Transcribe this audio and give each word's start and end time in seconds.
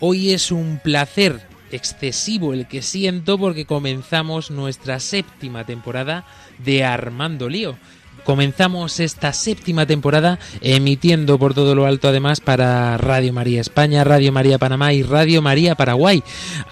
Hoy 0.00 0.32
es 0.32 0.50
un 0.50 0.80
placer 0.82 1.46
excesivo 1.70 2.52
el 2.52 2.66
que 2.66 2.82
siento 2.82 3.38
porque 3.38 3.64
comenzamos 3.64 4.50
nuestra 4.50 5.00
séptima 5.00 5.64
temporada 5.64 6.24
de 6.58 6.84
Armando 6.84 7.48
Lío. 7.48 7.76
Comenzamos 8.24 9.00
esta 9.00 9.32
séptima 9.34 9.84
temporada 9.84 10.38
emitiendo 10.62 11.38
por 11.38 11.52
todo 11.52 11.74
lo 11.74 11.84
alto 11.84 12.08
además 12.08 12.40
para 12.40 12.96
Radio 12.96 13.34
María 13.34 13.60
España, 13.60 14.02
Radio 14.02 14.32
María 14.32 14.58
Panamá 14.58 14.94
y 14.94 15.02
Radio 15.02 15.42
María 15.42 15.74
Paraguay. 15.74 16.22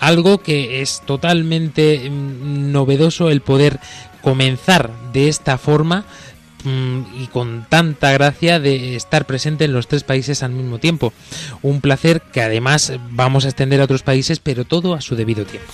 Algo 0.01 0.39
que 0.39 0.81
es 0.81 1.03
totalmente 1.05 2.09
mm, 2.09 2.73
novedoso 2.73 3.29
el 3.29 3.43
poder 3.43 3.81
comenzar 4.23 4.91
de 5.13 5.29
esta 5.29 5.59
forma 5.59 6.07
y 6.65 7.27
con 7.29 7.67
tanta 7.69 8.13
gracia 8.13 8.61
de 8.61 8.97
estar 8.97 9.27
presente 9.27 9.65
en 9.65 9.73
los 9.73 9.89
tres 9.89 10.05
países 10.05 10.43
al 10.43 10.53
mismo 10.53 10.79
tiempo. 10.79 11.13
Un 11.63 11.81
placer 11.81 12.21
que 12.21 12.43
además 12.43 12.93
vamos 13.11 13.45
a 13.45 13.49
extender 13.49 13.81
a 13.81 13.85
otros 13.85 14.03
países, 14.03 14.39
pero 14.39 14.65
todo 14.65 14.95
a 14.95 15.01
su 15.01 15.17
debido 15.17 15.45
tiempo. 15.45 15.73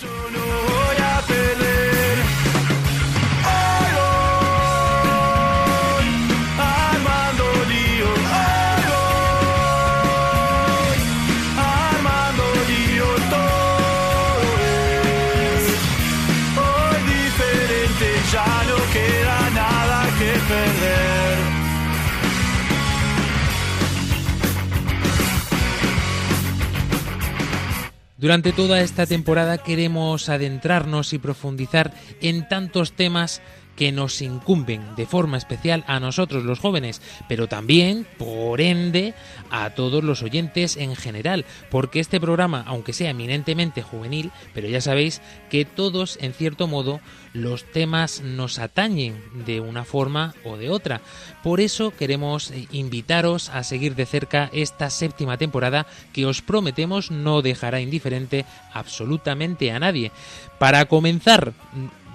Durante 28.19 28.51
toda 28.51 28.81
esta 28.81 29.05
temporada 29.05 29.59
queremos 29.59 30.27
adentrarnos 30.27 31.13
y 31.13 31.19
profundizar 31.19 31.93
en 32.19 32.49
tantos 32.49 32.91
temas 32.91 33.41
que 33.79 33.93
nos 33.93 34.21
incumben 34.21 34.93
de 34.97 35.05
forma 35.05 35.37
especial 35.37 35.85
a 35.87 36.01
nosotros 36.01 36.43
los 36.43 36.59
jóvenes, 36.59 37.01
pero 37.29 37.47
también, 37.47 38.05
por 38.17 38.59
ende, 38.59 39.13
a 39.51 39.69
todos 39.69 40.03
los 40.03 40.21
oyentes 40.21 40.75
en 40.75 40.97
general, 40.97 41.45
porque 41.71 42.01
este 42.01 42.19
programa, 42.19 42.65
aunque 42.67 42.91
sea 42.91 43.11
eminentemente 43.11 43.81
juvenil, 43.81 44.33
pero 44.53 44.67
ya 44.67 44.81
sabéis 44.81 45.21
que 45.49 45.63
todos, 45.63 46.17
en 46.19 46.33
cierto 46.33 46.67
modo, 46.67 46.99
los 47.31 47.63
temas 47.71 48.19
nos 48.19 48.59
atañen 48.59 49.23
de 49.45 49.61
una 49.61 49.85
forma 49.85 50.33
o 50.43 50.57
de 50.57 50.69
otra. 50.69 50.99
Por 51.41 51.61
eso 51.61 51.91
queremos 51.91 52.51
eh, 52.51 52.67
invitaros 52.71 53.47
a 53.47 53.63
seguir 53.63 53.95
de 53.95 54.05
cerca 54.05 54.49
esta 54.51 54.89
séptima 54.89 55.37
temporada 55.37 55.87
que 56.11 56.25
os 56.25 56.41
prometemos 56.41 57.11
no 57.11 57.41
dejará 57.41 57.79
indiferente 57.79 58.45
absolutamente 58.73 59.71
a 59.71 59.79
nadie. 59.79 60.11
Para 60.57 60.83
comenzar, 60.85 61.53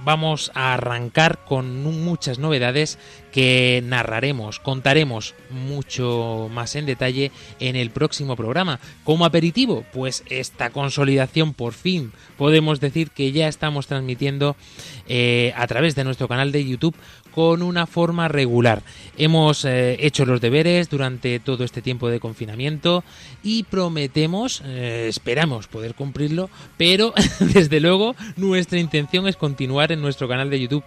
vamos 0.05 0.53
a 0.55 0.75
arrancar 0.75 1.45
con 1.45 1.83
muchas 1.83 2.39
novedades 2.39 2.99
que 3.33 3.83
narraremos, 3.85 4.61
contaremos 4.61 5.35
mucho 5.51 6.49
más 6.53 6.77
en 6.77 6.87
detalle 6.87 7.33
en 7.59 7.75
el 7.75 7.91
próximo 7.91 8.37
programa. 8.37 8.79
Como 9.03 9.25
aperitivo, 9.25 9.85
pues 9.93 10.23
esta 10.31 10.71
consolidación 10.71 11.53
por 11.53 11.73
fin 11.73 12.13
podemos 12.37 12.81
decir 12.81 13.11
que 13.11 13.33
ya 13.33 13.49
estamos 13.49 13.87
transmitiendo 13.87 14.57
eh, 15.09 15.53
a 15.57 15.67
través 15.67 15.95
de 15.95 16.05
nuestro 16.05 16.29
canal 16.29 16.53
de 16.53 16.65
YouTube 16.65 16.95
con 17.35 17.63
una 17.63 17.87
forma 17.87 18.29
regular. 18.29 18.83
Hemos 19.19 19.65
eh, 19.65 19.97
hecho 20.01 20.25
los 20.25 20.41
deberes 20.41 20.89
durante 20.89 21.41
todo 21.41 21.65
este 21.65 21.83
tiempo 21.83 22.09
de 22.09 22.21
confinamiento 22.21 23.03
y 23.43 23.65
prometemos, 23.65 24.63
eh, 24.65 25.07
esperamos 25.09 25.67
poder 25.67 25.95
cumplirlo, 25.95 26.49
pero 26.77 27.13
desde 27.41 27.81
luego 27.81 28.15
nuestra 28.37 28.79
intención 28.79 29.27
es 29.27 29.37
continuar 29.37 29.91
en 29.91 30.01
nuestro 30.01 30.29
canal 30.29 30.49
de 30.49 30.61
YouTube 30.61 30.85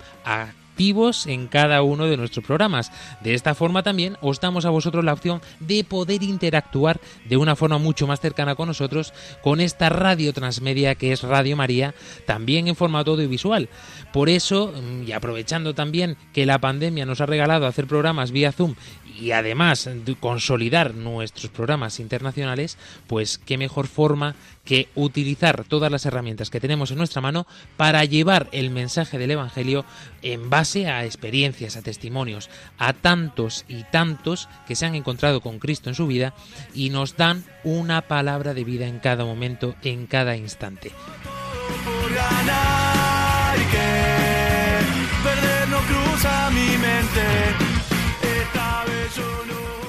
en 1.25 1.47
cada 1.47 1.81
uno 1.81 2.05
de 2.05 2.17
nuestros 2.17 2.45
programas. 2.45 2.91
De 3.21 3.33
esta 3.33 3.55
forma 3.55 3.81
también 3.81 4.15
os 4.21 4.39
damos 4.39 4.65
a 4.65 4.69
vosotros 4.69 5.03
la 5.03 5.13
opción 5.13 5.41
de 5.59 5.83
poder 5.83 6.21
interactuar 6.21 6.99
de 7.25 7.35
una 7.35 7.55
forma 7.55 7.79
mucho 7.79 8.05
más 8.05 8.19
cercana 8.19 8.55
con 8.55 8.67
nosotros 8.67 9.11
con 9.41 9.59
esta 9.59 9.89
radio 9.89 10.33
transmedia 10.33 10.93
que 10.95 11.11
es 11.11 11.23
Radio 11.23 11.57
María, 11.57 11.95
también 12.25 12.67
en 12.67 12.75
formato 12.75 13.11
audiovisual. 13.11 13.69
Por 14.13 14.29
eso, 14.29 14.71
mm, 14.71 15.07
y 15.07 15.11
aprovechando 15.13 15.73
también 15.73 16.15
que 16.31 16.45
la 16.45 16.59
pandemia 16.59 17.05
nos 17.05 17.21
ha 17.21 17.25
regalado 17.25 17.65
hacer 17.65 17.87
programas 17.87 18.31
vía 18.31 18.51
Zoom 18.51 18.75
y 19.19 19.31
además 19.31 19.89
de 19.91 20.15
consolidar 20.15 20.93
nuestros 20.93 21.51
programas 21.51 21.99
internacionales, 21.99 22.77
pues 23.07 23.39
qué 23.39 23.57
mejor 23.57 23.87
forma 23.87 24.35
que 24.67 24.89
utilizar 24.95 25.63
todas 25.63 25.89
las 25.89 26.05
herramientas 26.05 26.49
que 26.49 26.59
tenemos 26.59 26.91
en 26.91 26.97
nuestra 26.97 27.21
mano 27.21 27.47
para 27.77 28.03
llevar 28.03 28.49
el 28.51 28.69
mensaje 28.69 29.17
del 29.17 29.31
Evangelio 29.31 29.85
en 30.21 30.49
base 30.49 30.87
a 30.87 31.05
experiencias, 31.05 31.77
a 31.77 31.81
testimonios, 31.81 32.49
a 32.77 32.91
tantos 32.91 33.63
y 33.69 33.83
tantos 33.85 34.49
que 34.67 34.75
se 34.75 34.85
han 34.85 34.95
encontrado 34.95 35.39
con 35.39 35.59
Cristo 35.59 35.89
en 35.89 35.95
su 35.95 36.05
vida 36.05 36.33
y 36.73 36.89
nos 36.89 37.15
dan 37.15 37.45
una 37.63 38.01
palabra 38.01 38.53
de 38.53 38.65
vida 38.65 38.87
en 38.87 38.99
cada 38.99 39.23
momento, 39.23 39.73
en 39.83 40.05
cada 40.05 40.35
instante. 40.35 40.91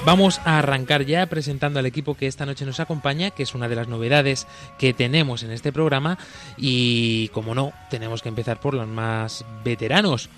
Vamos 0.09 0.41
a 0.43 0.57
arrancar 0.57 1.05
ya 1.05 1.27
presentando 1.27 1.77
al 1.77 1.85
equipo 1.85 2.15
que 2.15 2.25
esta 2.25 2.47
noche 2.47 2.65
nos 2.65 2.79
acompaña, 2.79 3.29
que 3.29 3.43
es 3.43 3.53
una 3.53 3.69
de 3.69 3.75
las 3.75 3.87
novedades 3.87 4.47
que 4.79 4.91
tenemos 4.91 5.43
en 5.43 5.51
este 5.51 5.71
programa 5.71 6.17
y 6.57 7.27
como 7.27 7.53
no, 7.53 7.73
tenemos 7.91 8.23
que 8.23 8.29
empezar 8.29 8.59
por 8.59 8.73
los 8.73 8.87
más 8.87 9.45
veteranos. 9.63 10.31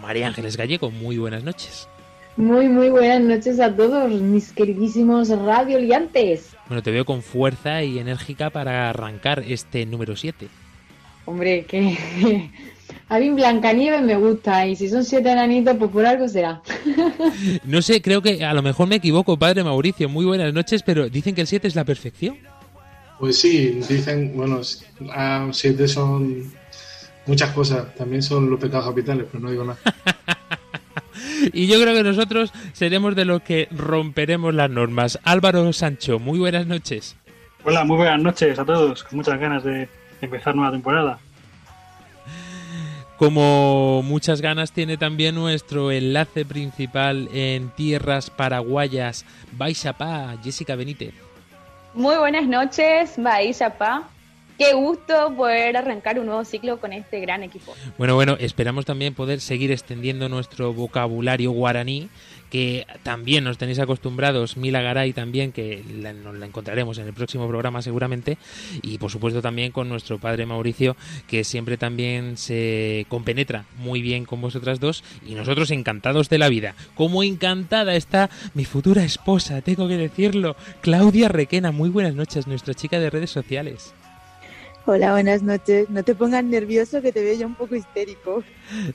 María 0.00 0.28
Ángeles 0.28 0.56
Gallego, 0.56 0.92
muy 0.92 1.18
buenas 1.18 1.42
noches. 1.42 1.88
Muy, 2.36 2.68
muy 2.68 2.90
buenas 2.90 3.22
noches 3.22 3.58
a 3.58 3.74
todos, 3.74 4.08
mis 4.20 4.52
queridísimos 4.52 5.30
radioliantes. 5.30 6.54
Bueno, 6.68 6.80
te 6.84 6.92
veo 6.92 7.04
con 7.04 7.22
fuerza 7.22 7.82
y 7.82 7.98
enérgica 7.98 8.50
para 8.50 8.88
arrancar 8.88 9.40
este 9.40 9.84
número 9.84 10.14
7. 10.14 10.46
Hombre, 11.24 11.64
que 11.64 11.98
a 13.08 13.18
mí 13.18 13.30
Blancanieves 13.30 14.02
me 14.02 14.16
gusta 14.16 14.66
y 14.66 14.76
si 14.76 14.88
son 14.88 15.04
siete 15.04 15.30
enanitos, 15.30 15.76
pues 15.76 15.90
por 15.90 16.06
algo 16.06 16.28
será. 16.28 16.62
No 17.64 17.82
sé, 17.82 18.02
creo 18.02 18.22
que 18.22 18.44
a 18.44 18.54
lo 18.54 18.62
mejor 18.62 18.88
me 18.88 18.96
equivoco, 18.96 19.38
padre 19.38 19.64
Mauricio. 19.64 20.08
Muy 20.08 20.24
buenas 20.24 20.52
noches, 20.52 20.82
pero 20.82 21.08
dicen 21.08 21.34
que 21.34 21.40
el 21.40 21.46
7 21.46 21.68
es 21.68 21.74
la 21.74 21.84
perfección. 21.84 22.36
Pues 23.18 23.38
sí, 23.38 23.80
dicen, 23.88 24.32
bueno, 24.34 24.60
ah, 25.10 25.48
siete 25.52 25.86
son 25.86 26.52
muchas 27.26 27.50
cosas, 27.50 27.94
también 27.94 28.22
son 28.22 28.50
los 28.50 28.58
pecados 28.58 28.86
capitales, 28.86 29.26
pero 29.30 29.44
no 29.44 29.50
digo 29.50 29.64
nada. 29.64 29.78
Y 31.52 31.66
yo 31.66 31.80
creo 31.80 31.94
que 31.94 32.02
nosotros 32.02 32.52
seremos 32.72 33.16
de 33.16 33.24
los 33.24 33.42
que 33.42 33.68
romperemos 33.70 34.54
las 34.54 34.70
normas. 34.70 35.18
Álvaro 35.24 35.72
Sancho, 35.72 36.18
muy 36.18 36.38
buenas 36.38 36.66
noches. 36.66 37.16
Hola, 37.64 37.84
muy 37.84 37.96
buenas 37.96 38.20
noches 38.20 38.58
a 38.58 38.64
todos, 38.64 39.02
con 39.04 39.18
muchas 39.18 39.38
ganas 39.40 39.64
de 39.64 39.88
empezar 40.20 40.54
nueva 40.54 40.70
temporada. 40.70 41.18
Como 43.22 44.02
muchas 44.02 44.40
ganas 44.40 44.72
tiene 44.72 44.96
también 44.96 45.36
nuestro 45.36 45.92
enlace 45.92 46.44
principal 46.44 47.28
en 47.32 47.68
tierras 47.68 48.30
paraguayas, 48.30 49.24
Baixapá, 49.52 50.36
Jessica 50.42 50.74
Benítez. 50.74 51.14
Muy 51.94 52.16
buenas 52.16 52.48
noches, 52.48 53.12
Bahía 53.16 53.78
Pa. 53.78 54.08
qué 54.58 54.72
gusto 54.72 55.32
poder 55.36 55.76
arrancar 55.76 56.18
un 56.18 56.26
nuevo 56.26 56.44
ciclo 56.44 56.80
con 56.80 56.92
este 56.92 57.20
gran 57.20 57.44
equipo. 57.44 57.76
Bueno, 57.96 58.16
bueno, 58.16 58.36
esperamos 58.40 58.86
también 58.86 59.14
poder 59.14 59.40
seguir 59.40 59.70
extendiendo 59.70 60.28
nuestro 60.28 60.72
vocabulario 60.72 61.52
guaraní 61.52 62.08
que 62.52 62.86
también 63.02 63.44
nos 63.44 63.56
tenéis 63.56 63.78
acostumbrados, 63.78 64.58
Mila 64.58 64.82
Garay 64.82 65.14
también, 65.14 65.52
que 65.52 65.82
la, 66.02 66.12
nos 66.12 66.36
la 66.36 66.44
encontraremos 66.44 66.98
en 66.98 67.06
el 67.06 67.14
próximo 67.14 67.48
programa 67.48 67.80
seguramente, 67.80 68.36
y 68.82 68.98
por 68.98 69.10
supuesto 69.10 69.40
también 69.40 69.72
con 69.72 69.88
nuestro 69.88 70.18
padre 70.18 70.44
Mauricio, 70.44 70.94
que 71.26 71.44
siempre 71.44 71.78
también 71.78 72.36
se 72.36 73.06
compenetra 73.08 73.64
muy 73.78 74.02
bien 74.02 74.26
con 74.26 74.42
vosotras 74.42 74.80
dos, 74.80 75.02
y 75.26 75.34
nosotros 75.34 75.70
encantados 75.70 76.28
de 76.28 76.36
la 76.36 76.50
vida. 76.50 76.74
Como 76.94 77.22
encantada 77.22 77.94
está 77.94 78.28
mi 78.52 78.66
futura 78.66 79.02
esposa, 79.02 79.62
tengo 79.62 79.88
que 79.88 79.96
decirlo, 79.96 80.54
Claudia 80.82 81.30
Requena. 81.30 81.72
Muy 81.72 81.88
buenas 81.88 82.14
noches, 82.14 82.46
nuestra 82.46 82.74
chica 82.74 83.00
de 83.00 83.08
redes 83.08 83.30
sociales. 83.30 83.94
Hola, 84.84 85.12
buenas 85.12 85.44
noches. 85.44 85.88
No 85.90 86.02
te 86.02 86.16
pongas 86.16 86.42
nervioso 86.42 87.00
que 87.02 87.12
te 87.12 87.22
veo 87.22 87.34
ya 87.34 87.46
un 87.46 87.54
poco 87.54 87.76
histérico. 87.76 88.42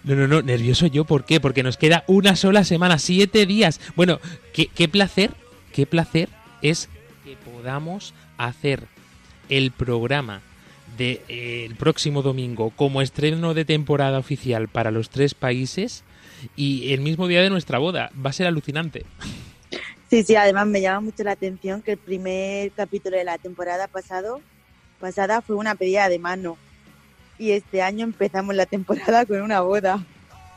No, 0.04 0.16
no, 0.16 0.28
no, 0.28 0.42
nervioso 0.42 0.88
yo, 0.88 1.06
¿por 1.06 1.24
qué? 1.24 1.40
Porque 1.40 1.64
nos 1.64 1.78
queda 1.78 2.04
una 2.08 2.36
sola 2.36 2.66
semana, 2.66 3.00
siete 3.00 3.46
días. 3.46 3.80
Bueno, 3.96 4.20
qué, 4.54 4.68
qué 4.68 4.90
placer, 4.90 5.32
qué 5.72 5.86
placer 5.86 6.28
es 6.62 6.90
que 7.24 7.38
podamos 7.38 8.14
hacer 8.38 8.84
el 9.48 9.72
programa 9.72 10.42
del 10.98 11.20
de, 11.20 11.66
eh, 11.66 11.70
próximo 11.78 12.22
domingo 12.22 12.72
como 12.72 13.02
estreno 13.02 13.54
de 13.54 13.64
temporada 13.64 14.20
oficial 14.20 14.68
para 14.68 14.92
los 14.92 15.10
tres 15.10 15.36
países 15.36 16.04
y 16.58 16.92
el 16.92 17.00
mismo 17.00 17.28
día 17.28 17.42
de 17.42 17.50
nuestra 17.50 17.78
boda. 17.78 18.12
Va 18.14 18.32
a 18.32 18.34
ser 18.34 18.48
alucinante. 18.48 19.06
Sí, 20.10 20.24
sí, 20.24 20.36
además 20.36 20.68
me 20.68 20.82
llama 20.82 21.02
mucho 21.02 21.24
la 21.24 21.32
atención 21.32 21.82
que 21.82 21.94
el 21.94 21.98
primer 21.98 22.72
capítulo 22.72 23.16
de 23.18 23.24
la 23.24 23.38
temporada 23.38 23.88
pasado 23.88 24.42
pasada 25.00 25.42
fue 25.42 25.56
una 25.56 25.76
pedida 25.76 26.10
de 26.10 26.20
mano 26.20 26.58
y 27.38 27.52
este 27.52 27.82
año 27.82 28.04
empezamos 28.04 28.56
la 28.56 28.66
temporada 28.66 29.26
con 29.28 29.42
una 29.42 29.62
boda. 29.62 30.04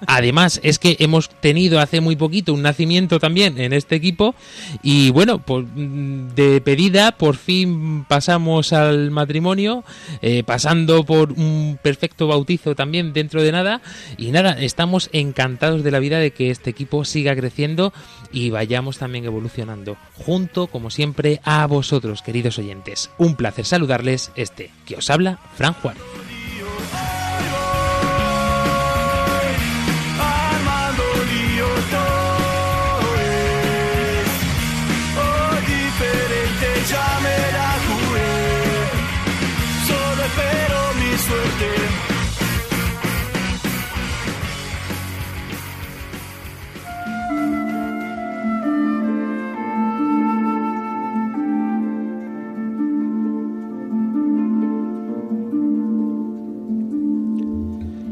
Además, 0.06 0.60
es 0.62 0.78
que 0.78 0.96
hemos 0.98 1.28
tenido 1.28 1.80
hace 1.80 2.00
muy 2.00 2.16
poquito 2.16 2.54
un 2.54 2.62
nacimiento 2.62 3.18
también 3.18 3.58
en 3.60 3.72
este 3.72 3.96
equipo 3.96 4.34
y 4.82 5.10
bueno, 5.10 5.38
pues 5.38 5.66
de 5.74 6.60
pedida 6.60 7.12
por 7.12 7.36
fin 7.36 8.04
pasamos 8.04 8.72
al 8.72 9.10
matrimonio, 9.10 9.84
eh, 10.22 10.42
pasando 10.44 11.04
por 11.04 11.32
un 11.32 11.78
perfecto 11.82 12.26
bautizo 12.26 12.74
también 12.74 13.12
dentro 13.12 13.42
de 13.42 13.52
nada 13.52 13.82
y 14.16 14.30
nada, 14.30 14.52
estamos 14.52 15.10
encantados 15.12 15.82
de 15.82 15.90
la 15.90 15.98
vida 15.98 16.18
de 16.18 16.32
que 16.32 16.50
este 16.50 16.70
equipo 16.70 17.04
siga 17.04 17.36
creciendo 17.36 17.92
y 18.32 18.50
vayamos 18.50 18.98
también 18.98 19.24
evolucionando 19.24 19.96
junto, 20.14 20.66
como 20.66 20.90
siempre, 20.90 21.40
a 21.44 21.66
vosotros, 21.66 22.22
queridos 22.22 22.58
oyentes. 22.58 23.10
Un 23.18 23.36
placer 23.36 23.64
saludarles, 23.64 24.32
este 24.36 24.70
que 24.86 24.96
os 24.96 25.10
habla, 25.10 25.38
Fran 25.56 25.74
Juárez. 25.74 26.29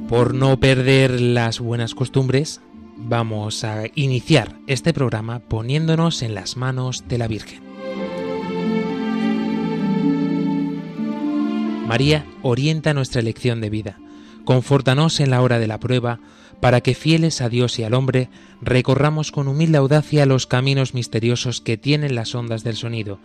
Por 0.08 0.32
no 0.32 0.58
perder 0.58 1.20
las 1.20 1.60
buenas 1.60 1.94
costumbres, 1.94 2.62
vamos 2.96 3.62
a 3.62 3.84
iniciar 3.94 4.55
este 4.66 4.94
programa 4.94 5.40
poniéndonos 5.40 6.22
en 6.22 6.34
las 6.34 6.56
manos 6.56 7.05
de 7.08 7.19
la 7.19 7.28
Virgen. 7.28 7.60
María 11.87 12.25
orienta 12.40 12.94
nuestra 12.94 13.20
elección 13.20 13.60
de 13.60 13.69
vida. 13.69 13.99
Confórtanos 14.46 15.20
en 15.20 15.28
la 15.28 15.43
hora 15.43 15.58
de 15.58 15.66
la 15.66 15.78
prueba, 15.78 16.20
para 16.60 16.81
que 16.81 16.94
fieles 16.94 17.43
a 17.43 17.50
Dios 17.50 17.78
y 17.78 17.82
al 17.82 17.93
hombre, 17.93 18.31
recorramos 18.62 19.31
con 19.31 19.46
humilde 19.46 19.76
audacia 19.76 20.25
los 20.25 20.46
caminos 20.46 20.94
misteriosos 20.94 21.60
que 21.60 21.76
tienen 21.76 22.14
las 22.14 22.34
ondas 22.34 22.64
del 22.64 22.76
sonido, 22.76 23.19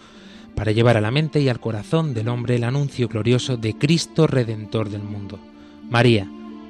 para 0.53 0.73
llevar 0.73 0.97
a 0.97 1.01
la 1.01 1.11
mente 1.11 1.39
y 1.39 1.47
al 1.47 1.61
corazón 1.61 2.13
del 2.13 2.27
hombre 2.27 2.57
el 2.57 2.65
anuncio 2.65 3.07
glorioso 3.07 3.55
de 3.55 3.73
Cristo 3.77 4.27
Redentor 4.27 4.89
del 4.89 5.03
mundo. 5.03 5.39
María, 5.89 6.29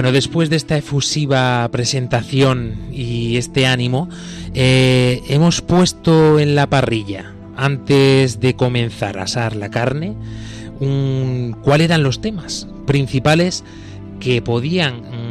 Bueno, 0.00 0.12
después 0.12 0.48
de 0.48 0.56
esta 0.56 0.78
efusiva 0.78 1.68
presentación 1.70 2.78
y 2.90 3.36
este 3.36 3.66
ánimo, 3.66 4.08
eh, 4.54 5.20
hemos 5.28 5.60
puesto 5.60 6.38
en 6.38 6.54
la 6.54 6.70
parrilla, 6.70 7.34
antes 7.54 8.40
de 8.40 8.56
comenzar 8.56 9.18
a 9.18 9.24
asar 9.24 9.54
la 9.54 9.68
carne, 9.68 10.14
un, 10.80 11.54
cuáles 11.62 11.84
eran 11.84 12.02
los 12.02 12.22
temas 12.22 12.66
principales 12.86 13.62
que 14.20 14.40
podían 14.40 15.02
mm, 15.02 15.29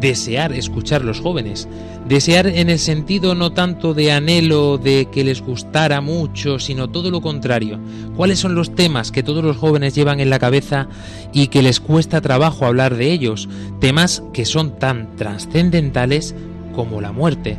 desear 0.00 0.52
escuchar 0.52 1.04
los 1.04 1.20
jóvenes. 1.20 1.68
Desear 2.08 2.46
en 2.46 2.70
el 2.70 2.78
sentido 2.78 3.34
no 3.34 3.52
tanto 3.52 3.94
de 3.94 4.12
anhelo 4.12 4.78
de 4.78 5.08
que 5.12 5.24
les 5.24 5.42
gustara 5.42 6.00
mucho, 6.00 6.58
sino 6.58 6.88
todo 6.88 7.10
lo 7.10 7.20
contrario. 7.20 7.78
¿Cuáles 8.16 8.38
son 8.38 8.54
los 8.54 8.74
temas 8.74 9.12
que 9.12 9.22
todos 9.22 9.44
los 9.44 9.56
jóvenes 9.56 9.94
llevan 9.94 10.20
en 10.20 10.30
la 10.30 10.38
cabeza 10.38 10.88
y 11.32 11.48
que 11.48 11.62
les 11.62 11.80
cuesta 11.80 12.20
trabajo 12.20 12.64
hablar 12.64 12.96
de 12.96 13.12
ellos? 13.12 13.48
Temas 13.80 14.22
que 14.32 14.44
son 14.44 14.78
tan 14.78 15.16
trascendentales 15.16 16.34
como 16.74 17.00
la 17.00 17.12
muerte. 17.12 17.58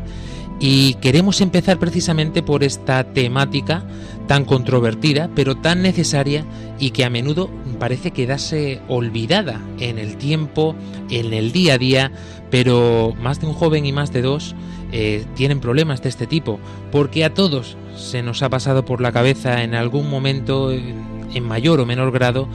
Y 0.59 0.95
queremos 0.95 1.39
empezar 1.39 1.79
precisamente 1.79 2.44
por 2.44 2.63
esta 2.63 3.06
temática 3.06 3.85
tan 4.27 4.45
controvertida, 4.45 5.29
pero 5.33 5.56
tan 5.56 5.81
necesaria 5.81 6.45
y 6.79 6.91
que 6.91 7.06
a 7.06 7.09
menudo 7.09 7.50
parece 7.79 8.11
quedarse 8.11 8.81
olvidada 8.88 9.61
en 9.79 9.97
el 9.97 10.17
tiempo, 10.17 10.75
en 11.09 11.33
el 11.33 11.51
día 11.51 11.75
a 11.75 11.77
día, 11.77 12.11
pero 12.51 13.15
más 13.21 13.39
de 13.39 13.47
un 13.47 13.53
joven 13.53 13.85
y 13.85 13.94
más 13.94 14.11
de 14.11 14.21
dos 14.21 14.53
eh, 14.91 15.25
tienen 15.35 15.61
problemas 15.61 16.01
de 16.01 16.09
este 16.09 16.27
tipo, 16.27 16.59
porque 16.91 17.23
a 17.23 17.33
todos 17.33 17.77
se 17.95 18.21
nos 18.21 18.44
ha 18.44 18.50
pasado 18.50 18.83
por 18.85 19.01
la 19.01 19.11
cabeza 19.11 19.63
en 19.63 19.75
algún 19.75 20.09
momento, 20.09 20.71
en 20.71 21.44
mayor 21.44 21.79
o 21.79 21.85
menor 21.85 22.11
grado, 22.11 22.50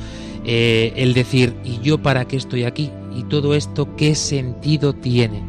eh, 0.44 0.92
el 0.96 1.14
decir, 1.14 1.54
¿y 1.64 1.80
yo 1.80 1.98
para 1.98 2.26
qué 2.26 2.36
estoy 2.36 2.64
aquí? 2.64 2.90
¿Y 3.16 3.24
todo 3.24 3.54
esto 3.54 3.96
qué 3.96 4.14
sentido 4.14 4.92
tiene? 4.92 5.42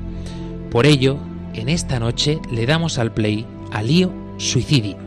Por 0.72 0.86
ello, 0.86 1.18
en 1.56 1.70
esta 1.70 2.00
noche 2.00 2.40
le 2.52 2.66
damos 2.66 2.98
al 2.98 3.14
play 3.14 3.46
a 3.72 3.82
lío 3.82 4.12
suicidio. 4.38 4.98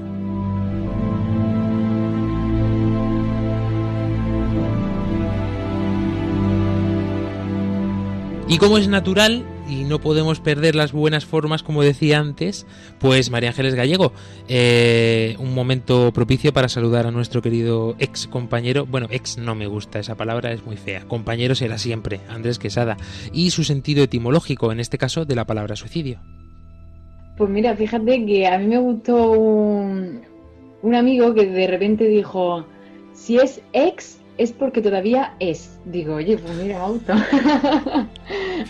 Y 8.49 8.57
como 8.57 8.79
es 8.79 8.89
natural 8.89 9.45
y 9.69 9.85
no 9.85 9.99
podemos 10.01 10.41
perder 10.41 10.75
las 10.75 10.93
buenas 10.93 11.25
formas, 11.27 11.63
como 11.63 11.83
decía 11.83 12.19
antes, 12.19 12.67
pues 12.99 13.31
María 13.31 13.51
Ángeles 13.51 13.75
Gallego, 13.75 14.13
eh, 14.49 15.37
un 15.39 15.55
momento 15.55 16.13
propicio 16.13 16.53
para 16.53 16.69
saludar 16.69 17.07
a 17.07 17.11
nuestro 17.11 17.43
querido 17.43 17.95
ex 17.99 18.27
compañero, 18.27 18.87
bueno, 18.87 19.07
ex 19.11 19.39
no 19.39 19.55
me 19.55 19.67
gusta, 19.67 19.99
esa 19.99 20.17
palabra 20.17 20.53
es 20.53 20.65
muy 20.65 20.77
fea, 20.77 21.03
compañero 21.07 21.55
será 21.55 21.79
siempre, 21.79 22.21
Andrés 22.29 22.59
Quesada, 22.59 22.97
y 23.33 23.51
su 23.51 23.65
sentido 23.65 24.05
etimológico, 24.05 24.73
en 24.73 24.81
este 24.81 24.99
caso, 24.99 25.25
de 25.25 25.35
la 25.35 25.45
palabra 25.45 25.77
suicidio. 25.77 26.21
Pues 27.37 27.51
mira, 27.51 27.77
fíjate 27.77 28.27
que 28.27 28.47
a 28.47 28.59
mí 28.59 28.67
me 28.67 28.79
gustó 28.79 29.31
un, 29.31 30.23
un 30.83 30.95
amigo 30.95 31.35
que 31.35 31.47
de 31.47 31.67
repente 31.67 32.09
dijo, 32.09 32.67
si 33.13 33.37
es 33.37 33.61
ex, 33.73 34.19
es 34.39 34.53
porque 34.53 34.81
todavía 34.81 35.35
es. 35.39 35.79
Digo, 35.85 36.15
oye, 36.15 36.37
pues 36.39 36.55
mira, 36.57 36.87
gusta. 36.87 37.15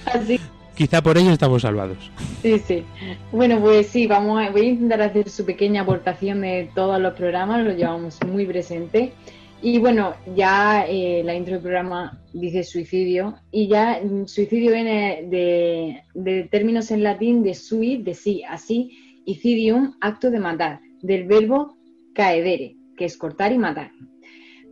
Así 0.06 0.38
Quizá 0.78 1.02
por 1.02 1.18
ello 1.18 1.32
estamos 1.32 1.62
salvados. 1.62 1.98
Sí, 2.40 2.56
sí. 2.60 2.84
Bueno, 3.32 3.60
pues 3.60 3.88
sí, 3.88 4.06
vamos 4.06 4.40
a, 4.40 4.48
voy 4.52 4.60
a 4.60 4.68
intentar 4.68 5.02
hacer 5.02 5.28
su 5.28 5.44
pequeña 5.44 5.82
aportación 5.82 6.42
de 6.42 6.70
todos 6.72 7.00
los 7.00 7.14
programas, 7.14 7.64
lo 7.64 7.72
llevamos 7.72 8.16
muy 8.24 8.46
presente. 8.46 9.12
Y 9.60 9.78
bueno, 9.78 10.14
ya 10.36 10.86
eh, 10.86 11.22
la 11.24 11.34
intro 11.34 11.54
del 11.54 11.62
programa 11.62 12.22
dice 12.32 12.62
suicidio 12.62 13.34
y 13.50 13.66
ya 13.66 14.00
mm, 14.00 14.26
suicidio 14.28 14.70
viene 14.70 15.26
de, 15.28 16.04
de 16.14 16.44
términos 16.44 16.92
en 16.92 17.02
latín 17.02 17.42
de 17.42 17.54
sui, 17.54 17.96
de 17.96 18.14
sí, 18.14 18.44
así, 18.48 19.22
y 19.24 19.34
cidium, 19.34 19.94
acto 20.00 20.30
de 20.30 20.38
matar, 20.38 20.78
del 21.02 21.26
verbo 21.26 21.76
caedere, 22.14 22.76
que 22.96 23.06
es 23.06 23.16
cortar 23.16 23.50
y 23.50 23.58
matar. 23.58 23.90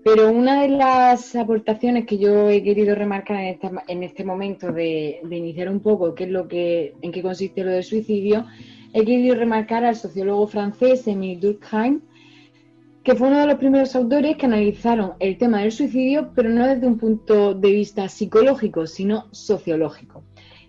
Pero 0.06 0.30
una 0.30 0.62
de 0.62 0.68
las 0.68 1.34
aportaciones 1.34 2.06
que 2.06 2.16
yo 2.16 2.48
he 2.48 2.62
querido 2.62 2.94
remarcar 2.94 3.58
en, 3.88 4.04
este 4.04 4.24
momento 4.24 4.70
de, 4.70 5.18
de 5.24 5.36
iniciar 5.36 5.68
un 5.68 5.80
poco 5.80 6.14
qué 6.14 6.22
es 6.22 6.30
lo 6.30 6.46
que, 6.46 6.94
en 7.02 7.10
qué 7.10 7.22
consiste 7.22 7.64
lo 7.64 7.72
del 7.72 7.82
suicidio, 7.82 8.46
he 8.92 9.04
querido 9.04 9.34
remarcar 9.34 9.84
al 9.84 9.96
sociólogo 9.96 10.46
francés 10.46 11.08
Emile 11.08 11.40
Durkheim, 11.40 12.02
que 13.02 13.16
fue 13.16 13.26
uno 13.26 13.40
de 13.40 13.48
los 13.48 13.58
primeros 13.58 13.96
autores 13.96 14.36
que 14.36 14.46
analizaron 14.46 15.14
el 15.18 15.38
tema 15.38 15.62
del 15.62 15.72
suicidio, 15.72 16.30
pero 16.36 16.50
no 16.50 16.68
desde 16.68 16.86
un 16.86 16.98
punto 16.98 17.54
de 17.54 17.72
vista 17.72 18.08
psicológico, 18.08 18.86
sino 18.86 19.26
sociológico. 19.32 20.15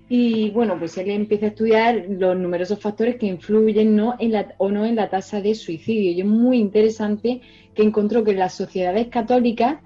Y 0.09 0.51
bueno, 0.51 0.79
pues 0.79 0.97
él 0.97 1.09
empieza 1.09 1.47
a 1.47 1.49
estudiar 1.49 2.05
los 2.07 2.37
numerosos 2.37 2.79
factores 2.79 3.17
que 3.17 3.25
influyen 3.25 3.95
¿no? 3.95 4.15
en 4.19 4.31
la, 4.31 4.55
o 4.57 4.71
no 4.71 4.85
en 4.85 4.95
la 4.95 5.09
tasa 5.09 5.41
de 5.41 5.53
suicidio. 5.53 6.11
Y 6.11 6.21
es 6.21 6.25
muy 6.25 6.59
interesante 6.59 7.41
que 7.75 7.83
encontró 7.83 8.23
que 8.23 8.31
en 8.31 8.39
las 8.39 8.53
sociedades 8.53 9.07
católicas 9.07 9.79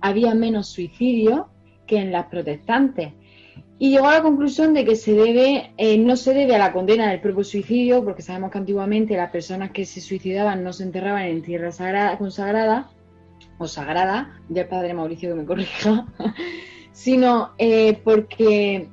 había 0.00 0.34
menos 0.34 0.68
suicidio 0.68 1.48
que 1.86 1.98
en 1.98 2.12
las 2.12 2.26
protestantes. 2.26 3.12
Y 3.78 3.90
llegó 3.90 4.06
a 4.06 4.14
la 4.14 4.22
conclusión 4.22 4.72
de 4.72 4.84
que 4.84 4.94
se 4.94 5.14
debe, 5.14 5.72
eh, 5.76 5.98
no 5.98 6.16
se 6.16 6.32
debe 6.32 6.54
a 6.54 6.58
la 6.58 6.72
condena 6.72 7.10
del 7.10 7.20
propio 7.20 7.42
suicidio, 7.42 8.04
porque 8.04 8.22
sabemos 8.22 8.52
que 8.52 8.58
antiguamente 8.58 9.16
las 9.16 9.30
personas 9.30 9.72
que 9.72 9.84
se 9.84 10.00
suicidaban 10.00 10.62
no 10.62 10.72
se 10.72 10.84
enterraban 10.84 11.24
en 11.24 11.42
tierra 11.42 11.72
sagrada, 11.72 12.16
consagrada 12.16 12.90
o 13.58 13.66
sagrada, 13.66 14.40
ya 14.48 14.62
el 14.62 14.68
padre 14.68 14.94
Mauricio 14.94 15.30
que 15.30 15.34
me 15.34 15.44
corrija, 15.44 16.06
sino 16.92 17.50
eh, 17.58 17.98
porque 18.04 18.88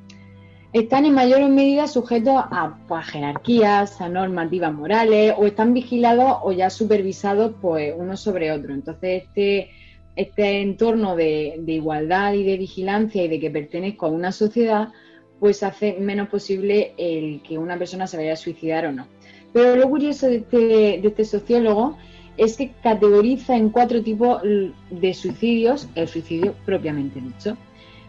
están 0.73 1.05
en 1.05 1.13
mayor 1.13 1.47
medida 1.49 1.87
sujetos 1.87 2.35
a, 2.35 2.77
a 2.89 3.03
jerarquías, 3.03 3.99
a 3.99 4.07
normativas 4.07 4.73
morales, 4.73 5.33
o 5.37 5.45
están 5.45 5.73
vigilados 5.73 6.37
o 6.43 6.51
ya 6.53 6.69
supervisados 6.69 7.53
pues 7.61 7.93
uno 7.97 8.15
sobre 8.15 8.51
otro. 8.51 8.73
Entonces 8.73 9.23
este, 9.23 9.69
este 10.15 10.61
entorno 10.61 11.15
de, 11.15 11.55
de 11.59 11.73
igualdad 11.73 12.33
y 12.33 12.43
de 12.43 12.57
vigilancia 12.57 13.23
y 13.23 13.27
de 13.27 13.39
que 13.39 13.51
pertenezco 13.51 14.05
a 14.05 14.09
una 14.09 14.31
sociedad, 14.31 14.89
pues 15.39 15.61
hace 15.63 15.97
menos 15.99 16.29
posible 16.29 16.93
el 16.97 17.41
que 17.41 17.57
una 17.57 17.77
persona 17.77 18.07
se 18.07 18.17
vaya 18.17 18.33
a 18.33 18.37
suicidar 18.37 18.85
o 18.85 18.91
no. 18.91 19.07
Pero 19.51 19.75
lo 19.75 19.89
curioso 19.89 20.27
de 20.27 20.37
este, 20.37 20.57
de 20.57 21.07
este 21.07 21.25
sociólogo 21.25 21.97
es 22.37 22.55
que 22.55 22.71
categoriza 22.81 23.57
en 23.57 23.69
cuatro 23.69 24.01
tipos 24.01 24.41
de 24.89 25.13
suicidios 25.13 25.89
el 25.95 26.07
suicidio 26.07 26.55
propiamente 26.65 27.19
dicho. 27.19 27.57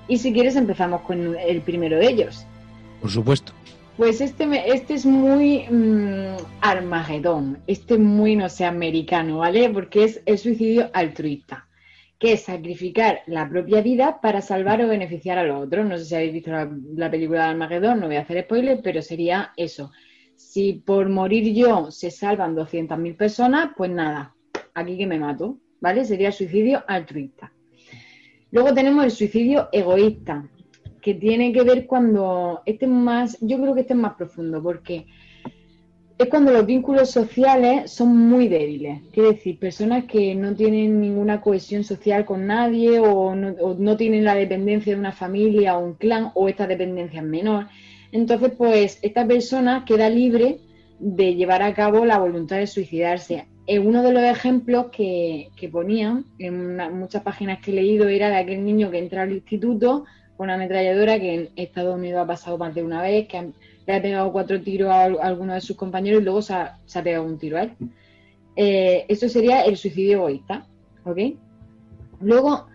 Y 0.06 0.18
si 0.18 0.32
quieres 0.32 0.54
empezamos 0.54 1.00
con 1.02 1.36
el 1.36 1.60
primero 1.62 1.98
de 1.98 2.08
ellos. 2.08 2.46
Por 3.02 3.10
supuesto. 3.10 3.52
Pues 3.96 4.20
este, 4.20 4.48
este 4.72 4.94
es 4.94 5.04
muy 5.04 5.66
mm, 5.68 6.36
Armagedón, 6.62 7.58
este 7.66 7.94
es 7.94 8.00
muy, 8.00 8.36
no 8.36 8.48
sé, 8.48 8.64
americano, 8.64 9.38
¿vale? 9.38 9.68
Porque 9.68 10.04
es 10.04 10.22
el 10.24 10.38
suicidio 10.38 10.88
altruista, 10.94 11.68
que 12.18 12.32
es 12.32 12.44
sacrificar 12.44 13.20
la 13.26 13.48
propia 13.48 13.82
vida 13.82 14.20
para 14.22 14.40
salvar 14.40 14.80
o 14.82 14.88
beneficiar 14.88 15.36
a 15.36 15.44
los 15.44 15.66
otros. 15.66 15.86
No 15.86 15.98
sé 15.98 16.04
si 16.06 16.14
habéis 16.14 16.32
visto 16.32 16.52
la, 16.52 16.70
la 16.94 17.10
película 17.10 17.44
de 17.44 17.50
Armagedón, 17.50 18.00
no 18.00 18.06
voy 18.06 18.16
a 18.16 18.22
hacer 18.22 18.44
spoiler, 18.44 18.80
pero 18.82 19.02
sería 19.02 19.52
eso. 19.56 19.90
Si 20.36 20.72
por 20.72 21.08
morir 21.08 21.52
yo 21.52 21.90
se 21.90 22.10
salvan 22.10 22.56
200.000 22.56 23.16
personas, 23.16 23.70
pues 23.76 23.90
nada, 23.90 24.34
aquí 24.74 24.96
que 24.96 25.06
me 25.06 25.18
mato, 25.18 25.58
¿vale? 25.80 26.04
Sería 26.04 26.28
el 26.28 26.34
suicidio 26.34 26.82
altruista. 26.86 27.52
Luego 28.52 28.72
tenemos 28.74 29.04
el 29.04 29.10
suicidio 29.10 29.68
egoísta, 29.72 30.48
que 31.02 31.14
tiene 31.14 31.52
que 31.52 31.64
ver 31.64 31.86
cuando 31.86 32.62
este 32.64 32.86
es 32.86 32.90
más, 32.90 33.36
yo 33.40 33.60
creo 33.60 33.74
que 33.74 33.80
este 33.80 33.92
es 33.92 33.98
más 33.98 34.14
profundo, 34.14 34.62
porque 34.62 35.06
es 36.16 36.28
cuando 36.28 36.52
los 36.52 36.64
vínculos 36.64 37.10
sociales 37.10 37.90
son 37.90 38.16
muy 38.16 38.46
débiles. 38.46 39.02
Quiere 39.12 39.32
decir, 39.32 39.58
personas 39.58 40.04
que 40.04 40.34
no 40.36 40.54
tienen 40.54 41.00
ninguna 41.00 41.40
cohesión 41.40 41.82
social 41.82 42.24
con 42.24 42.46
nadie 42.46 43.00
o 43.00 43.34
no, 43.34 43.96
tienen 43.96 44.24
la 44.24 44.36
dependencia 44.36 44.94
de 44.94 45.00
una 45.00 45.10
familia 45.10 45.76
o 45.76 45.84
un 45.84 45.94
clan 45.94 46.30
o 46.34 46.48
esta 46.48 46.68
dependencia 46.68 47.20
es 47.20 47.26
menor. 47.26 47.66
Entonces, 48.12 48.52
pues 48.56 49.00
esta 49.02 49.26
persona 49.26 49.84
queda 49.84 50.08
libre 50.08 50.60
de 51.00 51.34
llevar 51.34 51.62
a 51.62 51.74
cabo 51.74 52.04
la 52.04 52.18
voluntad 52.18 52.58
de 52.58 52.68
suicidarse. 52.68 53.46
Uno 53.66 54.02
de 54.02 54.12
los 54.12 54.22
ejemplos 54.22 54.86
que, 54.92 55.48
que 55.56 55.68
ponían 55.68 56.26
en 56.38 56.76
muchas 56.96 57.22
páginas 57.22 57.60
que 57.60 57.72
he 57.72 57.74
leído 57.74 58.06
era 58.06 58.28
de 58.28 58.36
aquel 58.36 58.64
niño 58.64 58.90
que 58.90 58.98
entra 58.98 59.22
al 59.22 59.32
instituto 59.32 60.04
una 60.38 60.54
ametralladora 60.54 61.18
que 61.20 61.34
en 61.34 61.48
Estados 61.56 61.96
Unidos 61.96 62.22
ha 62.22 62.26
pasado 62.26 62.58
más 62.58 62.74
de 62.74 62.82
una 62.82 63.02
vez, 63.02 63.28
que 63.28 63.52
le 63.86 63.94
ha 63.94 64.02
pegado 64.02 64.32
cuatro 64.32 64.60
tiros 64.60 64.90
a, 64.90 65.04
a 65.04 65.26
alguno 65.26 65.54
de 65.54 65.60
sus 65.60 65.76
compañeros 65.76 66.20
y 66.20 66.24
luego 66.24 66.42
se 66.42 66.54
ha, 66.54 66.78
se 66.86 66.98
ha 66.98 67.02
pegado 67.02 67.24
un 67.24 67.38
tiro 67.38 67.58
a 67.58 67.62
él. 67.62 67.72
Eh, 68.56 69.06
eso 69.08 69.28
sería 69.28 69.62
el 69.62 69.76
suicidio 69.76 70.18
egoísta, 70.18 70.66
¿ok? 71.04 71.18
Luego, 72.20 72.66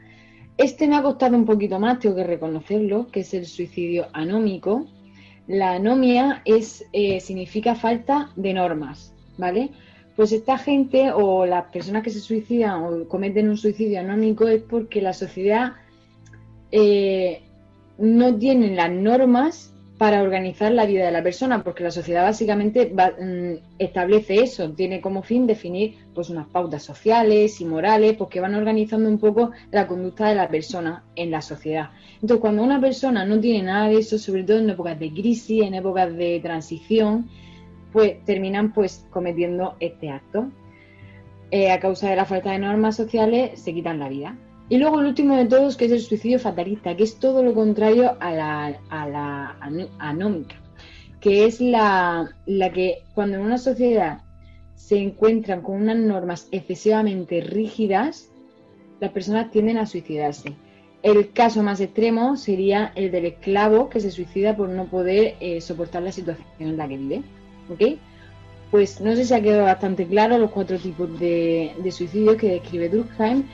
este 0.57 0.87
me 0.87 0.95
ha 0.95 1.03
costado 1.03 1.37
un 1.37 1.45
poquito 1.45 1.79
más, 1.79 1.99
tengo 1.99 2.15
que 2.15 2.23
reconocerlo, 2.23 3.07
que 3.11 3.21
es 3.21 3.33
el 3.33 3.45
suicidio 3.45 4.07
anómico. 4.13 4.87
La 5.47 5.73
anomia 5.73 6.41
es, 6.45 6.83
eh, 6.93 7.19
significa 7.19 7.75
falta 7.75 8.31
de 8.35 8.53
normas, 8.53 9.13
¿vale? 9.37 9.69
Pues 10.15 10.31
esta 10.31 10.57
gente 10.57 11.11
o 11.11 11.45
las 11.45 11.65
personas 11.71 12.01
que 12.01 12.09
se 12.09 12.19
suicidan 12.19 12.83
o 12.83 13.07
cometen 13.07 13.49
un 13.49 13.57
suicidio 13.57 13.99
anómico 13.99 14.47
es 14.47 14.63
porque 14.63 14.99
la 14.99 15.13
sociedad 15.13 15.73
eh, 16.71 17.43
no 17.97 18.35
tiene 18.35 18.75
las 18.75 18.91
normas 18.91 19.73
para 19.97 20.21
organizar 20.21 20.71
la 20.71 20.85
vida 20.85 21.05
de 21.07 21.11
la 21.11 21.23
persona, 21.23 21.63
porque 21.63 21.83
la 21.83 21.89
sociedad 21.89 22.21
básicamente 22.23 22.85
va- 22.93 23.13
mm, 23.19 23.79
establece 23.79 24.35
eso, 24.43 24.69
tiene 24.71 25.01
como 25.01 25.23
fin 25.23 25.47
definir 25.47 25.95
pues 26.13 26.29
unas 26.29 26.47
pautas 26.47 26.83
sociales 26.83 27.59
y 27.61 27.65
morales, 27.65 28.15
pues 28.15 28.29
que 28.29 28.39
van 28.39 28.53
organizando 28.53 29.09
un 29.09 29.17
poco 29.17 29.51
la 29.71 29.87
conducta 29.87 30.29
de 30.29 30.35
la 30.35 30.49
persona 30.49 31.03
en 31.15 31.31
la 31.31 31.41
sociedad. 31.41 31.89
Entonces, 32.13 32.39
cuando 32.39 32.63
una 32.63 32.79
persona 32.79 33.25
no 33.25 33.39
tiene 33.39 33.63
nada 33.63 33.89
de 33.89 33.97
eso, 33.97 34.19
sobre 34.19 34.43
todo 34.43 34.59
en 34.59 34.69
épocas 34.69 34.99
de 34.99 35.11
crisis, 35.11 35.63
en 35.63 35.73
épocas 35.73 36.15
de 36.15 36.39
transición, 36.41 37.27
pues 37.91 38.23
terminan 38.23 38.73
pues 38.73 39.07
cometiendo 39.09 39.75
este 39.79 40.11
acto. 40.11 40.51
Eh, 41.49 41.71
a 41.71 41.79
causa 41.79 42.09
de 42.09 42.15
la 42.17 42.25
falta 42.25 42.51
de 42.51 42.59
normas 42.59 42.95
sociales, 42.95 43.59
se 43.59 43.73
quitan 43.73 43.97
la 43.99 44.09
vida. 44.09 44.35
Y 44.69 44.77
luego 44.77 44.99
el 44.99 45.07
último 45.07 45.35
de 45.35 45.45
todos, 45.45 45.77
que 45.77 45.85
es 45.85 45.91
el 45.91 46.01
suicidio 46.01 46.39
fatalista, 46.39 46.95
que 46.95 47.03
es 47.03 47.19
todo 47.19 47.41
lo 47.41 47.53
contrario 47.53 48.17
a 48.19 48.31
la, 48.33 48.79
a 48.89 49.07
la 49.07 49.57
anómica, 49.99 50.55
que 51.21 51.45
es 51.45 51.61
la, 51.61 52.29
la 52.45 52.71
que 52.71 53.03
cuando 53.15 53.37
en 53.37 53.43
una 53.43 53.57
sociedad 53.57 54.21
se 54.75 54.97
encuentran 54.97 55.61
con 55.61 55.81
unas 55.81 55.97
normas 55.97 56.47
excesivamente 56.51 57.41
rígidas, 57.41 58.29
las 58.99 59.11
personas 59.11 59.51
tienden 59.51 59.77
a 59.77 59.85
suicidarse. 59.85 60.53
El 61.03 61.31
caso 61.31 61.63
más 61.63 61.79
extremo 61.79 62.35
sería 62.35 62.91
el 62.95 63.11
del 63.11 63.25
esclavo 63.25 63.89
que 63.89 63.99
se 63.99 64.11
suicida 64.11 64.57
por 64.57 64.69
no 64.69 64.85
poder 64.85 65.35
eh, 65.39 65.61
soportar 65.61 66.03
la 66.03 66.11
situación 66.11 66.47
en 66.59 66.77
la 66.77 66.87
que 66.87 66.97
vive. 66.97 67.21
¿Ok? 67.69 67.99
Pues 68.71 68.99
no 68.99 69.15
sé 69.15 69.23
si 69.23 69.33
ha 69.33 69.41
quedado 69.41 69.63
bastante 69.63 70.05
claro 70.07 70.37
los 70.37 70.51
cuatro 70.51 70.77
tipos 70.77 71.19
de, 71.19 71.73
de 71.81 71.91
suicidios 71.91 72.35
que 72.35 72.49
describe 72.49 72.89
Durkheim. 72.89 73.45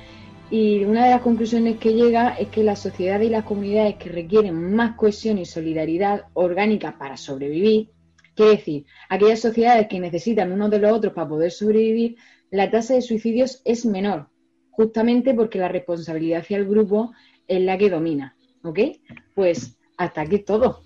Y 0.49 0.83
una 0.83 1.05
de 1.05 1.11
las 1.11 1.21
conclusiones 1.21 1.77
que 1.77 1.93
llega 1.93 2.35
es 2.35 2.49
que 2.49 2.63
las 2.63 2.79
sociedades 2.79 3.27
y 3.27 3.31
las 3.31 3.43
comunidades 3.43 3.95
que 3.95 4.09
requieren 4.09 4.75
más 4.75 4.95
cohesión 4.95 5.37
y 5.37 5.45
solidaridad 5.45 6.25
orgánica 6.33 6.97
para 6.97 7.17
sobrevivir, 7.17 7.89
quiere 8.35 8.57
decir, 8.57 8.85
aquellas 9.09 9.39
sociedades 9.39 9.87
que 9.87 9.99
necesitan 9.99 10.51
unos 10.51 10.69
de 10.69 10.79
los 10.79 10.91
otros 10.91 11.13
para 11.13 11.27
poder 11.27 11.51
sobrevivir, 11.51 12.17
la 12.51 12.69
tasa 12.69 12.93
de 12.93 13.01
suicidios 13.01 13.61
es 13.65 13.85
menor, 13.85 14.29
justamente 14.69 15.33
porque 15.33 15.57
la 15.57 15.69
responsabilidad 15.69 16.41
hacia 16.41 16.57
el 16.57 16.67
grupo 16.67 17.11
es 17.47 17.61
la 17.61 17.77
que 17.77 17.89
domina. 17.89 18.35
¿Ok? 18.63 18.79
Pues 19.33 19.77
hasta 19.97 20.21
aquí 20.21 20.39
todo. 20.39 20.83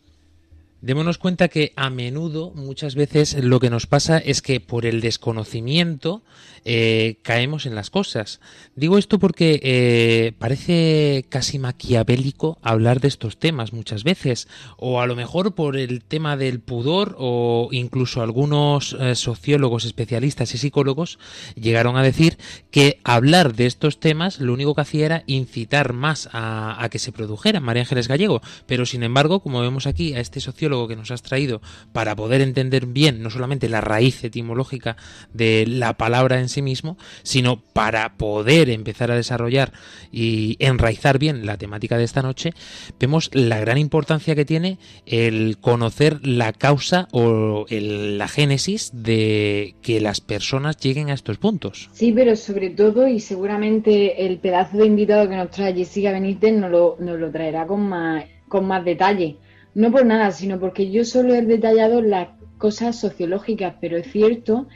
Démonos 0.79 1.17
cuenta 1.17 1.48
que 1.48 1.74
a 1.75 1.89
menudo, 1.89 2.51
muchas 2.53 2.93
veces, 2.93 3.36
lo 3.43 3.60
que 3.60 3.72
nos 3.72 3.88
pasa 3.88 4.19
es 4.19 4.43
que 4.43 4.60
por 4.60 4.86
el 4.86 5.01
desconocimiento 5.01 6.22
eh, 6.65 7.17
caemos 7.24 7.65
en 7.65 7.74
las 7.74 7.89
cosas. 7.89 8.39
Digo 8.75 9.00
esto 9.00 9.17
porque 9.17 9.60
eh, 9.63 10.34
parece 10.38 11.25
casi 11.29 11.57
maquiavélico 11.57 12.60
hablar 12.62 13.00
de 13.00 13.07
estos 13.07 13.38
temas 13.38 13.74
muchas 13.74 14.03
veces, 14.03 14.48
o 14.77 15.01
a 15.01 15.07
lo 15.07 15.15
mejor 15.15 15.55
por 15.55 15.77
el 15.77 16.03
tema 16.03 16.38
del 16.38 16.60
pudor, 16.60 17.15
o 17.17 17.69
incluso 17.72 18.22
algunos 18.22 18.96
eh, 19.00 19.15
sociólogos, 19.15 19.84
especialistas 19.84 20.53
y 20.53 20.60
psicólogos 20.60 21.17
llegaron 21.55 21.98
a 21.98 22.03
decir 22.03 22.38
que 22.69 23.00
hablar 23.03 23.55
de 23.55 23.65
estos 23.65 24.00
temas 24.00 24.39
lo 24.39 24.53
único 24.53 24.75
que 24.75 24.81
hacía 24.81 25.05
era 25.07 25.24
incitar 25.25 25.93
más 25.93 26.29
a, 26.34 26.84
a 26.84 26.89
que 26.89 27.00
se 27.00 27.12
produjeran. 27.12 27.63
María 27.63 27.81
Ángeles 27.81 28.07
Gallego, 28.07 28.41
pero 28.67 28.86
sin 28.86 29.01
embargo, 29.01 29.39
como 29.39 29.62
vemos 29.62 29.88
aquí 29.88 30.13
a 30.13 30.19
este 30.19 30.39
sociólogo, 30.39 30.66
que 30.67 30.95
nos 30.95 31.12
has 31.12 31.21
traído 31.21 31.62
para 31.93 32.15
poder 32.15 32.41
entender 32.41 32.86
bien 32.86 33.24
no 33.24 33.29
solamente 33.29 33.69
la 33.69 33.81
raíz 33.81 34.24
etimológica 34.24 34.97
de 35.33 35.65
la 35.67 35.97
palabra 35.97 36.39
en 36.39 36.50
sí 36.50 36.62
mismo, 36.62 36.97
sino 37.24 37.62
para 37.62 38.17
poder 38.17 38.69
empezar 38.69 39.12
a 39.12 39.15
desarrollar 39.15 39.71
y 40.12 40.57
enraizar 40.59 41.19
bien 41.19 41.45
la 41.45 41.57
temática 41.57 41.97
de 41.97 42.03
esta 42.03 42.21
noche, 42.21 42.53
vemos 43.00 43.29
la 43.33 43.59
gran 43.59 43.77
importancia 43.77 44.36
que 44.36 44.45
tiene 44.45 44.77
el 45.05 45.57
conocer 45.59 46.25
la 46.25 46.53
causa 46.53 47.07
o 47.12 47.65
la 47.69 48.27
génesis 48.27 48.91
de 48.93 49.75
que 49.81 50.01
las 50.01 50.21
personas 50.21 50.77
lleguen 50.77 51.09
a 51.09 51.13
estos 51.13 51.38
puntos. 51.38 51.89
Sí, 51.93 52.12
pero 52.12 52.36
sobre 52.36 52.71
todo 52.71 53.07
y 53.07 53.19
seguramente 53.19 54.25
el 54.25 54.39
pedazo 54.39 54.77
de 54.77 54.88
invitado 54.88 55.29
que 55.29 55.36
nos 55.36 55.51
trae 55.51 55.74
Jessica 55.74 56.12
Benítez 56.12 56.53
nos 56.53 56.71
lo, 56.71 56.97
nos 57.00 57.19
lo 57.19 57.31
traerá 57.31 57.65
con 57.65 57.88
más, 57.88 58.25
con 58.47 58.65
más 58.65 58.83
detalle. 58.83 59.38
No 59.77 59.91
por 59.91 60.07
nada, 60.07 60.31
sino 60.31 60.60
porque 60.60 60.89
yo 60.89 61.05
solo 61.05 61.36
he 61.36 61.41
detallado 61.43 62.01
las 62.01 62.29
cosas 62.57 63.00
sociológicas, 63.00 63.75
pero 63.79 63.96
es 63.96 64.12
cierto 64.12 64.67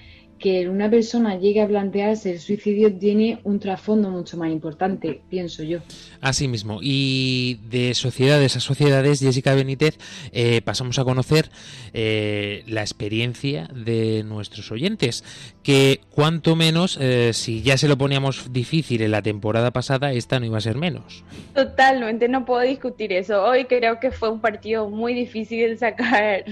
que 0.42 0.68
una 0.68 0.90
persona 0.90 1.38
llegue 1.38 1.62
a 1.62 1.68
plantearse 1.68 2.32
el 2.32 2.40
suicidio 2.40 2.94
tiene 2.94 3.40
un 3.44 3.60
trasfondo 3.60 4.10
mucho 4.10 4.36
más 4.38 4.52
importante, 4.52 5.22
pienso 5.30 5.64
yo. 5.64 5.80
Así 6.20 6.48
mismo. 6.48 6.80
Y 6.82 7.60
de 7.70 7.94
sociedades 7.94 8.58
a 8.58 8.60
sociedades, 8.60 9.20
Jessica 9.20 9.56
Benítez, 9.56 9.98
eh, 10.34 10.62
pasamos 10.62 11.00
a 11.00 11.04
conocer 11.04 11.50
eh, 11.94 12.64
la 12.68 12.82
experiencia 12.82 13.70
de 13.74 14.24
nuestros 14.24 14.72
oyentes, 14.72 15.24
que 15.64 16.02
cuanto 16.10 16.56
menos, 16.56 16.98
eh, 17.00 17.32
si 17.34 17.62
ya 17.62 17.78
se 17.78 17.88
lo 17.88 17.98
poníamos 17.98 18.52
difícil 18.52 19.02
en 19.02 19.12
la 19.12 19.22
temporada 19.22 19.72
pasada, 19.72 20.12
esta 20.12 20.40
no 20.40 20.48
iba 20.48 20.58
a 20.58 20.62
ser 20.62 20.76
menos. 20.76 21.24
Totalmente, 21.54 22.28
no 22.28 22.46
puedo 22.46 22.62
discutir 22.62 23.14
eso. 23.14 23.44
Hoy 23.44 23.66
creo 23.66 24.00
que 24.00 24.12
fue 24.12 24.30
un 24.30 24.42
partido 24.42 24.90
muy 24.90 25.14
difícil 25.14 25.70
de 25.70 25.78
sacar 25.78 26.46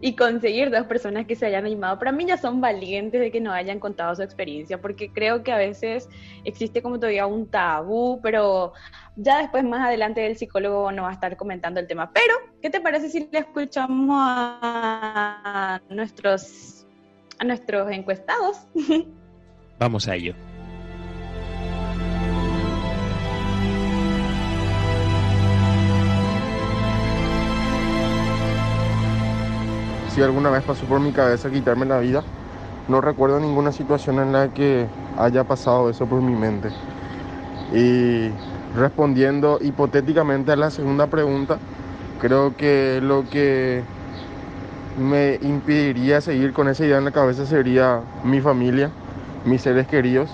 y 0.00 0.16
conseguir 0.16 0.70
dos 0.70 0.86
personas 0.86 1.26
que 1.26 1.36
se 1.36 1.46
hayan 1.46 1.64
animado, 1.64 1.98
para 1.98 2.12
mí 2.12 2.24
ya 2.26 2.36
son 2.36 2.60
valientes 2.60 3.20
de 3.20 3.30
que 3.30 3.40
nos 3.40 3.54
hayan 3.54 3.78
contado 3.78 4.14
su 4.14 4.22
experiencia, 4.22 4.80
porque 4.80 5.10
creo 5.10 5.42
que 5.42 5.52
a 5.52 5.56
veces 5.56 6.08
existe 6.44 6.82
como 6.82 6.98
todavía 6.98 7.26
un 7.26 7.46
tabú, 7.46 8.20
pero 8.22 8.72
ya 9.16 9.38
después 9.38 9.64
más 9.64 9.86
adelante 9.86 10.26
el 10.26 10.36
psicólogo 10.36 10.92
nos 10.92 11.04
va 11.04 11.10
a 11.10 11.14
estar 11.14 11.36
comentando 11.36 11.80
el 11.80 11.86
tema. 11.86 12.10
Pero, 12.12 12.34
¿qué 12.60 12.70
te 12.70 12.80
parece 12.80 13.08
si 13.08 13.28
le 13.30 13.38
escuchamos 13.38 14.18
a 14.20 15.80
nuestros, 15.88 16.86
a 17.38 17.44
nuestros 17.44 17.90
encuestados? 17.90 18.66
Vamos 19.78 20.08
a 20.08 20.14
ello. 20.14 20.34
Si 30.16 30.22
alguna 30.22 30.48
vez 30.48 30.64
pasó 30.64 30.86
por 30.86 30.98
mi 30.98 31.12
cabeza 31.12 31.50
quitarme 31.50 31.84
la 31.84 31.98
vida. 31.98 32.24
No 32.88 33.02
recuerdo 33.02 33.38
ninguna 33.38 33.70
situación 33.70 34.18
en 34.18 34.32
la 34.32 34.48
que 34.48 34.86
haya 35.18 35.44
pasado 35.44 35.90
eso 35.90 36.06
por 36.06 36.22
mi 36.22 36.34
mente. 36.34 36.70
Y 37.74 38.30
respondiendo 38.74 39.58
hipotéticamente 39.60 40.52
a 40.52 40.56
la 40.56 40.70
segunda 40.70 41.06
pregunta, 41.08 41.58
creo 42.18 42.56
que 42.56 43.00
lo 43.02 43.28
que 43.28 43.82
me 44.98 45.38
impediría 45.42 46.22
seguir 46.22 46.54
con 46.54 46.68
esa 46.68 46.86
idea 46.86 46.96
en 46.96 47.04
la 47.04 47.10
cabeza 47.10 47.44
sería 47.44 48.00
mi 48.24 48.40
familia, 48.40 48.90
mis 49.44 49.60
seres 49.60 49.86
queridos 49.86 50.30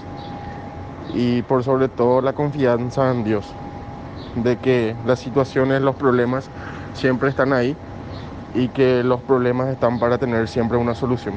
y 1.13 1.43
por 1.43 1.65
sobre 1.65 1.89
todo 1.89 2.21
la 2.21 2.35
confianza 2.35 3.11
en 3.11 3.25
Dios, 3.25 3.53
de 4.37 4.59
que 4.59 4.95
las 5.07 5.19
situaciones, 5.19 5.83
los 5.83 5.97
problemas 5.97 6.49
siempre 6.95 7.31
están 7.31 7.53
ahí 7.53 7.77
y 8.55 8.69
que 8.69 9.03
los 9.05 9.23
problemas 9.23 9.69
están 9.69 9.99
para 9.99 10.19
tener 10.19 10.49
siempre 10.49 10.79
una 10.79 10.95
solución. 10.95 11.35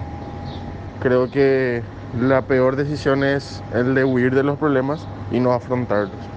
Creo 1.02 1.30
que 1.30 1.84
la 2.20 2.42
peor 2.48 2.76
decisión 2.76 3.24
es 3.24 3.64
el 3.74 3.96
de 3.96 4.04
huir 4.06 4.34
de 4.34 4.44
los 4.44 4.58
problemas 4.58 5.08
y 5.32 5.40
no 5.40 5.54
afrontarlos. 5.54 6.30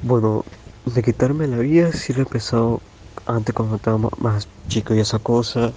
Bueno, 0.00 0.46
de 0.84 1.02
quitarme 1.02 1.48
la 1.48 1.58
vida 1.58 1.92
sí 1.92 2.12
lo 2.12 2.20
he 2.20 2.22
empezado 2.22 2.84
antes 3.26 3.54
cuando 3.54 3.76
estaba 3.76 3.98
más 4.18 4.48
chico 4.68 4.94
y 4.94 5.00
esa 5.00 5.18
cosa. 5.18 5.76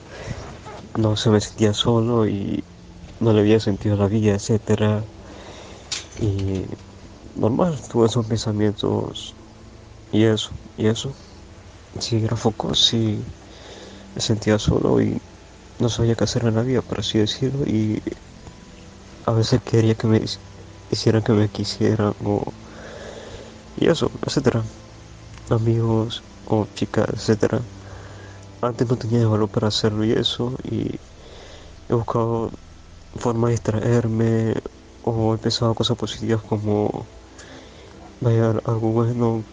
No 0.98 1.16
se 1.18 1.30
me 1.32 1.42
sentía 1.42 1.74
solo 1.74 2.28
y 2.28 2.66
no 3.20 3.34
le 3.34 3.42
había 3.42 3.60
sentido 3.60 3.98
la 3.98 4.08
vida, 4.08 4.36
etcétera. 4.36 5.10
Y 6.16 6.66
normal, 7.34 7.80
tuve 7.90 8.08
esos 8.08 8.28
pensamientos 8.28 9.38
y 10.12 10.26
eso, 10.26 10.60
y 10.78 10.88
eso. 10.88 11.18
Si 12.00 12.24
era 12.24 12.36
foco, 12.38 12.74
sí 12.76 13.26
me 14.16 14.22
sentía 14.22 14.60
solo 14.60 15.02
y 15.02 15.22
no 15.80 15.90
sabía 15.90 16.16
qué 16.16 16.24
hacer 16.26 16.46
en 16.46 16.56
la 16.56 16.64
vida, 16.64 16.82
por 16.82 17.00
así 17.00 17.20
decirlo, 17.20 17.66
y 17.66 18.02
a 19.26 19.32
veces 19.34 19.62
quería 19.64 19.96
que 19.96 20.08
me 20.08 20.22
hicieran 20.90 21.24
que 21.24 21.34
me 21.34 21.50
quisieran 21.50 22.14
o 22.24 22.54
y 23.76 23.88
eso, 23.90 24.12
etcétera. 24.26 24.64
Amigos 25.50 26.24
o 26.46 26.68
chicas, 26.76 27.08
etcétera. 27.14 27.62
Antes 28.62 28.88
no 28.90 28.98
tenía 28.98 29.28
valor 29.28 29.50
para 29.50 29.68
hacerlo 29.70 30.06
y 30.06 30.12
eso, 30.14 30.56
y 30.64 31.00
he 31.90 31.94
buscado 31.94 32.52
formas 33.16 33.50
de 33.50 33.54
distraerme 33.54 34.56
o 35.04 35.34
he 35.36 35.38
pensado 35.38 35.76
cosas 35.76 35.98
positivas 35.98 36.42
como 36.44 37.08
vaya 38.22 38.52
algo 38.66 38.92
bueno, 38.92 39.44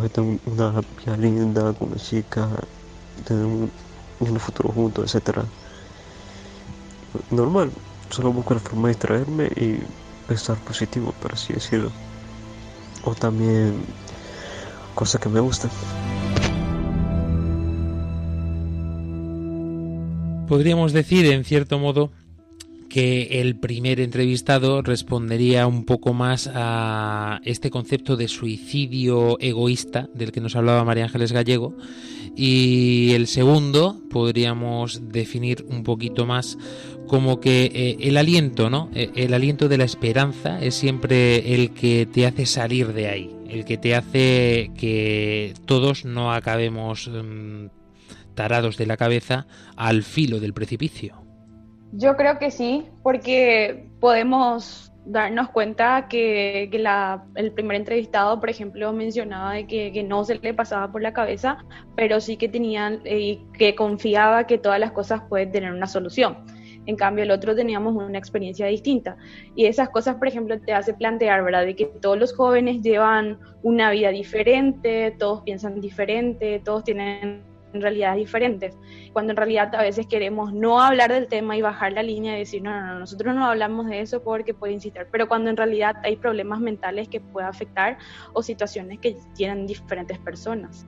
tener 0.00 0.38
una 0.46 0.70
vida 0.98 1.16
linda 1.16 1.72
con 1.72 1.88
una 1.88 1.96
chica, 1.96 2.48
tener 3.26 3.44
un, 3.44 4.40
futuro 4.40 4.70
juntos, 4.70 5.04
etcétera. 5.04 5.44
Normal, 7.30 7.70
solo 8.10 8.32
busco 8.32 8.54
la 8.54 8.60
forma 8.60 8.88
de 8.88 8.94
distraerme 8.94 9.46
y 9.56 10.32
estar 10.32 10.56
positivo, 10.58 11.12
por 11.20 11.32
así 11.32 11.52
decirlo. 11.52 11.90
O 13.04 13.14
también 13.14 13.84
cosas 14.94 15.20
que 15.20 15.28
me 15.28 15.40
gustan. 15.40 15.70
Podríamos 20.48 20.92
decir, 20.92 21.26
en 21.26 21.44
cierto 21.44 21.78
modo, 21.78 22.12
que 22.96 23.42
el 23.42 23.56
primer 23.56 24.00
entrevistado 24.00 24.80
respondería 24.80 25.66
un 25.66 25.84
poco 25.84 26.14
más 26.14 26.50
a 26.54 27.42
este 27.44 27.68
concepto 27.68 28.16
de 28.16 28.26
suicidio 28.26 29.36
egoísta 29.38 30.08
del 30.14 30.32
que 30.32 30.40
nos 30.40 30.56
hablaba 30.56 30.82
María 30.82 31.04
Ángeles 31.04 31.32
Gallego 31.32 31.76
y 32.34 33.12
el 33.12 33.26
segundo 33.26 34.00
podríamos 34.08 35.10
definir 35.10 35.66
un 35.68 35.82
poquito 35.82 36.24
más 36.24 36.56
como 37.06 37.38
que 37.38 37.66
eh, 37.66 37.98
el 38.00 38.16
aliento, 38.16 38.70
¿no? 38.70 38.88
Eh, 38.94 39.10
el 39.14 39.34
aliento 39.34 39.68
de 39.68 39.76
la 39.76 39.84
esperanza 39.84 40.58
es 40.62 40.74
siempre 40.74 41.54
el 41.54 41.74
que 41.74 42.06
te 42.06 42.24
hace 42.24 42.46
salir 42.46 42.94
de 42.94 43.08
ahí, 43.08 43.36
el 43.50 43.66
que 43.66 43.76
te 43.76 43.94
hace 43.94 44.70
que 44.74 45.52
todos 45.66 46.06
no 46.06 46.32
acabemos 46.32 47.10
mm, 47.12 47.66
tarados 48.34 48.78
de 48.78 48.86
la 48.86 48.96
cabeza 48.96 49.46
al 49.76 50.02
filo 50.02 50.40
del 50.40 50.54
precipicio. 50.54 51.25
Yo 51.98 52.14
creo 52.14 52.38
que 52.38 52.50
sí, 52.50 52.86
porque 53.02 53.88
podemos 54.00 54.92
darnos 55.06 55.48
cuenta 55.48 56.08
que, 56.08 56.64
el 57.36 57.52
primer 57.52 57.76
entrevistado, 57.76 58.38
por 58.38 58.50
ejemplo, 58.50 58.92
mencionaba 58.92 59.54
de 59.54 59.66
que, 59.66 60.02
no 60.02 60.22
se 60.24 60.38
le 60.38 60.52
pasaba 60.52 60.92
por 60.92 61.00
la 61.00 61.14
cabeza, 61.14 61.56
pero 61.94 62.20
sí 62.20 62.36
que 62.36 62.50
tenían 62.50 63.00
eh, 63.04 63.38
que 63.54 63.74
confiaba 63.74 64.46
que 64.46 64.58
todas 64.58 64.78
las 64.78 64.92
cosas 64.92 65.22
pueden 65.26 65.52
tener 65.52 65.72
una 65.72 65.86
solución. 65.86 66.36
En 66.84 66.96
cambio, 66.96 67.24
el 67.24 67.30
otro 67.30 67.56
teníamos 67.56 67.94
una 67.96 68.18
experiencia 68.18 68.66
distinta. 68.66 69.16
Y 69.54 69.64
esas 69.64 69.88
cosas, 69.88 70.16
por 70.16 70.28
ejemplo, 70.28 70.60
te 70.60 70.74
hace 70.74 70.92
plantear, 70.92 71.42
¿verdad? 71.42 71.64
De 71.64 71.74
que 71.74 71.86
todos 71.86 72.18
los 72.18 72.34
jóvenes 72.34 72.82
llevan 72.82 73.38
una 73.62 73.90
vida 73.90 74.10
diferente, 74.10 75.16
todos 75.18 75.40
piensan 75.42 75.80
diferente, 75.80 76.60
todos 76.62 76.84
tienen 76.84 77.55
realidades 77.80 78.18
diferentes, 78.18 78.76
cuando 79.12 79.32
en 79.32 79.36
realidad 79.36 79.74
a 79.74 79.82
veces 79.82 80.06
queremos 80.06 80.52
no 80.52 80.80
hablar 80.80 81.12
del 81.12 81.28
tema 81.28 81.56
y 81.56 81.62
bajar 81.62 81.92
la 81.92 82.02
línea 82.02 82.36
y 82.36 82.40
decir, 82.40 82.62
no, 82.62 82.70
no, 82.70 82.86
no, 82.86 82.98
nosotros 83.00 83.34
no 83.34 83.44
hablamos 83.46 83.86
de 83.86 84.00
eso 84.00 84.22
porque 84.22 84.54
puede 84.54 84.72
incitar, 84.72 85.08
pero 85.10 85.28
cuando 85.28 85.50
en 85.50 85.56
realidad 85.56 85.96
hay 86.02 86.16
problemas 86.16 86.60
mentales 86.60 87.08
que 87.08 87.20
pueden 87.20 87.48
afectar 87.48 87.98
o 88.32 88.42
situaciones 88.42 88.98
que 88.98 89.16
tienen 89.34 89.66
diferentes 89.66 90.18
personas. 90.18 90.86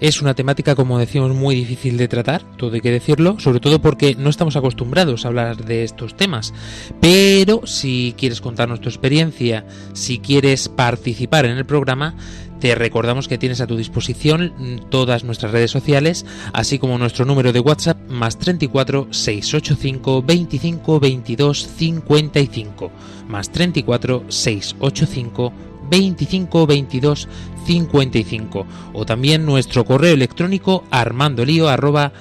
Es 0.00 0.20
una 0.20 0.34
temática, 0.34 0.74
como 0.74 0.98
decimos, 0.98 1.34
muy 1.34 1.54
difícil 1.54 1.96
de 1.96 2.08
tratar, 2.08 2.42
todo 2.56 2.74
hay 2.74 2.80
que 2.80 2.90
decirlo, 2.90 3.40
sobre 3.40 3.60
todo 3.60 3.80
porque 3.80 4.14
no 4.14 4.30
estamos 4.30 4.56
acostumbrados 4.56 5.24
a 5.24 5.28
hablar 5.28 5.64
de 5.64 5.84
estos 5.84 6.16
temas. 6.16 6.52
Pero 7.00 7.66
si 7.66 8.14
quieres 8.18 8.40
contarnos 8.40 8.80
tu 8.80 8.88
experiencia, 8.88 9.64
si 9.94 10.18
quieres 10.18 10.68
participar 10.68 11.46
en 11.46 11.56
el 11.56 11.64
programa, 11.64 12.14
te 12.60 12.74
recordamos 12.74 13.28
que 13.28 13.38
tienes 13.38 13.60
a 13.60 13.66
tu 13.66 13.76
disposición 13.76 14.80
todas 14.90 15.24
nuestras 15.24 15.52
redes 15.52 15.70
sociales, 15.70 16.24
así 16.52 16.78
como 16.78 16.98
nuestro 16.98 17.24
número 17.24 17.52
de 17.52 17.60
WhatsApp 17.60 17.98
más 18.08 18.38
34 18.38 19.08
685 19.10 20.22
25 20.22 21.00
22 21.00 21.68
55 21.76 22.90
más 23.28 23.50
34 23.50 24.24
685 24.28 25.52
25 25.88 26.66
22 26.66 27.28
55 27.66 28.66
o 28.92 29.04
también 29.04 29.44
nuestro 29.44 29.84
correo 29.84 30.14
electrónico 30.14 30.84
armandolio 30.90 31.68
arroba. 31.68 32.12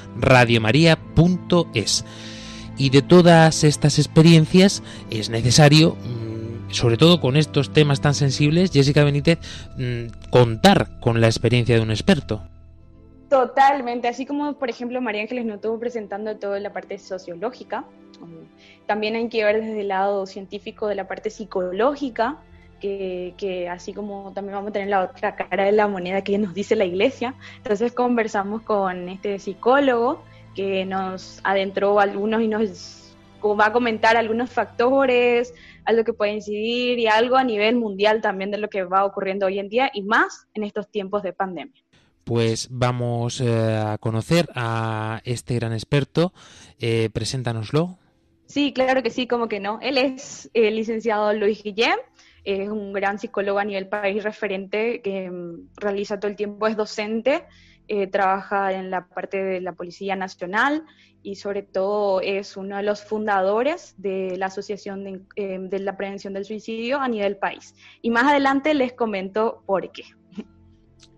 Y 2.78 2.90
de 2.90 3.02
todas 3.02 3.64
estas 3.64 4.00
experiencias 4.00 4.84
es 5.10 5.30
necesario, 5.30 5.96
mm, 5.96 6.72
sobre 6.72 6.98
todo 6.98 7.22
con 7.22 7.38
estos 7.38 7.72
temas 7.72 8.02
tan 8.02 8.14
sensibles, 8.14 8.72
Jessica 8.72 9.04
Benítez, 9.04 9.40
mm, 9.78 10.30
contar 10.30 11.00
con 11.00 11.22
la 11.22 11.28
experiencia 11.28 11.76
de 11.76 11.82
un 11.82 11.92
experto. 11.92 12.42
Totalmente, 13.30 14.08
así 14.08 14.26
como 14.26 14.54
por 14.54 14.70
ejemplo 14.70 15.02
María 15.02 15.22
Ángeles 15.22 15.46
nos 15.46 15.56
estuvo 15.56 15.80
presentando 15.80 16.38
toda 16.38 16.60
la 16.60 16.74
parte 16.74 16.98
sociológica, 16.98 17.86
también 18.86 19.16
hay 19.16 19.30
que 19.30 19.44
ver 19.44 19.62
desde 19.62 19.82
el 19.82 19.88
lado 19.88 20.26
científico 20.26 20.88
de 20.88 20.96
la 20.96 21.08
parte 21.08 21.30
psicológica, 21.30 22.38
que, 22.86 23.34
que, 23.38 23.68
así 23.70 23.94
como 23.94 24.32
también 24.34 24.56
vamos 24.56 24.70
a 24.70 24.74
tener 24.74 24.90
la 24.90 25.04
otra 25.04 25.36
cara 25.36 25.66
de 25.66 25.72
la 25.72 25.88
moneda 25.88 26.24
que 26.24 26.38
nos 26.38 26.54
dice 26.54 26.76
la 26.76 26.86
iglesia, 26.86 27.34
entonces 27.58 27.94
conversamos 27.94 28.62
con 28.62 29.10
este 29.10 29.40
psicólogo 29.40 30.24
que 30.54 30.86
nos 30.86 31.40
adentró 31.44 32.00
algunos 32.00 32.42
y 32.42 32.48
nos 32.48 33.16
va 33.44 33.68
a 33.68 33.74
comentar 33.74 34.18
algunos 34.18 34.50
factores, 34.50 35.54
algo 35.84 36.04
que 36.04 36.14
puede 36.14 36.34
incidir 36.34 36.98
y 36.98 37.08
algo 37.08 37.36
a 37.36 37.44
nivel 37.44 37.76
mundial 37.76 38.22
también 38.22 38.52
de 38.52 38.58
lo 38.58 38.70
que 38.70 38.84
va 38.84 39.06
ocurriendo 39.06 39.46
hoy 39.46 39.60
en 39.60 39.70
día 39.70 39.92
y 39.94 40.02
más 40.02 40.48
en 40.54 40.64
estos 40.64 40.90
tiempos 40.90 41.24
de 41.24 41.34
pandemia 41.34 41.82
pues 42.24 42.70
vamos 42.72 43.40
eh, 43.40 43.78
a 43.78 44.00
conocer 44.00 44.50
a 44.56 45.22
este 45.26 45.54
gran 45.54 45.74
experto. 45.74 46.34
Eh, 46.80 47.12
preséntanoslo. 47.14 48.00
Sí, 48.48 48.74
claro 48.74 49.04
que 49.04 49.10
sí, 49.10 49.28
como 49.28 49.48
que 49.48 49.60
no. 49.60 49.80
Él 49.82 49.98
es 49.98 50.50
el 50.54 50.76
licenciado 50.76 51.34
Luis 51.34 51.64
Guillem, 51.64 51.98
es 52.46 52.70
un 52.70 52.94
gran 52.94 53.20
psicólogo 53.20 53.60
a 53.60 53.66
nivel 53.66 53.88
país 53.88 54.24
referente 54.24 55.02
que 55.02 55.30
mm, 55.30 55.70
realiza 55.76 56.20
todo 56.20 56.30
el 56.30 56.38
tiempo, 56.38 56.68
es 56.68 56.78
docente, 56.78 57.46
eh, 57.88 58.08
trabaja 58.08 58.72
en 58.74 58.90
la 58.90 59.08
parte 59.08 59.44
de 59.44 59.62
la 59.62 59.74
Policía 59.74 60.16
Nacional 60.16 60.84
y 61.22 61.36
sobre 61.36 61.64
todo 61.64 62.22
es 62.22 62.56
uno 62.56 62.78
de 62.78 62.84
los 62.84 63.04
fundadores 63.04 63.96
de 63.98 64.38
la 64.38 64.46
Asociación 64.46 65.04
de, 65.04 65.60
de 65.60 65.80
la 65.80 65.98
Prevención 65.98 66.34
del 66.34 66.46
Suicidio 66.46 67.00
a 67.00 67.08
nivel 67.08 67.38
país. 67.38 67.76
Y 68.02 68.12
más 68.12 68.26
adelante 68.26 68.74
les 68.74 68.94
comento 68.94 69.64
por 69.66 69.92
qué. 69.92 70.04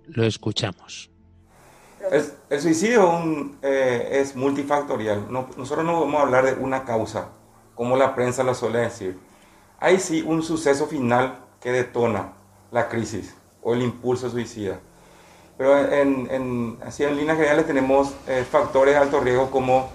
Lo 0.07 0.25
escuchamos. 0.25 1.11
El, 2.49 2.61
suicidio 2.61 3.55
eh, 3.61 4.07
es 4.11 4.35
multifactorial. 4.35 5.31
nosotros 5.31 5.85
no 5.85 6.01
vamos 6.01 6.19
a 6.19 6.23
hablar 6.23 6.45
de 6.45 6.53
una 6.53 6.85
causa, 6.85 7.29
como 7.75 7.97
la 7.97 8.15
prensa 8.15 8.43
lo 8.43 8.53
suele 8.53 8.79
decir. 8.79 9.17
Hay 9.79 9.99
sí 9.99 10.23
un 10.25 10.41
suceso 10.41 10.87
final 10.87 11.37
que 11.61 11.71
detona 11.71 12.33
la 12.71 12.89
crisis 12.89 13.35
o 13.61 13.73
el 13.73 13.81
impulso 13.81 14.29
suicida. 14.29 14.79
Pero 15.57 15.77
en, 15.91 16.77
así 16.85 17.03
en 17.03 17.15
líneas 17.15 17.37
generales 17.37 17.65
tenemos 17.65 18.13
eh, 18.27 18.45
factores 18.49 18.93
de 18.93 18.99
alto 18.99 19.19
riesgo 19.19 19.49
como 19.49 19.89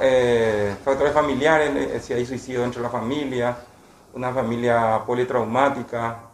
eh, 0.00 0.74
factores 0.84 1.12
familiares, 1.12 2.02
si 2.02 2.14
hay 2.14 2.24
suicidio 2.24 2.62
dentro 2.62 2.80
de 2.80 2.88
la 2.88 2.92
familia, 2.92 3.56
una 4.14 4.32
familia 4.32 5.02
politraumática, 5.04 6.30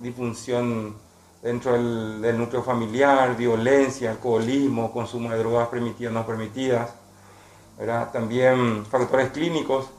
disfunción 0.00 0.96
dentro 1.42 1.72
del, 1.74 2.38
núcleo 2.38 2.62
familiar, 2.62 3.36
violencia, 3.36 4.12
alcoholismo, 4.12 4.90
consumo 4.90 5.30
de 5.30 5.38
drogas 5.38 5.68
permitidas 5.68 6.10
o 6.12 6.14
no 6.14 6.26
permitidas. 6.26 6.90
También 8.12 8.86
factores 8.86 9.30
clínicos, 9.30 9.90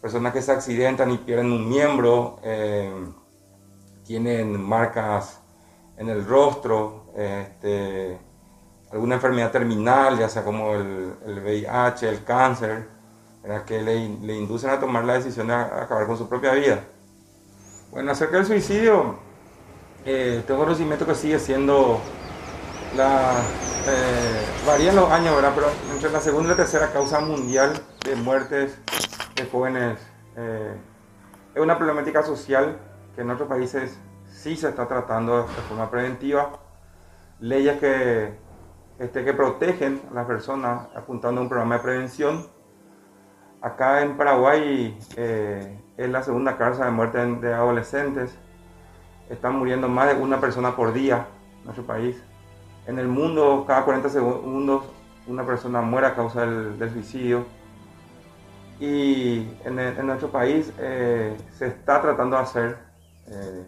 personas 0.00 0.32
que 0.32 0.42
se 0.42 0.52
accidentan 0.52 1.10
y 1.10 1.18
pierden 1.18 1.52
un 1.52 1.68
miembro, 1.68 2.38
eh, 2.42 2.90
tienen 4.04 4.60
marcas 4.60 5.40
en 5.96 6.08
el 6.08 6.24
rostro, 6.24 7.06
este, 7.16 8.18
alguna 8.92 9.16
enfermedad 9.16 9.50
terminal, 9.50 10.18
ya 10.18 10.28
sea 10.28 10.44
como 10.44 10.74
el, 10.74 11.14
VIH, 11.26 12.08
el 12.08 12.24
cáncer, 12.24 12.88
que 13.64 13.80
le, 13.80 14.08
le, 14.08 14.36
inducen 14.36 14.70
a 14.70 14.80
tomar 14.80 15.04
la 15.04 15.14
decisión 15.14 15.46
de 15.46 15.54
acabar 15.54 16.06
con 16.06 16.18
su 16.18 16.28
propia 16.28 16.52
vida. 16.52 16.80
Bueno, 17.90 18.10
acerca 18.10 18.38
del 18.38 18.46
suicidio, 18.46 19.16
eh, 20.04 20.42
tengo 20.46 20.60
conocimiento 20.60 21.06
que 21.06 21.14
sigue 21.14 21.38
siendo 21.38 22.00
eh, 22.98 24.46
varían 24.66 24.96
los 24.96 25.10
años, 25.10 25.34
¿verdad? 25.34 25.52
Pero 25.54 25.68
entre 25.92 26.10
la 26.10 26.20
segunda 26.20 26.48
y 26.48 26.50
la 26.50 26.56
tercera 26.56 26.92
causa 26.92 27.20
mundial 27.20 27.72
de 28.04 28.16
muertes 28.16 28.78
de 29.34 29.46
jóvenes 29.46 29.98
eh, 30.36 30.74
es 31.54 31.62
una 31.62 31.76
problemática 31.76 32.22
social 32.22 32.78
que 33.14 33.22
en 33.22 33.30
otros 33.30 33.48
países 33.48 33.98
sí 34.28 34.56
se 34.56 34.68
está 34.68 34.88
tratando 34.88 35.42
de 35.42 35.62
forma 35.68 35.90
preventiva. 35.90 36.52
Leyes 37.40 37.78
que, 37.78 38.38
este, 38.98 39.24
que 39.24 39.32
protegen 39.34 40.02
a 40.10 40.14
las 40.14 40.26
personas 40.26 40.88
apuntando 40.94 41.40
a 41.40 41.44
un 41.44 41.48
programa 41.48 41.76
de 41.76 41.82
prevención. 41.82 42.46
Acá 43.60 44.02
en 44.02 44.16
Paraguay 44.16 44.98
eh, 45.16 45.80
es 45.96 46.08
la 46.08 46.22
segunda 46.22 46.56
causa 46.56 46.84
de 46.84 46.90
muerte 46.90 47.18
de 47.18 47.52
adolescentes 47.52 48.36
están 49.28 49.58
muriendo 49.58 49.88
más 49.88 50.14
de 50.14 50.22
una 50.22 50.40
persona 50.40 50.76
por 50.76 50.92
día 50.92 51.26
en 51.58 51.64
nuestro 51.64 51.84
país. 51.84 52.22
En 52.86 52.98
el 53.00 53.08
mundo, 53.08 53.64
cada 53.66 53.84
40 53.84 54.08
segundos, 54.08 54.84
una 55.26 55.44
persona 55.44 55.82
muere 55.82 56.06
a 56.06 56.14
causa 56.14 56.46
del, 56.46 56.90
suicidio. 56.92 57.44
Y 58.78 59.48
en, 59.64 60.06
nuestro 60.06 60.30
país 60.30 60.72
eh, 60.78 61.36
se 61.50 61.66
está 61.66 62.00
tratando 62.00 62.36
de 62.36 62.42
hacer 62.42 62.78
eh, 63.26 63.66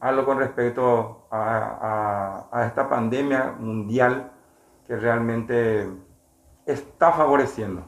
algo 0.00 0.24
con 0.24 0.38
respecto 0.38 1.28
a, 1.30 2.48
esta 2.66 2.88
pandemia 2.88 3.54
mundial 3.58 4.32
que 4.86 4.96
realmente 4.96 5.86
está 6.64 7.12
favoreciendo. 7.12 7.84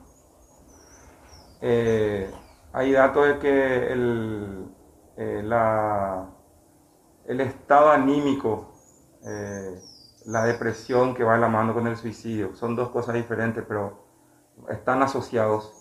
Eh, 1.62 2.30
hay 2.74 2.92
datos 2.92 3.28
de 3.28 3.38
que 3.38 3.92
el, 3.92 4.66
el 5.16 5.50
estado 7.40 7.90
anímico, 7.90 8.74
la 10.28 10.44
depresión 10.44 11.14
que 11.14 11.24
va 11.24 11.34
de 11.36 11.40
la 11.40 11.48
mano 11.48 11.72
con 11.72 11.86
el 11.86 11.96
suicidio, 11.96 12.54
son 12.54 12.76
dos 12.76 12.90
cosas 12.90 13.14
diferentes, 13.14 13.64
pero 13.66 14.04
están 14.68 15.02
asociados. 15.02 15.72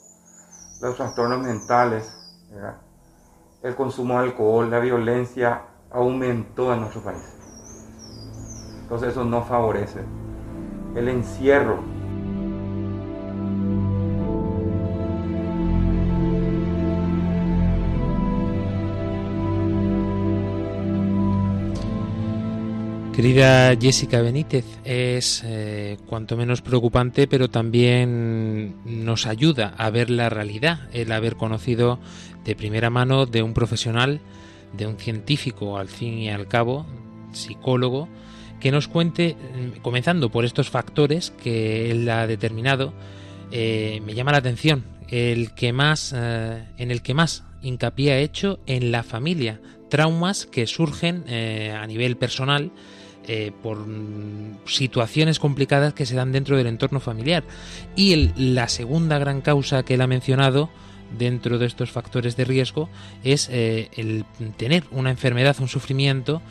Los 0.82 0.96
trastornos 0.96 1.40
mentales, 1.40 2.14
el 3.62 3.76
consumo 3.76 4.14
de 4.14 4.28
alcohol, 4.28 4.72
la 4.72 4.80
violencia 4.80 5.64
aumentó 5.92 6.74
en 6.74 6.80
nuestro 6.80 7.02
país. 7.02 7.26
Entonces 8.84 9.10
eso 9.10 9.26
no 9.26 9.44
favorece. 9.44 10.00
El 10.96 11.10
encierro 11.10 11.80
Querida 23.18 23.76
Jessica 23.76 24.22
Benítez, 24.22 24.64
es 24.86 25.42
eh, 25.44 25.98
cuanto 26.06 26.38
menos 26.38 26.62
preocupante, 26.62 27.26
pero 27.28 27.50
también 27.50 28.76
nos 28.86 29.26
ayuda 29.26 29.74
a 29.76 29.90
ver 29.90 30.12
la 30.12 30.30
realidad, 30.30 30.82
el 30.94 31.12
haber 31.12 31.36
conocido 31.36 31.98
de 32.46 32.56
primera 32.56 32.92
mano 32.92 33.26
de 33.26 33.42
un 33.42 33.56
profesional, 33.56 34.22
de 34.74 34.86
un 34.86 35.00
científico 35.00 35.80
al 35.80 35.88
fin 35.88 36.20
y 36.20 36.30
al 36.30 36.48
cabo, 36.48 36.86
psicólogo, 37.32 38.08
que 38.60 38.70
nos 38.70 38.88
cuente, 38.88 39.36
mm, 39.36 39.82
comenzando 39.82 40.30
por 40.30 40.46
estos 40.46 40.70
factores 40.70 41.32
que 41.32 41.90
él 41.90 42.08
ha 42.10 42.28
determinado, 42.28 42.94
eh, 43.50 44.00
me 44.06 44.14
llama 44.14 44.32
la 44.32 44.38
atención 44.38 44.84
el 45.10 45.56
que 45.56 45.74
más, 45.74 46.14
eh, 46.16 46.66
en 46.78 46.92
el 46.92 47.02
que 47.02 47.16
más 47.16 47.46
hincapié 47.64 48.12
ha 48.12 48.20
hecho 48.20 48.60
en 48.68 48.92
la 48.92 49.02
familia, 49.02 49.60
traumas 49.90 50.46
que 50.46 50.68
surgen 50.68 51.24
a 51.28 51.88
nivel 51.88 52.16
personal 52.18 52.72
eh, 53.28 53.52
por 53.62 53.86
situaciones 54.66 55.40
complicadas 55.40 55.94
que 55.94 56.06
se 56.06 56.16
dan 56.16 56.32
dentro 56.32 56.58
del 56.58 56.68
entorno 56.68 57.00
familiar. 57.00 57.44
Y 57.96 58.32
la 58.38 58.68
segunda 58.70 59.20
gran 59.20 59.42
causa 59.42 59.84
que 59.84 59.96
él 59.96 60.02
ha 60.02 60.08
mencionado 60.08 60.70
dentro 61.18 61.58
de 61.58 61.66
estos 61.66 61.92
factores 61.92 62.36
de 62.38 62.46
riesgo 62.46 62.90
es 63.24 63.50
eh, 63.52 63.90
el 63.96 64.26
tener 64.58 64.86
una 64.92 65.10
enfermedad, 65.10 65.58
un 65.60 65.68
sufrimiento 65.68 66.42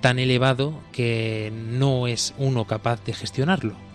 tan 0.00 0.18
elevado 0.18 0.78
que 0.92 1.52
no 1.54 2.06
es 2.06 2.34
uno 2.38 2.66
capaz 2.66 3.04
de 3.04 3.12
gestionarlo. 3.12 3.85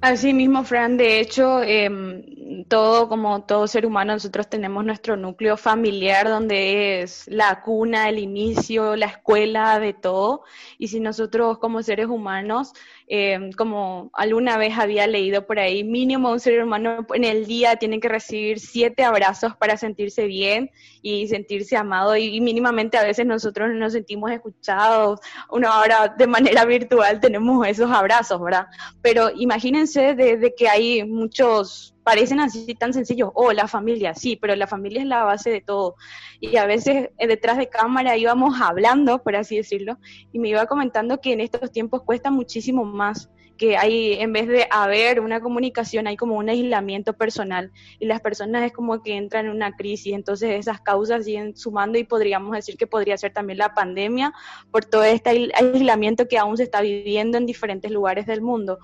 Así 0.00 0.32
mismo, 0.32 0.62
Fran, 0.62 0.96
de 0.96 1.18
hecho, 1.18 1.60
em, 1.60 2.64
todo 2.68 3.08
como 3.08 3.44
todo 3.44 3.66
ser 3.66 3.84
humano, 3.84 4.12
nosotros 4.12 4.48
tenemos 4.48 4.84
nuestro 4.84 5.16
núcleo 5.16 5.56
familiar 5.56 6.28
donde 6.28 7.02
es 7.02 7.26
la 7.26 7.62
cuna, 7.62 8.08
el 8.08 8.20
inicio, 8.20 8.94
la 8.94 9.06
escuela 9.06 9.80
de 9.80 9.94
todo. 9.94 10.44
Y 10.78 10.86
si 10.86 11.00
nosotros 11.00 11.58
como 11.58 11.82
seres 11.82 12.06
humanos 12.06 12.72
eh, 13.10 13.50
como 13.56 14.10
alguna 14.12 14.58
vez 14.58 14.76
había 14.76 15.06
leído 15.06 15.46
por 15.46 15.58
ahí, 15.58 15.82
mínimo 15.82 16.30
un 16.30 16.40
ser 16.40 16.62
humano 16.62 17.06
en 17.14 17.24
el 17.24 17.46
día 17.46 17.76
tiene 17.76 18.00
que 18.00 18.08
recibir 18.08 18.60
siete 18.60 19.02
abrazos 19.02 19.56
para 19.56 19.78
sentirse 19.78 20.26
bien 20.26 20.70
y 21.00 21.26
sentirse 21.26 21.74
amado 21.74 22.16
y, 22.18 22.38
mínimamente 22.42 22.98
a 22.98 23.04
veces 23.04 23.24
nosotros 23.24 23.70
nos 23.72 23.94
sentimos 23.94 24.30
escuchados, 24.30 25.20
uno 25.50 25.72
ahora 25.72 26.14
de 26.18 26.26
manera 26.26 26.66
virtual 26.66 27.18
tenemos 27.18 27.66
esos 27.66 27.90
abrazos, 27.90 28.38
¿verdad? 28.42 28.66
Pero 29.00 29.30
imagínense 29.34 29.87
desde 29.94 30.54
que 30.54 30.68
hay 30.68 31.04
muchos 31.04 31.94
parecen 32.08 32.40
así 32.40 32.74
tan 32.74 32.94
sencillos, 32.94 33.30
oh, 33.34 33.52
la 33.52 33.68
familia, 33.68 34.14
sí, 34.14 34.34
pero 34.34 34.56
la 34.56 34.66
familia 34.66 35.02
es 35.02 35.06
la 35.06 35.24
base 35.24 35.50
de 35.50 35.60
todo. 35.60 35.94
Y 36.40 36.56
a 36.56 36.64
veces 36.64 37.10
eh, 37.18 37.26
detrás 37.26 37.58
de 37.58 37.68
cámara 37.68 38.16
íbamos 38.16 38.58
hablando, 38.62 39.22
por 39.22 39.36
así 39.36 39.58
decirlo, 39.58 39.98
y 40.32 40.38
me 40.38 40.48
iba 40.48 40.64
comentando 40.64 41.20
que 41.20 41.34
en 41.34 41.40
estos 41.40 41.70
tiempos 41.70 42.04
cuesta 42.04 42.30
muchísimo 42.30 42.82
más, 42.86 43.28
que 43.58 43.76
hay, 43.76 44.14
en 44.14 44.32
vez 44.32 44.46
de 44.48 44.66
haber 44.70 45.20
una 45.20 45.40
comunicación, 45.40 46.06
hay 46.06 46.16
como 46.16 46.36
un 46.36 46.48
aislamiento 46.48 47.12
personal, 47.12 47.72
y 47.98 48.06
las 48.06 48.22
personas 48.22 48.64
es 48.64 48.72
como 48.72 49.02
que 49.02 49.14
entran 49.14 49.44
en 49.44 49.52
una 49.52 49.76
crisis, 49.76 50.14
entonces 50.14 50.52
esas 50.52 50.80
causas 50.80 51.26
siguen 51.26 51.58
sumando 51.58 51.98
y 51.98 52.04
podríamos 52.04 52.52
decir 52.52 52.78
que 52.78 52.86
podría 52.86 53.18
ser 53.18 53.34
también 53.34 53.58
la 53.58 53.74
pandemia 53.74 54.32
por 54.70 54.86
todo 54.86 55.04
este 55.04 55.50
aislamiento 55.54 56.26
que 56.26 56.38
aún 56.38 56.56
se 56.56 56.62
está 56.62 56.80
viviendo 56.80 57.36
en 57.36 57.44
diferentes 57.44 57.90
lugares 57.90 58.24
del 58.24 58.40
mundo 58.40 58.78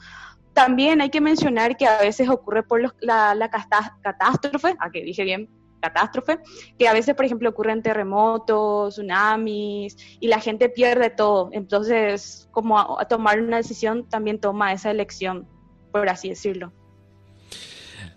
también 0.54 1.00
hay 1.00 1.10
que 1.10 1.20
mencionar 1.20 1.76
que 1.76 1.86
a 1.86 1.98
veces 1.98 2.28
ocurre 2.28 2.62
por 2.62 2.80
la, 3.00 3.50
catástrofe, 4.02 4.74
a 4.78 4.90
que 4.90 5.02
dije 5.02 5.24
bien, 5.24 5.50
catástrofe, 5.80 6.38
que 6.78 6.88
a 6.88 6.92
veces, 6.92 7.14
por 7.14 7.24
ejemplo, 7.26 7.50
ocurren 7.50 7.82
terremotos, 7.82 8.94
tsunamis, 8.94 9.96
y 10.20 10.28
la 10.28 10.40
gente 10.40 10.68
pierde 10.68 11.10
todo. 11.10 11.50
Entonces, 11.52 12.48
como 12.52 12.98
a 12.98 13.04
tomar 13.06 13.40
una 13.40 13.58
decisión, 13.58 14.08
también 14.08 14.40
toma 14.40 14.72
esa 14.72 14.90
elección, 14.90 15.46
por 15.92 16.08
así 16.08 16.30
decirlo. 16.30 16.72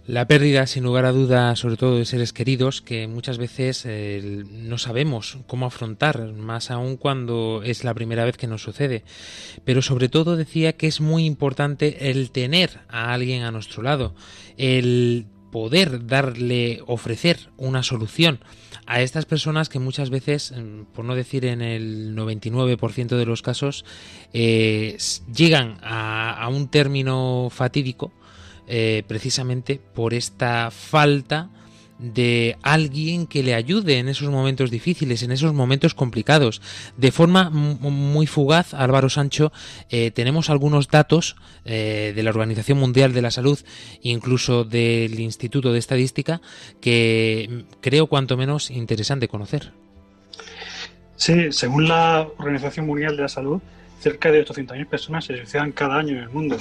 La 0.07 0.25
pérdida, 0.25 0.65
sin 0.67 0.85
lugar 0.85 1.03
a 1.03 1.11
dudas, 1.11 1.59
sobre 1.59 1.75
todo 1.75 1.97
de 1.97 2.05
seres 2.05 2.31
queridos, 2.31 2.81
que 2.81 3.09
muchas 3.09 3.37
veces 3.37 3.83
eh, 3.85 4.45
no 4.49 4.77
sabemos 4.77 5.37
cómo 5.47 5.65
afrontar, 5.65 6.31
más 6.31 6.71
aún 6.71 6.95
cuando 6.95 7.61
es 7.65 7.83
la 7.83 7.93
primera 7.93 8.23
vez 8.23 8.37
que 8.37 8.47
nos 8.47 8.61
sucede. 8.61 9.03
Pero 9.65 9.81
sobre 9.81 10.07
todo 10.07 10.37
decía 10.37 10.77
que 10.77 10.87
es 10.87 11.01
muy 11.01 11.25
importante 11.25 12.09
el 12.09 12.31
tener 12.31 12.79
a 12.87 13.11
alguien 13.11 13.43
a 13.43 13.51
nuestro 13.51 13.83
lado, 13.83 14.15
el 14.55 15.25
poder 15.51 16.07
darle, 16.07 16.81
ofrecer 16.87 17.49
una 17.57 17.83
solución 17.83 18.39
a 18.85 19.01
estas 19.01 19.25
personas 19.25 19.67
que 19.67 19.79
muchas 19.79 20.09
veces, 20.09 20.53
mm, 20.53 20.83
por 20.93 21.03
no 21.03 21.15
decir 21.15 21.43
en 21.43 21.61
el 21.61 22.15
99% 22.15 23.17
de 23.17 23.25
los 23.25 23.41
casos, 23.41 23.83
eh, 24.31 24.95
llegan 25.35 25.79
a 25.81 26.47
un 26.49 26.69
término 26.69 27.49
fatídico 27.51 28.13
eh, 28.67 29.03
precisamente 29.07 29.79
por 29.93 30.13
esta 30.13 30.71
falta 30.71 31.49
de 31.99 32.57
alguien 32.61 33.27
que 33.27 33.43
le 33.43 33.55
ayude 33.55 33.97
en 33.97 34.07
esos 34.07 34.29
momentos 34.29 34.69
difíciles, 34.69 35.23
en 35.23 35.31
esos 35.31 35.53
momentos 35.53 35.93
complicados. 35.93 36.61
De 36.95 37.11
forma 37.11 37.49
muy 37.49 38.27
fugaz, 38.27 38.73
Álvaro 38.73 39.09
Sancho, 39.09 39.51
eh, 39.89 40.11
tenemos 40.11 40.49
algunos 40.49 40.89
datos 40.89 41.35
eh, 41.65 42.13
de 42.15 42.23
la 42.23 42.29
Organización 42.29 42.77
Mundial 42.77 43.13
de 43.13 43.21
la 43.21 43.31
Salud, 43.31 43.59
incluso 44.01 44.63
del 44.63 45.19
Instituto 45.19 45.73
de 45.73 45.79
Estadística, 45.79 46.41
que 46.81 47.65
creo 47.81 48.07
cuanto 48.07 48.37
menos 48.37 48.69
interesante 48.69 49.27
conocer. 49.27 49.71
Sí, 51.15 51.51
según 51.51 51.87
la 51.87 52.27
Organización 52.37 52.85
Mundial 52.85 53.15
de 53.15 53.23
la 53.23 53.29
Salud, 53.29 53.59
cerca 53.99 54.31
de 54.31 54.45
800.000 54.45 54.87
personas 54.87 55.25
se 55.25 55.35
suicidan 55.35 55.71
cada 55.71 55.97
año 55.97 56.11
en 56.15 56.23
el 56.23 56.29
mundo 56.29 56.57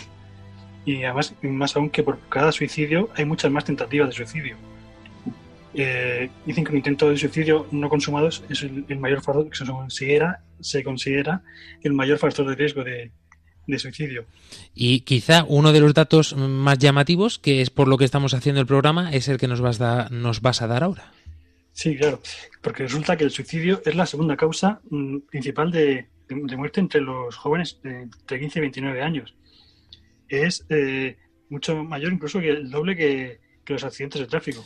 y 0.87 1.03
además, 1.03 1.35
más 1.43 1.77
aún 1.77 1.91
que 1.91 2.05
por 2.05 2.19
cada 2.29 2.53
suicidio 2.53 3.11
hay 3.17 3.25
muchas 3.25 3.51
más 3.51 3.65
tentativas 3.65 4.09
de 4.09 4.15
suicidio. 4.15 4.57
Eh, 5.75 6.31
dicen 6.47 6.65
que 6.65 6.71
un 6.71 6.79
intento 6.79 7.11
de 7.11 7.19
suicidio 7.19 7.67
no 7.73 7.91
consumado 7.91 8.29
es 8.29 8.63
el, 8.63 8.99
mayor 8.99 9.21
factor 9.21 9.51
que 9.51 9.57
se 9.57 9.67
considera, 9.67 10.41
se 10.61 10.83
considera 10.85 11.43
el 11.83 11.93
mayor 11.93 12.19
factor 12.19 12.49
de 12.49 12.55
riesgo 12.55 12.83
de, 12.85 13.11
suicidio. 13.79 14.25
Y 14.75 15.01
quizá 15.01 15.45
uno 15.47 15.73
de 15.73 15.81
los 15.81 15.93
datos 15.93 16.37
más 16.37 16.79
llamativos, 16.79 17.41
que 17.41 17.61
es 17.61 17.69
por 17.69 17.89
lo 17.89 17.99
que 17.99 18.05
estamos 18.05 18.33
haciendo 18.33 18.61
el 18.61 18.67
programa, 18.67 19.13
es 19.13 19.27
el 19.27 19.39
que 19.39 19.49
nos 19.49 19.61
vas, 19.61 19.81
a, 19.81 20.09
nos 20.11 20.41
vas 20.41 20.63
a 20.63 20.69
dar 20.69 20.85
ahora. 20.85 21.13
Sí, 21.73 21.97
claro, 21.97 22.21
porque 22.63 22.85
resulta 22.85 23.17
que 23.17 23.25
el 23.25 23.33
suicidio 23.33 23.83
es 23.85 23.97
la 23.97 24.07
segunda 24.07 24.37
causa 24.37 24.81
mm, 24.89 25.19
principal 25.31 25.73
de, 25.73 26.07
de, 26.29 26.57
muerte 26.57 26.81
entre 26.81 27.01
los 27.01 27.35
jóvenes 27.35 27.81
de 27.83 28.03
entre 28.03 28.39
15 28.39 28.61
y 28.61 28.63
29 28.63 29.03
años 29.03 29.35
es 30.29 30.67
eh, 30.69 31.17
mucho 31.49 31.85
mayor 31.85 32.13
incluso 32.13 32.41
que 32.41 32.51
el 32.51 32.71
doble 32.71 32.97
que, 32.97 33.41
los 33.67 33.85
accidentes 33.85 34.21
de 34.21 34.27
tráfico. 34.27 34.65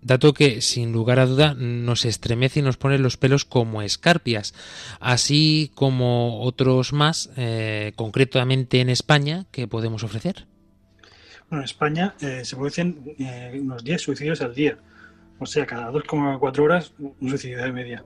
Dato 0.00 0.34
que, 0.34 0.60
sin 0.60 0.92
lugar 0.92 1.20
a 1.20 1.26
duda, 1.26 1.54
nos 1.54 2.04
estremece 2.04 2.58
y 2.58 2.62
nos 2.62 2.76
pone 2.76 2.98
los 2.98 3.16
pelos 3.16 3.44
como 3.44 3.82
escarpias, 3.82 4.54
así 4.98 5.70
como 5.76 6.42
otros 6.42 6.92
más, 6.92 7.30
eh, 7.36 7.92
concretamente 7.94 8.80
en 8.80 8.88
España, 8.88 9.46
que 9.52 9.68
podemos 9.68 10.02
ofrecer. 10.02 10.46
Bueno, 11.48 11.62
en 11.62 11.66
España 11.66 12.14
eh, 12.20 12.44
se 12.44 12.56
producen 12.56 13.14
unos 13.60 13.84
10 13.84 14.02
suicidios 14.02 14.40
al 14.42 14.52
día, 14.52 14.78
o 15.38 15.46
sea, 15.46 15.64
cada 15.66 15.92
2,4 15.92 16.58
horas 16.58 16.92
un 16.98 17.28
suicidio 17.28 17.62
de 17.62 17.72
media. 17.72 18.04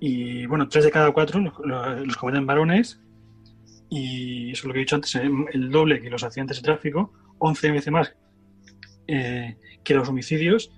y 0.00 0.46
bueno, 0.46 0.68
3 0.68 0.84
de 0.84 0.90
cada 0.92 1.10
4 1.10 1.40
los, 1.40 2.06
los 2.06 2.16
cometen 2.16 2.46
varones 2.46 3.00
y 3.90 4.52
eso 4.52 4.60
es 4.60 4.64
lo 4.64 4.72
que 4.72 4.78
he 4.78 4.80
dicho 4.80 4.96
antes, 4.96 5.14
el 5.14 5.70
doble 5.70 6.00
que 6.00 6.10
los 6.10 6.22
accidentes 6.22 6.58
de 6.58 6.62
tráfico, 6.62 7.12
11 7.38 7.70
veces 7.70 7.92
más 7.92 8.14
eh, 9.06 9.56
que 9.82 9.94
los 9.94 10.08
homicidios 10.08 10.70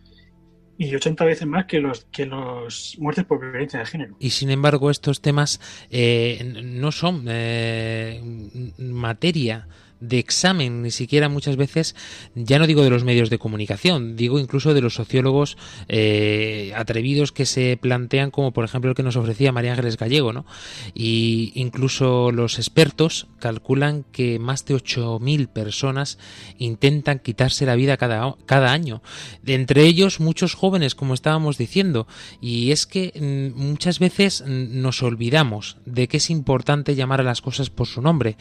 y 0.79 0.95
80 0.95 1.25
veces 1.25 1.47
más 1.47 1.67
que 1.67 1.81
los 1.81 2.07
que 2.07 2.25
los 2.25 2.97
muertes 2.99 3.25
por 3.25 3.41
violencia 3.41 3.81
de 3.81 3.87
género. 3.87 4.17
Y 4.19 4.31
sin 4.31 4.51
embargo 4.51 4.91
estos 4.91 5.21
temas 5.21 5.61
eh, 5.91 6.63
no 6.65 6.93
son 6.93 7.25
eh, 7.29 8.23
materia 8.79 9.69
de 10.01 10.19
examen, 10.19 10.83
ni 10.83 10.91
siquiera 10.91 11.29
muchas 11.29 11.57
veces, 11.57 11.95
ya 12.35 12.59
no 12.59 12.67
digo 12.67 12.83
de 12.83 12.91
los 12.91 13.05
medios 13.05 13.31
de 13.31 13.39
comunicación, 13.39 14.17
digo 14.17 14.39
incluso 14.39 14.75
de 14.75 14.81
los 14.81 14.95
sociólogos 14.95 15.57
eh, 15.89 16.73
atrevidos 16.75 17.33
que 17.33 17.47
se 17.47 17.77
plantean, 17.77 18.31
como 18.31 18.53
por 18.53 18.65
ejemplo 18.65 18.91
el 18.91 18.97
que 18.97 19.03
nos 19.03 19.17
ofrecía 19.17 19.53
María 19.53 19.73
Ángeles 19.73 19.97
Gallego, 19.97 20.33
¿no? 20.33 20.47
Y 20.95 21.53
incluso 21.55 22.33
los 22.33 22.59
expertos 22.59 23.29
calculan 23.39 24.05
que 24.11 24.39
más 24.39 24.65
de 24.65 24.75
8.000 24.75 25.49
personas 25.49 26.19
intentan 26.59 27.19
quitarse 27.19 27.67
la 27.67 27.77
vida 27.77 27.97
cada, 27.97 28.37
cada 28.47 28.73
año. 28.73 29.03
Entre 29.45 29.85
ellos, 29.85 30.21
muchos 30.21 30.55
jóvenes, 30.55 30.95
como 30.95 31.15
estábamos 31.15 31.59
diciendo, 31.59 32.07
y 32.41 32.73
es 32.73 32.87
que 32.87 33.13
mm, 33.15 33.61
muchas 33.61 33.99
veces 33.99 34.45
nos 34.47 35.03
olvidamos 35.03 35.77
de 35.85 36.09
que 36.09 36.19
es 36.19 36.31
importante 36.31 36.95
llamar 36.95 37.21
a 37.21 37.25
las 37.25 37.43
cosas 37.43 37.71
por 37.71 37.87
su 37.87 38.01
nombre. 38.01 38.37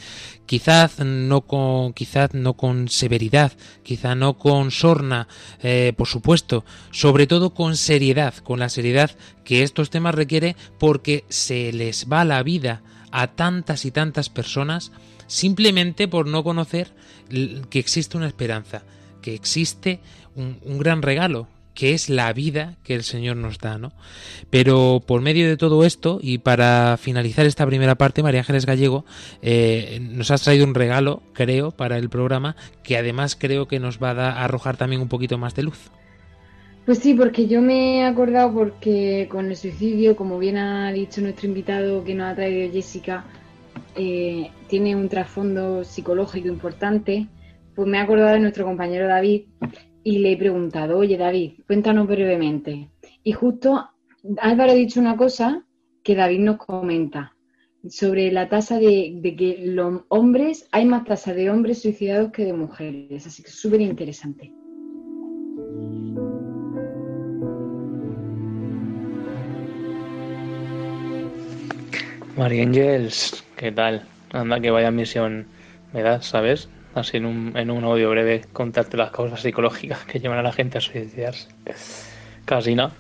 Quizás 0.45 1.00
no 1.00 1.41
con, 1.50 1.92
quizás 1.94 2.34
no 2.34 2.54
con 2.54 2.88
severidad, 2.88 3.52
quizá 3.84 4.16
no 4.16 4.38
con 4.38 4.72
sorna, 4.72 5.28
eh, 5.62 5.94
por 5.98 6.08
supuesto, 6.08 6.64
sobre 6.92 7.28
todo 7.28 7.54
con 7.54 7.76
seriedad, 7.76 8.36
con 8.36 8.60
la 8.60 8.70
seriedad 8.70 9.12
que 9.44 9.64
estos 9.64 9.90
temas 9.90 10.16
requiere 10.16 10.56
porque 10.78 11.26
se 11.28 11.74
les 11.74 12.08
va 12.08 12.24
la 12.24 12.42
vida 12.44 12.84
a 13.12 13.28
tantas 13.28 13.84
y 13.84 13.92
tantas 13.92 14.30
personas 14.30 14.92
simplemente 15.26 16.08
por 16.08 16.28
no 16.28 16.44
conocer 16.44 16.94
que 17.70 17.80
existe 17.80 18.16
una 18.16 18.28
esperanza, 18.28 18.84
que 19.22 19.34
existe 19.34 20.00
un 20.36 20.78
gran 20.78 21.02
regalo, 21.02 21.48
que 21.80 21.94
es 21.94 22.10
la 22.10 22.34
vida 22.34 22.76
que 22.84 22.94
el 22.94 23.04
Señor 23.04 23.38
nos 23.38 23.58
da, 23.58 23.78
¿no? 23.78 23.94
Pero 24.50 25.02
por 25.08 25.22
medio 25.22 25.48
de 25.48 25.56
todo 25.56 25.86
esto, 25.86 26.20
y 26.22 26.39
para 26.39 26.98
finalizar 26.98 27.46
esta 27.46 27.65
primera 27.65 27.96
parte, 27.96 28.22
María 28.22 28.42
Ángeles 28.42 28.65
Gallego, 28.65 29.06
eh, 29.42 30.00
nos 30.02 30.30
has 30.30 30.42
traído 30.42 30.65
un 30.65 30.76
regalo, 30.76 31.24
creo, 31.32 31.72
para 31.72 31.98
el 31.98 32.10
programa, 32.10 32.58
que 32.84 32.98
además 32.98 33.38
creo 33.39 33.70
que 33.70 33.80
nos 33.80 33.98
va 33.98 34.12
a 34.12 34.44
arrojar 34.44 34.76
también 34.76 35.02
un 35.02 35.08
poquito 35.08 35.38
más 35.38 35.56
de 35.56 35.63
luz. 35.63 35.89
Pues 36.86 37.00
sí, 37.00 37.13
porque 37.13 37.48
yo 37.48 37.62
me 37.62 38.00
he 38.00 38.04
acordado 38.04 38.54
porque 38.54 39.30
con 39.32 39.46
el 39.46 39.56
suicidio, 39.56 40.18
como 40.18 40.38
bien 40.38 40.58
ha 40.58 40.92
dicho 40.92 41.22
nuestro 41.22 41.48
invitado 41.48 42.04
que 42.04 42.13
nos 42.13 42.34
ha 42.34 42.36
traído 42.36 42.74
Jessica, 42.74 43.24
eh, 43.96 44.52
tiene 44.68 44.98
un 44.98 45.08
trasfondo 45.08 45.86
psicológico 45.86 46.50
importante, 46.50 47.28
pues 47.74 47.88
me 47.88 48.00
he 48.00 48.02
acordado 48.02 48.34
de 48.34 48.42
nuestro 48.42 48.65
compañero 48.65 49.08
David, 49.08 49.44
y 50.10 50.17
le 50.17 50.32
he 50.32 50.38
preguntado, 50.38 50.98
oye 50.98 51.17
David, 51.17 51.52
cuéntanos 51.67 52.08
brevemente. 52.08 52.89
Y 53.24 53.32
justo 53.32 53.91
Álvaro 54.41 54.72
ha 54.72 54.76
dicho 54.76 55.00
una 55.00 55.15
cosa 55.15 55.63
que 56.04 56.15
David 56.15 56.39
nos 56.39 56.58
comenta. 56.58 57.36
sobre 57.88 58.32
la 58.32 58.50
tasa 58.50 58.80
de, 58.80 59.22
que 59.38 59.62
los 59.67 60.02
hombres, 60.10 60.67
hay 60.72 60.86
más 60.86 61.06
tasa 61.06 61.34
de 61.36 61.52
hombres 61.52 61.84
suicidados 61.84 62.32
que 62.32 62.43
de 62.43 62.54
mujeres, 62.54 63.28
así 63.28 63.43
que 63.43 63.52
súper 63.52 63.82
interesante. 63.82 64.52
María 72.36 72.65
¿qué 73.56 73.72
tal? 73.72 74.08
Anda, 74.32 74.60
que 74.60 74.72
vaya 74.72 74.89
misión 74.91 75.45
me 75.93 76.02
das, 76.02 76.26
¿sabes? 76.26 76.67
Así 76.95 77.17
en 77.17 77.25
un, 77.25 77.56
en 77.56 77.69
un 77.71 77.84
audio 77.84 78.10
breve 78.10 78.41
contarte 78.52 78.97
las 78.97 79.12
causas 79.12 79.41
psicológicas 79.41 80.06
que 80.06 80.19
llevan 80.19 80.39
a 80.39 80.43
la 80.43 80.52
gente 80.52 80.78
a 80.80 80.82
suicidarse. 80.82 81.47
Casi 82.45 82.75
no. 82.75 82.91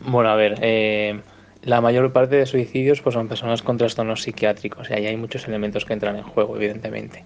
Bueno, 0.00 0.30
a 0.30 0.36
ver, 0.36 0.58
eh, 0.62 1.20
la 1.62 1.80
mayor 1.80 2.12
parte 2.12 2.36
de 2.36 2.46
suicidios 2.46 3.00
pues 3.00 3.14
son 3.14 3.28
personas 3.28 3.62
con 3.62 3.76
trastornos 3.76 4.22
psiquiátricos 4.22 4.88
y 4.90 4.94
ahí 4.94 5.06
hay 5.06 5.16
muchos 5.16 5.46
elementos 5.48 5.84
que 5.84 5.94
entran 5.94 6.16
en 6.16 6.22
juego, 6.22 6.56
evidentemente. 6.56 7.24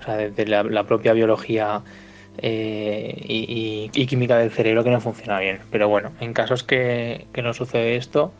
O 0.00 0.02
sea, 0.04 0.16
desde 0.16 0.46
la, 0.46 0.84
propia 0.84 1.12
biología 1.14 1.82
eh, 2.36 3.14
y, 3.26 3.90
y- 3.94 4.02
y 4.02 4.06
química 4.06 4.36
del 4.36 4.50
cerebro 4.50 4.84
que 4.84 4.90
no 4.90 5.00
funciona 5.00 5.40
bien. 5.40 5.60
Pero 5.70 5.88
bueno, 5.88 6.12
en 6.20 6.34
casos 6.34 6.62
que, 6.64 7.26
que 7.32 7.42
no 7.42 7.54
sucede 7.54 7.96
esto, 7.96 8.32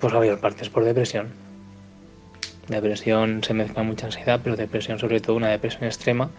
pues 0.00 0.12
la 0.12 0.18
mayor 0.20 0.40
parte 0.40 0.62
es 0.62 0.70
por 0.70 0.84
depresión. 0.84 1.43
Depresión 2.68 3.42
se 3.44 3.54
mezcla 3.54 3.82
mucha 3.82 4.06
ansiedad, 4.06 4.40
pero 4.42 4.56
depresión 4.56 4.98
sobre 4.98 5.20
todo 5.20 5.36
una 5.36 5.48
depresión 5.48 5.84
extrema 5.84 6.30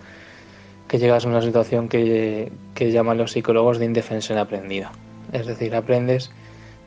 que 0.87 0.99
llegas 0.99 1.25
a 1.25 1.29
una 1.29 1.41
situación 1.41 1.87
que, 1.87 2.51
que 2.73 2.91
llaman 2.91 3.17
los 3.17 3.31
psicólogos 3.31 3.77
de 3.77 3.85
indefensión 3.85 4.37
aprendida. 4.37 4.91
Es 5.33 5.45
decir, 5.45 5.75
aprendes 5.75 6.31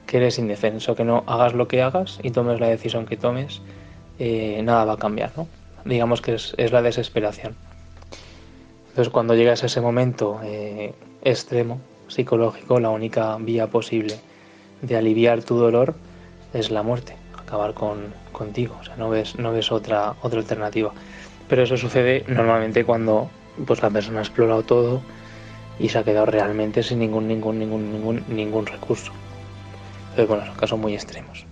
que 0.06 0.16
eres 0.16 0.38
indefenso, 0.38 0.96
que 0.96 1.04
no 1.04 1.24
hagas 1.26 1.54
lo 1.54 1.68
que 1.68 1.82
hagas 1.82 2.18
y 2.22 2.30
tomes 2.30 2.60
la 2.60 2.68
decisión 2.68 3.06
que 3.06 3.16
tomes, 3.16 3.60
eh, 4.18 4.60
nada 4.62 4.84
va 4.84 4.94
a 4.94 4.96
cambiar, 4.96 5.32
¿no? 5.36 5.46
Digamos 5.84 6.20
que 6.20 6.34
es, 6.34 6.54
es 6.56 6.72
la 6.72 6.82
desesperación. 6.82 7.54
Entonces 8.88 9.12
cuando 9.12 9.34
llegas 9.34 9.62
a 9.62 9.66
ese 9.66 9.80
momento 9.80 10.40
eh, 10.42 10.94
extremo, 11.22 11.80
psicológico, 12.08 12.80
la 12.80 12.90
única 12.90 13.36
vía 13.36 13.68
posible 13.68 14.16
de 14.82 14.96
aliviar 14.96 15.42
tu 15.42 15.56
dolor 15.56 15.94
es 16.52 16.70
la 16.70 16.82
muerte, 16.82 17.14
acabar 17.48 17.72
con, 17.74 18.12
contigo, 18.32 18.76
o 18.80 18.84
sea, 18.84 18.94
no 18.96 19.08
ves, 19.08 19.36
no 19.38 19.52
ves 19.52 19.72
otra, 19.72 20.14
otra 20.22 20.38
alternativa. 20.40 20.92
Pero 21.48 21.62
eso 21.62 21.76
sucede 21.78 22.24
normalmente 22.28 22.84
cuando 22.84 23.30
pues, 23.66 23.82
la 23.82 23.88
persona 23.90 24.18
ha 24.20 24.22
explorado 24.22 24.62
todo 24.62 25.00
y 25.78 25.88
se 25.88 25.98
ha 25.98 26.04
quedado 26.04 26.26
realmente 26.26 26.82
sin 26.82 26.98
ningún, 26.98 27.26
ningún, 27.26 27.58
ningún, 27.58 27.90
ningún, 27.90 28.24
ningún 28.28 28.66
recurso. 28.66 29.12
Entonces, 30.10 30.28
bueno, 30.28 30.44
son 30.46 30.56
casos 30.56 30.78
muy 30.78 30.94
extremos. 30.94 31.46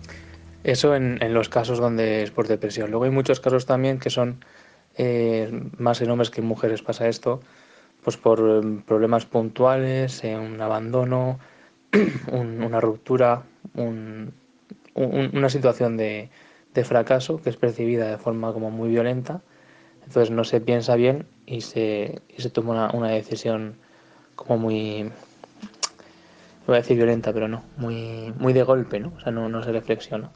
Eso 0.65 0.95
en, 0.95 1.19
en 1.23 1.33
los 1.33 1.49
casos 1.49 1.79
donde 1.79 2.23
es 2.23 2.31
por 2.31 2.47
depresión. 2.47 2.91
Luego 2.91 3.05
hay 3.05 3.11
muchos 3.11 3.41
casos 3.41 3.65
también 3.65 3.99
que 3.99 4.11
son 4.11 4.45
eh, 4.99 5.49
más 5.79 6.01
en 6.03 6.11
hombres 6.11 6.31
que 6.31 6.41
en 6.43 6.47
mujeres 6.47 6.83
pasa 6.83 7.09
esto, 7.09 7.41
pues 8.05 8.17
por 8.19 8.41
eh, 8.41 8.83
problemas 8.87 9.25
puntuales, 9.25 10.23
eh, 10.25 10.37
un 10.37 10.61
abandono, 10.61 11.39
un- 12.33 12.63
una 12.63 12.81
ruptura, 12.81 13.45
un- 13.75 14.33
un- 14.97 15.31
una 15.35 15.49
situación 15.49 15.97
de, 15.97 16.31
de 16.75 16.85
fracaso 16.85 17.41
que 17.41 17.51
es 17.51 17.57
percibida 17.57 18.09
de 18.09 18.19
forma 18.19 18.53
como 18.53 18.71
muy 18.71 18.89
violenta. 18.89 19.43
Entonces 20.07 20.31
no 20.31 20.45
se 20.45 20.61
piensa 20.61 20.95
bien 20.95 21.27
y 21.47 21.63
se, 21.63 22.21
y 22.37 22.43
se 22.43 22.51
toma 22.51 22.91
una, 22.93 23.09
decisión 23.09 23.77
como 24.37 24.59
muy, 24.59 25.11
voy 26.67 26.77
a 26.77 26.81
decir 26.81 26.97
violenta, 26.97 27.33
pero 27.33 27.49
no, 27.49 27.65
muy, 27.77 28.33
muy 28.39 28.53
de 28.53 28.63
golpe, 28.63 29.01
¿no? 29.01 29.13
O 29.17 29.21
sea, 29.21 29.33
no, 29.33 29.49
no 29.49 29.63
se 29.63 29.73
reflexiona. 29.73 30.31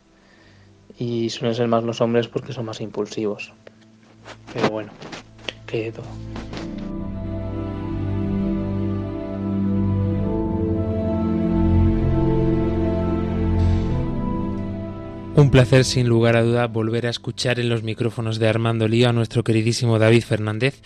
Y 0.98 1.30
suelen 1.30 1.54
ser 1.54 1.68
más 1.68 1.84
los 1.84 2.00
hombres 2.00 2.26
porque 2.26 2.52
son 2.52 2.66
más 2.66 2.80
impulsivos. 2.80 3.52
Pero 4.52 4.70
bueno, 4.70 4.90
que 5.66 5.84
de 5.84 5.92
todo. 5.92 6.69
Un 15.40 15.50
placer 15.50 15.86
sin 15.86 16.06
lugar 16.06 16.36
a 16.36 16.42
duda 16.42 16.66
volver 16.66 17.06
a 17.06 17.10
escuchar 17.10 17.58
en 17.60 17.70
los 17.70 17.82
micrófonos 17.82 18.38
de 18.38 18.46
Armando 18.46 18.86
Lío 18.86 19.08
a 19.08 19.14
nuestro 19.14 19.42
queridísimo 19.42 19.98
David 19.98 20.22
Fernández 20.22 20.82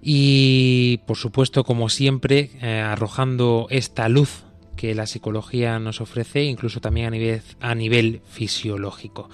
y 0.00 1.00
por 1.06 1.18
supuesto 1.18 1.62
como 1.62 1.90
siempre 1.90 2.50
eh, 2.62 2.80
arrojando 2.80 3.66
esta 3.68 4.08
luz 4.08 4.44
que 4.76 4.94
la 4.94 5.06
psicología 5.06 5.78
nos 5.78 6.00
ofrece 6.00 6.42
incluso 6.44 6.80
también 6.80 7.08
a 7.08 7.10
nivel, 7.10 7.42
a 7.60 7.74
nivel 7.74 8.22
fisiológico. 8.26 9.28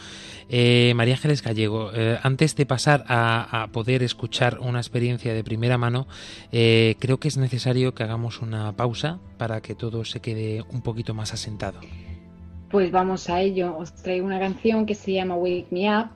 Eh, 0.48 0.92
María 0.96 1.14
Ángeles 1.14 1.42
Gallego, 1.42 1.92
eh, 1.94 2.18
antes 2.24 2.56
de 2.56 2.66
pasar 2.66 3.04
a, 3.06 3.68
poder 3.72 4.02
escuchar 4.02 4.58
una 4.58 4.80
experiencia 4.80 5.32
de 5.34 5.44
primera 5.44 5.78
mano, 5.78 6.08
creo 6.50 7.20
que 7.20 7.28
es 7.28 7.36
necesario 7.36 7.94
que 7.94 8.02
hagamos 8.02 8.40
una 8.40 8.72
pausa 8.72 9.20
para 9.38 9.60
que 9.60 9.76
todo 9.76 10.04
se 10.04 10.18
quede 10.18 10.64
un 10.68 10.82
poquito 10.82 11.14
más 11.14 11.32
asentado. 11.32 11.78
Pues 12.74 12.90
vamos 12.90 13.30
a 13.30 13.40
ello. 13.40 13.76
Os 13.78 13.94
traigo 13.94 14.26
una 14.26 14.40
canción 14.40 14.84
que 14.84 14.96
se 14.96 15.12
llama 15.12 15.36
Wake 15.36 15.68
Me 15.70 15.96
Up. 15.96 16.08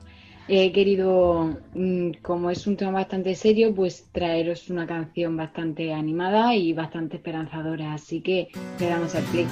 He 0.49 0.73
querido, 0.73 1.57
mm, 1.73 2.15
como 2.21 2.49
es 2.49 2.67
un 2.67 2.75
tema 2.75 2.91
bastante 2.91 3.33
serio, 3.35 3.73
pues 3.73 4.09
traeros 4.11 4.69
una 4.69 4.85
canción 4.85 5.37
bastante 5.37 5.93
animada 5.93 6.53
y 6.55 6.73
bastante 6.73 7.15
esperanzadora. 7.15 7.93
Así 7.93 8.19
que 8.19 8.49
le 8.77 8.87
damos 8.87 9.15
al 9.15 9.23
play. 9.31 9.47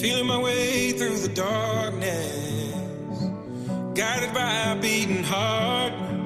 Feeling 0.00 0.26
my 0.26 0.42
way 0.42 0.94
through 0.98 1.16
the 1.18 1.32
darkness, 1.32 2.74
guided 3.94 4.34
by 4.34 4.72
a 4.72 4.80
beating 4.80 5.22
heart. 5.22 6.25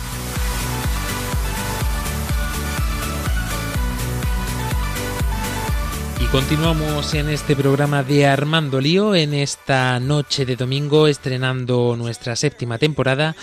Continuamos 6.31 7.13
en 7.13 7.27
este 7.27 7.57
programa 7.57 8.03
de 8.03 8.25
Armando 8.25 8.79
Lío, 8.79 9.15
en 9.15 9.33
esta 9.33 9.99
noche 9.99 10.45
de 10.45 10.55
domingo, 10.55 11.07
estrenando 11.07 11.97
nuestra 11.97 12.37
séptima 12.37 12.77
temporada 12.77 13.35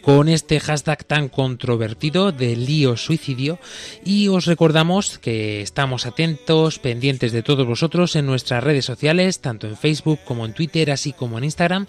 con 0.00 0.28
este 0.28 0.60
hashtag 0.60 1.04
tan 1.04 1.28
controvertido 1.28 2.30
de 2.30 2.54
lío 2.54 2.96
suicidio. 2.96 3.58
Y 4.04 4.28
os 4.28 4.46
recordamos 4.46 5.18
que 5.18 5.60
estamos 5.60 6.06
atentos, 6.06 6.78
pendientes 6.78 7.32
de 7.32 7.42
todos 7.42 7.66
vosotros 7.66 8.14
en 8.14 8.26
nuestras 8.26 8.62
redes 8.62 8.84
sociales, 8.84 9.40
tanto 9.40 9.66
en 9.66 9.76
Facebook 9.76 10.20
como 10.24 10.46
en 10.46 10.52
Twitter, 10.52 10.92
así 10.92 11.12
como 11.12 11.38
en 11.38 11.44
Instagram, 11.44 11.86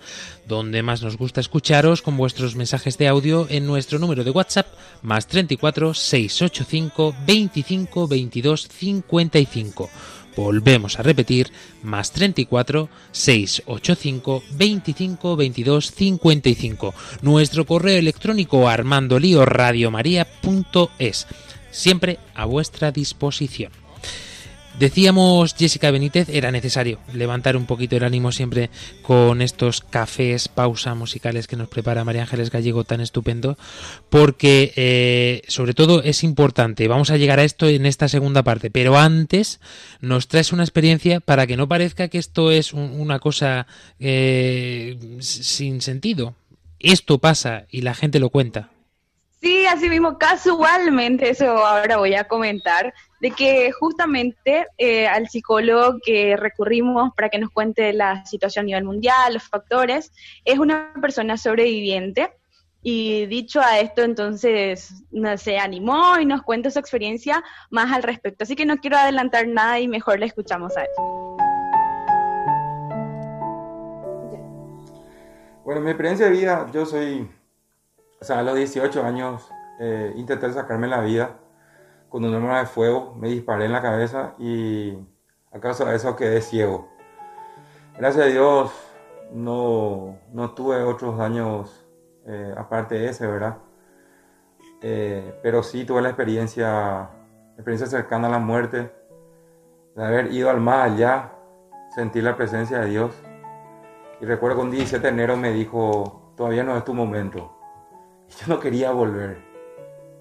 donde 0.48 0.82
más 0.82 1.04
nos 1.04 1.18
gusta 1.18 1.40
escucharos 1.40 2.02
con 2.02 2.18
vuestros 2.18 2.56
mensajes 2.56 2.98
de 2.98 3.08
audio 3.08 3.46
en 3.50 3.68
nuestro 3.68 4.00
número 4.00 4.24
de 4.24 4.32
WhatsApp, 4.32 4.68
más 5.04 5.28
34 5.28 5.94
685 5.94 7.16
25 7.28 8.08
22 8.08 8.68
55. 8.68 9.90
Volvemos 10.38 11.00
a 11.00 11.04
repetir, 11.04 11.52
más 11.82 12.12
34 12.12 12.90
685 13.12 14.44
25 14.52 15.36
22 15.36 15.92
55. 15.92 16.94
Nuestro 17.24 17.66
correo 17.66 17.98
electrónico 17.98 18.70
armandolioradiomaria.es. 18.70 21.28
Siempre 21.72 22.20
a 22.36 22.46
vuestra 22.46 22.92
disposición. 22.92 23.72
Decíamos 24.80 25.56
Jessica 25.56 25.90
Benítez, 25.90 26.30
era 26.30 26.52
necesario 26.52 27.00
levantar 27.12 27.58
un 27.58 27.66
poquito 27.66 27.98
el 27.98 28.04
ánimo 28.04 28.32
siempre 28.32 28.70
con 29.02 29.42
estos 29.42 29.82
cafés, 29.82 30.50
pausa 30.50 30.94
musicales 30.94 31.48
que 31.48 31.56
nos 31.56 31.68
prepara 31.68 32.04
María 32.04 32.22
Ángeles 32.22 32.52
Gallego 32.52 32.84
tan 32.84 33.02
estupendo, 33.02 33.58
porque 34.12 34.74
eh, 34.76 35.42
sobre 35.48 35.74
todo 35.74 36.04
es 36.04 36.24
importante, 36.24 36.88
vamos 36.88 37.10
a 37.10 37.18
llegar 37.18 37.40
a 37.40 37.44
esto 37.44 37.68
en 37.68 37.88
esta 37.88 38.08
segunda 38.08 38.44
parte, 38.44 38.70
pero 38.70 39.00
antes 39.00 39.60
nos 40.00 40.28
traes 40.28 40.54
una 40.54 40.64
experiencia 40.64 41.22
para 41.22 41.48
que 41.48 41.58
no 41.58 41.68
parezca 41.68 42.10
que 42.10 42.20
esto 42.20 42.52
es 42.52 42.72
una 42.74 43.18
cosa 43.18 43.66
eh, 44.00 45.18
sin 45.22 45.82
sentido. 45.82 46.36
Esto 46.80 47.18
pasa 47.18 47.66
y 47.72 47.82
la 47.82 47.96
gente 47.96 48.20
lo 48.20 48.30
cuenta. 48.30 48.70
Sí, 49.40 49.68
así 49.68 49.88
mismo, 49.88 50.18
casualmente, 50.18 51.30
eso 51.30 51.46
ahora 51.46 51.98
voy 51.98 52.16
a 52.16 52.24
comentar, 52.24 52.92
de 53.22 53.30
que 53.32 53.72
justamente 53.72 54.66
eh, 54.80 55.08
al 55.08 55.30
psicólogo 55.30 56.00
que 56.04 56.36
recurrimos 56.36 57.14
para 57.16 57.30
que 57.30 57.38
nos 57.38 57.52
cuente 57.52 57.94
la 57.94 58.26
situación 58.26 58.64
a 58.64 58.66
nivel 58.66 58.84
mundial, 58.84 59.36
los 59.36 59.44
factores, 59.44 60.12
es 60.44 60.58
una 60.58 60.92
persona 61.02 61.38
sobreviviente. 61.38 62.32
Y 62.82 63.26
dicho 63.26 63.60
a 63.60 63.80
esto, 63.80 64.02
entonces 64.04 65.04
se 65.38 65.60
animó 65.60 66.20
y 66.20 66.26
nos 66.26 66.42
cuenta 66.42 66.72
su 66.72 66.80
experiencia 66.80 67.44
más 67.70 67.92
al 67.92 68.04
respecto. 68.04 68.44
Así 68.44 68.56
que 68.56 68.66
no 68.66 68.78
quiero 68.78 68.98
adelantar 68.98 69.48
nada 69.48 69.80
y 69.80 69.88
mejor 69.88 70.20
le 70.20 70.28
escuchamos 70.28 70.78
a 70.78 70.84
él. 70.84 70.90
Bueno, 75.66 75.82
mi 75.82 75.90
experiencia 75.90 76.28
de 76.28 76.32
vida, 76.32 76.66
yo 76.72 76.86
soy, 76.86 77.28
o 78.20 78.26
sea, 78.26 78.40
a 78.40 78.44
los 78.44 78.56
18 78.56 79.04
años 79.04 79.50
eh, 79.80 80.14
intenté 80.16 80.52
sacarme 80.52 80.88
la 80.88 81.02
vida 81.02 81.38
con 82.10 82.24
un 82.24 82.34
arma 82.34 82.60
de 82.60 82.66
fuego, 82.66 83.16
me 83.16 83.30
disparé 83.30 83.66
en 83.66 83.74
la 83.74 83.82
cabeza 83.82 84.34
y 84.40 84.98
a 85.52 85.60
causa 85.60 85.86
de 85.86 85.96
eso 85.96 86.16
quedé 86.16 86.42
ciego. 86.42 86.90
Gracias 87.98 88.26
a 88.26 88.30
Dios 88.30 88.72
no, 89.32 90.18
no 90.32 90.52
tuve 90.52 90.84
otros 90.84 91.18
daños 91.18 91.86
eh, 92.26 92.54
aparte 92.58 92.96
de 92.96 93.10
ese, 93.10 93.28
¿verdad? 93.28 93.58
Eh, 94.82 95.40
pero 95.42 95.64
sí 95.64 95.86
tuve 95.86 96.02
la 96.02 96.10
experiencia, 96.10 97.10
experiencia 97.56 97.88
cercana 97.88 98.28
a 98.28 98.32
la 98.32 98.40
muerte, 98.40 98.92
de 99.96 100.06
haber 100.06 100.32
ido 100.32 100.50
al 100.50 100.60
más 100.60 100.92
allá, 100.92 101.32
sentir 101.96 102.24
la 102.24 102.36
presencia 102.36 102.80
de 102.80 102.90
Dios. 102.90 103.16
Y 104.22 104.26
recuerdo 104.26 104.58
que 104.58 104.64
un 104.64 104.72
17 104.72 105.02
de 105.02 105.10
enero 105.10 105.38
me 105.38 105.52
dijo, 105.52 106.34
todavía 106.36 106.64
no 106.64 106.78
es 106.78 106.86
tu 106.86 106.94
momento. 106.94 107.57
Yo 108.30 108.48
no 108.48 108.60
quería 108.60 108.92
volver. 108.92 109.38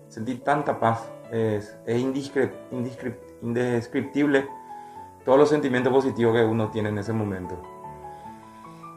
Sentí 0.08 0.36
tanta 0.36 0.78
paz 0.78 1.10
es, 1.30 1.76
indescriptible 3.40 4.48
todos 5.24 5.38
los 5.38 5.48
sentimientos 5.48 5.92
positivos 5.92 6.34
que 6.34 6.44
uno 6.44 6.70
tiene 6.70 6.90
en 6.90 6.98
ese 6.98 7.12
momento. 7.12 7.60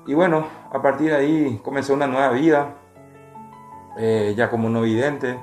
Y 0.06 0.14
bueno, 0.14 0.46
a 0.72 0.82
partir 0.82 1.10
de 1.10 1.16
ahí 1.16 1.60
comenzó 1.64 1.94
una 1.94 2.08
nueva 2.08 2.30
vida, 2.32 2.76
eh, 3.98 4.34
ya 4.38 4.50
como 4.50 4.70
no 4.70 4.82
vidente. 4.82 5.40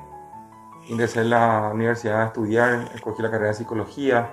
Ingresé 0.88 1.22
en 1.22 1.30
la 1.30 1.72
universidad 1.74 2.22
a 2.22 2.26
estudiar, 2.26 2.92
escogí 2.94 3.20
la 3.20 3.30
carrera 3.30 3.48
de 3.48 3.54
psicología, 3.54 4.30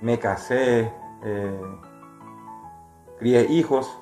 me 0.00 0.18
casé, 0.18 0.92
eh, 1.22 1.60
crié 3.18 3.42
hijos, 3.44 3.96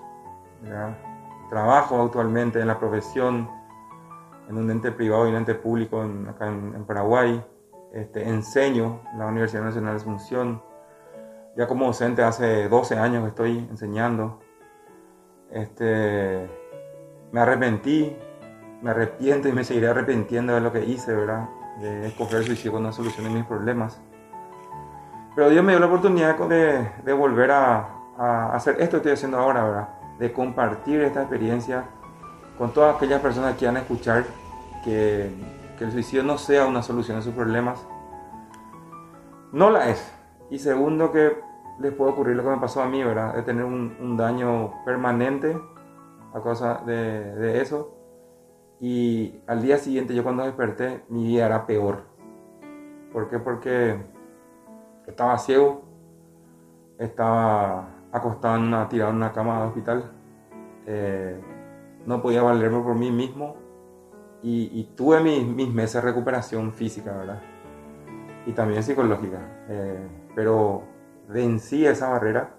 trabajo 1.50 2.02
actualmente 2.02 2.60
en 2.60 2.66
la 2.66 2.78
profesión 2.78 3.50
en 4.48 4.56
un 4.56 4.70
ente 4.70 4.92
privado 4.92 5.26
y 5.26 5.30
un 5.30 5.36
ente 5.36 5.54
público 5.54 6.02
acá 6.28 6.46
en, 6.48 6.84
Paraguay. 6.84 7.44
Este, 7.92 8.28
enseño 8.28 9.02
en 9.12 9.20
la 9.20 9.26
Universidad 9.26 9.62
Nacional 9.62 9.94
de 9.94 10.00
Asunción. 10.00 10.62
Ya 11.56 11.68
como 11.68 11.86
docente 11.86 12.22
hace 12.22 12.68
12 12.68 12.96
años 12.98 13.22
que 13.22 13.28
estoy 13.28 13.58
enseñando. 13.70 14.40
Este, 15.50 16.50
me 17.30 17.40
arrepentí, 17.40 18.16
me 18.82 18.90
arrepiento 18.90 19.48
y 19.48 19.52
me 19.52 19.62
seguiré 19.62 19.88
arrepintiendo 19.88 20.54
de 20.54 20.60
lo 20.60 20.72
que 20.72 20.84
hice, 20.84 21.14
¿verdad? 21.14 21.48
De 21.80 22.08
escoger 22.08 22.38
el 22.38 22.46
suicidio 22.46 22.92
solución 22.92 23.26
de 23.26 23.30
mis 23.30 23.44
problemas. 23.44 24.00
Pero 25.36 25.50
Dios 25.50 25.64
me 25.64 25.72
dio 25.72 25.80
la 25.80 25.86
oportunidad 25.86 26.36
de, 26.48 26.88
de 27.04 27.12
volver 27.12 27.50
a, 27.50 27.88
a, 28.18 28.54
hacer 28.54 28.74
esto 28.80 28.90
que 28.90 28.96
estoy 28.96 29.12
haciendo 29.12 29.38
ahora, 29.38 29.64
¿verdad? 29.64 29.88
De 30.18 30.32
compartir 30.32 31.00
esta 31.00 31.20
experiencia 31.22 31.84
con 32.58 32.72
todas 32.72 32.96
aquellas 32.96 33.20
personas 33.20 33.56
que 33.56 33.66
van 33.66 33.76
a 33.76 33.80
escuchar 33.80 34.24
que, 34.84 35.30
el 35.80 35.92
suicidio 35.92 36.22
no 36.22 36.38
sea 36.38 36.66
una 36.66 36.82
solución 36.82 37.18
a 37.18 37.22
sus 37.22 37.34
problemas. 37.34 37.86
No 39.52 39.68
la 39.68 39.90
es. 39.90 40.10
Y 40.48 40.58
segundo, 40.58 41.12
que 41.12 41.36
les 41.78 41.92
puede 41.92 42.12
ocurrir 42.12 42.36
lo 42.36 42.42
que 42.42 42.48
me 42.48 42.56
pasó 42.56 42.80
a 42.80 42.88
mí, 42.88 43.04
¿verdad? 43.04 43.34
De 43.34 43.42
tener 43.42 43.66
un, 43.66 44.16
daño 44.16 44.72
permanente 44.86 45.60
a 46.32 46.42
causa 46.42 46.80
de, 46.86 47.34
de, 47.34 47.60
eso. 47.60 47.94
Y 48.80 49.40
al 49.46 49.60
día 49.60 49.76
siguiente, 49.76 50.14
yo 50.14 50.22
cuando 50.22 50.44
desperté, 50.44 51.04
mi 51.10 51.24
vida 51.24 51.44
era 51.44 51.66
peor. 51.66 52.04
¿Por 53.12 53.28
qué? 53.28 53.38
Porque 53.38 53.98
estaba 55.06 55.36
ciego, 55.36 55.82
estaba 56.98 57.88
acostado 58.10 58.56
en 58.56 58.62
una, 58.62 58.88
tirado 58.88 59.10
en 59.10 59.16
una 59.16 59.32
cama 59.32 59.60
de 59.60 59.66
hospital. 59.66 60.12
Eh, 60.86 61.40
no 62.06 62.22
podía 62.22 62.42
valerme 62.42 62.80
por 62.80 62.94
mí 62.94 63.10
mismo 63.10 63.56
y, 64.42 64.90
tuve 64.94 65.20
mis, 65.20 65.72
meses 65.72 65.94
de 65.94 66.00
recuperación 66.02 66.72
física, 66.72 67.12
¿verdad? 67.16 67.40
Y 68.46 68.52
también 68.52 68.82
psicológica. 68.82 69.38
Eh, 69.68 70.06
pero 70.34 70.82
vencí 71.28 71.86
esa 71.86 72.10
barrera 72.10 72.50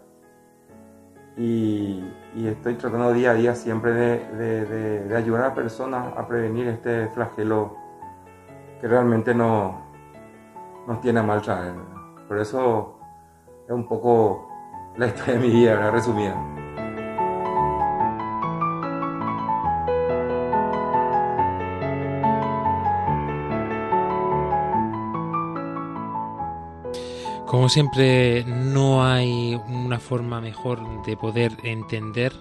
y, 1.38 2.04
estoy 2.36 2.76
tratando 2.76 3.14
día 3.14 3.32
a 3.32 3.34
día 3.36 3.56
siempre 3.56 3.94
de, 3.94 5.16
ayudar 5.16 5.46
a 5.46 5.54
personas 5.54 6.18
a 6.18 6.28
prevenir 6.28 6.68
este 6.68 7.08
flagelo 7.10 7.76
que 8.82 8.88
realmente 8.88 9.36
no, 9.36 9.82
nos 10.88 11.02
tiene 11.02 11.22
mal 11.22 11.42
traer. 11.42 11.76
Por 12.28 12.40
eso 12.40 12.98
es 13.68 13.72
un 13.72 13.88
poco 13.88 14.50
la 14.98 15.08
historia 15.08 15.36
de 15.36 15.40
mi 15.40 15.54
vida, 15.54 15.92
resumida. 15.92 16.55
Como 27.48 27.70
siempre, 27.70 28.44
no 28.46 29.06
hay 29.06 29.56
una 29.68 30.00
forma 30.00 30.42
mejor 30.42 31.06
de 31.06 31.16
poder 31.16 31.54
entender 31.64 32.34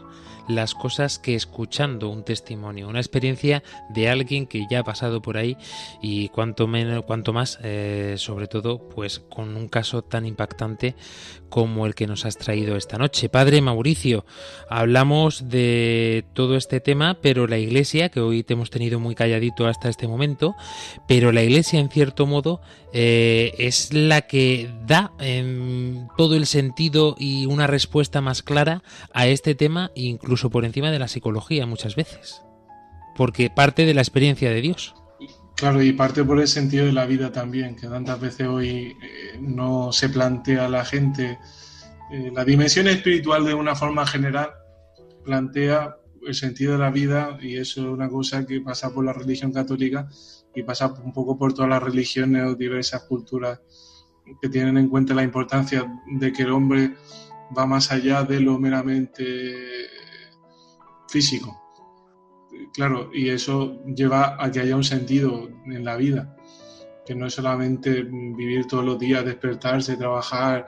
las 0.48 0.74
cosas 0.74 1.18
que 1.18 1.34
escuchando 1.34 2.08
un 2.08 2.24
testimonio, 2.24 2.88
una 2.88 3.00
experiencia 3.00 3.62
de 3.88 4.08
alguien 4.08 4.46
que 4.46 4.66
ya 4.70 4.80
ha 4.80 4.84
pasado 4.84 5.22
por 5.22 5.36
ahí 5.36 5.56
y 6.02 6.28
cuanto 6.28 6.66
menos, 6.66 7.04
cuanto 7.04 7.32
más, 7.32 7.58
eh, 7.62 8.14
sobre 8.18 8.46
todo, 8.46 8.88
pues 8.88 9.20
con 9.20 9.56
un 9.56 9.68
caso 9.68 10.02
tan 10.02 10.26
impactante 10.26 10.94
como 11.48 11.86
el 11.86 11.94
que 11.94 12.08
nos 12.08 12.24
has 12.24 12.36
traído 12.36 12.76
esta 12.76 12.98
noche. 12.98 13.28
Padre 13.28 13.60
Mauricio, 13.60 14.26
hablamos 14.68 15.48
de 15.48 16.24
todo 16.34 16.56
este 16.56 16.80
tema, 16.80 17.18
pero 17.20 17.46
la 17.46 17.58
Iglesia, 17.58 18.08
que 18.08 18.20
hoy 18.20 18.42
te 18.42 18.54
hemos 18.54 18.70
tenido 18.70 18.98
muy 18.98 19.14
calladito 19.14 19.66
hasta 19.66 19.88
este 19.88 20.08
momento, 20.08 20.56
pero 21.06 21.30
la 21.30 21.44
Iglesia 21.44 21.78
en 21.78 21.90
cierto 21.90 22.26
modo 22.26 22.60
eh, 22.92 23.54
es 23.58 23.92
la 23.92 24.22
que 24.22 24.68
da 24.86 25.12
em, 25.20 26.08
todo 26.16 26.34
el 26.34 26.46
sentido 26.46 27.14
y 27.18 27.46
una 27.46 27.66
respuesta 27.66 28.20
más 28.20 28.42
clara 28.42 28.82
a 29.12 29.26
este 29.28 29.54
tema, 29.54 29.90
incluso 29.94 30.33
por 30.50 30.64
encima 30.64 30.90
de 30.90 30.98
la 30.98 31.08
psicología 31.08 31.66
muchas 31.66 31.96
veces, 31.96 32.42
porque 33.16 33.50
parte 33.50 33.86
de 33.86 33.94
la 33.94 34.02
experiencia 34.02 34.50
de 34.50 34.60
Dios. 34.60 34.94
Claro, 35.56 35.82
y 35.82 35.92
parte 35.92 36.24
por 36.24 36.40
el 36.40 36.48
sentido 36.48 36.86
de 36.86 36.92
la 36.92 37.06
vida 37.06 37.30
también, 37.30 37.76
que 37.76 37.86
tantas 37.86 38.20
veces 38.20 38.48
hoy 38.48 38.96
eh, 39.02 39.38
no 39.40 39.92
se 39.92 40.08
plantea 40.08 40.68
la 40.68 40.84
gente. 40.84 41.38
Eh, 42.10 42.30
la 42.34 42.44
dimensión 42.44 42.88
espiritual 42.88 43.44
de 43.44 43.54
una 43.54 43.76
forma 43.76 44.04
general 44.06 44.50
plantea 45.24 45.96
el 46.26 46.34
sentido 46.34 46.72
de 46.72 46.78
la 46.78 46.90
vida 46.90 47.38
y 47.40 47.56
eso 47.56 47.82
es 47.82 47.86
una 47.86 48.08
cosa 48.08 48.44
que 48.46 48.60
pasa 48.60 48.92
por 48.92 49.04
la 49.04 49.12
religión 49.12 49.52
católica 49.52 50.08
y 50.54 50.62
pasa 50.62 50.86
un 50.86 51.12
poco 51.12 51.38
por 51.38 51.52
todas 51.52 51.70
las 51.70 51.82
religiones 51.82 52.44
o 52.44 52.54
diversas 52.54 53.04
culturas 53.04 53.60
que 54.40 54.48
tienen 54.48 54.78
en 54.78 54.88
cuenta 54.88 55.14
la 55.14 55.22
importancia 55.22 55.84
de 56.18 56.32
que 56.32 56.42
el 56.42 56.52
hombre 56.52 56.94
va 57.56 57.66
más 57.66 57.92
allá 57.92 58.22
de 58.22 58.40
lo 58.40 58.58
meramente 58.58 59.54
físico. 61.14 61.56
Claro, 62.72 63.08
y 63.12 63.28
eso 63.28 63.84
lleva 63.84 64.36
a 64.42 64.50
que 64.50 64.58
haya 64.58 64.74
un 64.74 64.82
sentido 64.82 65.48
en 65.64 65.84
la 65.84 65.94
vida, 65.94 66.34
que 67.06 67.14
no 67.14 67.26
es 67.26 67.34
solamente 67.34 68.02
vivir 68.02 68.66
todos 68.66 68.84
los 68.84 68.98
días, 68.98 69.24
despertarse, 69.24 69.96
trabajar, 69.96 70.66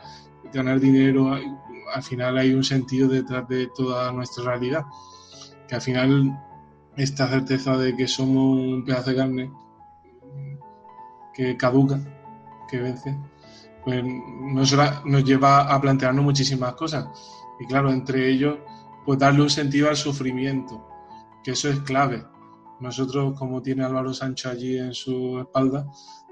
ganar 0.53 0.79
dinero, 0.79 1.37
al 1.95 2.03
final 2.03 2.39
hay 2.39 2.55
un 2.55 2.63
sentido 2.63 3.09
detrás 3.09 3.49
de 3.49 3.69
toda 3.75 4.13
nuestra 4.13 4.45
realidad, 4.45 4.85
que 5.67 5.75
al 5.75 5.83
final 5.83 6.11
esta 6.97 7.29
certeza 7.29 7.77
de 7.77 7.97
que 7.97 8.07
somos 8.07 8.57
un 8.57 8.85
pedazo 8.85 9.11
de 9.11 9.17
carne 9.17 9.53
que 11.35 11.57
caduca, 11.57 11.99
que 12.71 12.79
vence, 12.79 13.19
pues 13.85 14.05
nos, 14.05 14.77
nos 15.05 15.25
lleva 15.25 15.63
a 15.75 15.81
plantearnos 15.81 16.25
muchísimas 16.25 16.75
cosas. 16.75 17.05
Y 17.59 17.67
claro, 17.67 17.91
entre 17.91 18.29
ellos, 18.29 18.59
pues 19.07 19.19
darle 19.19 19.43
un 19.43 19.51
sentido 19.51 19.89
al 19.89 19.97
sufrimiento, 19.97 20.87
que 21.45 21.53
eso 21.53 21.71
es 21.71 21.81
clave. 21.81 22.25
Nosotros, 22.81 23.39
como 23.39 23.63
tiene 23.63 23.85
Álvaro 23.85 24.13
Sancho 24.13 24.51
allí 24.51 24.77
en 24.77 24.93
su 24.93 25.39
espalda, 25.39 25.87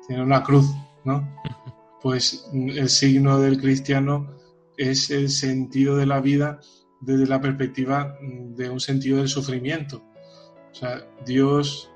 tiene 0.07 0.23
una 0.23 0.43
cruz, 0.43 0.67
¿no? 1.05 1.27
Pues 2.03 2.51
el 2.53 2.91
signo 2.91 3.39
del 3.39 3.59
cristiano 3.59 4.29
es 4.77 5.09
el 5.09 5.31
sentido 5.31 5.97
de 5.97 6.05
la 6.05 6.21
vida 6.21 6.61
desde 7.01 7.27
la 7.27 7.41
perspectiva 7.41 8.19
de 8.21 8.69
un 8.69 8.79
sentido 8.79 9.17
del 9.17 9.29
sufrimiento. 9.29 10.05
O 10.71 10.75
sea, 10.75 11.03
Dios, 11.25 11.91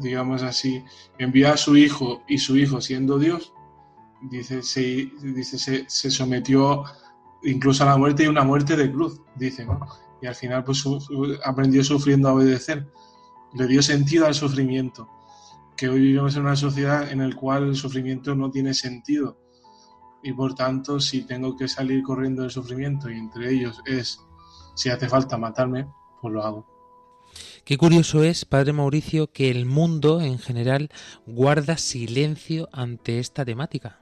digamos 0.00 0.44
así, 0.44 0.84
envía 1.18 1.54
a 1.54 1.56
su 1.56 1.76
hijo 1.76 2.22
y 2.28 2.38
su 2.38 2.56
hijo 2.56 2.80
siendo 2.80 3.18
Dios, 3.18 3.52
dice, 4.30 4.62
se, 4.62 5.10
dice, 5.22 5.86
se, 5.88 6.10
sometió 6.10 6.84
incluso 7.42 7.82
a 7.82 7.86
la 7.86 7.96
muerte 7.96 8.24
y 8.24 8.26
una 8.26 8.44
muerte 8.44 8.76
de 8.76 8.92
cruz, 8.92 9.20
dice, 9.36 9.64
¿no? 9.64 9.80
Y 10.20 10.26
al 10.26 10.34
final 10.34 10.64
pues 10.64 10.84
aprendió 11.44 11.84
sufriendo 11.84 12.28
a 12.28 12.34
obedecer. 12.34 12.86
Le 13.54 13.66
dio 13.66 13.82
sentido 13.82 14.26
al 14.26 14.34
sufrimiento. 14.34 15.08
Que 15.76 15.88
hoy 15.88 16.00
vivimos 16.00 16.34
en 16.36 16.42
una 16.42 16.56
sociedad 16.56 17.10
en 17.10 17.28
la 17.28 17.36
cual 17.36 17.68
el 17.68 17.76
sufrimiento 17.76 18.34
no 18.34 18.50
tiene 18.50 18.74
sentido. 18.74 19.38
Y 20.22 20.32
por 20.32 20.54
tanto, 20.54 20.98
si 20.98 21.22
tengo 21.22 21.56
que 21.56 21.68
salir 21.68 22.02
corriendo 22.02 22.42
del 22.42 22.50
sufrimiento 22.50 23.08
y 23.08 23.16
entre 23.16 23.52
ellos 23.52 23.80
es, 23.86 24.20
si 24.74 24.90
hace 24.90 25.08
falta 25.08 25.38
matarme, 25.38 25.86
pues 26.20 26.34
lo 26.34 26.42
hago. 26.42 26.78
Qué 27.64 27.76
curioso 27.76 28.24
es, 28.24 28.44
Padre 28.44 28.72
Mauricio, 28.72 29.30
que 29.30 29.50
el 29.50 29.66
mundo 29.66 30.20
en 30.20 30.38
general 30.38 30.88
guarda 31.26 31.76
silencio 31.76 32.68
ante 32.72 33.18
esta 33.18 33.44
temática. 33.44 34.00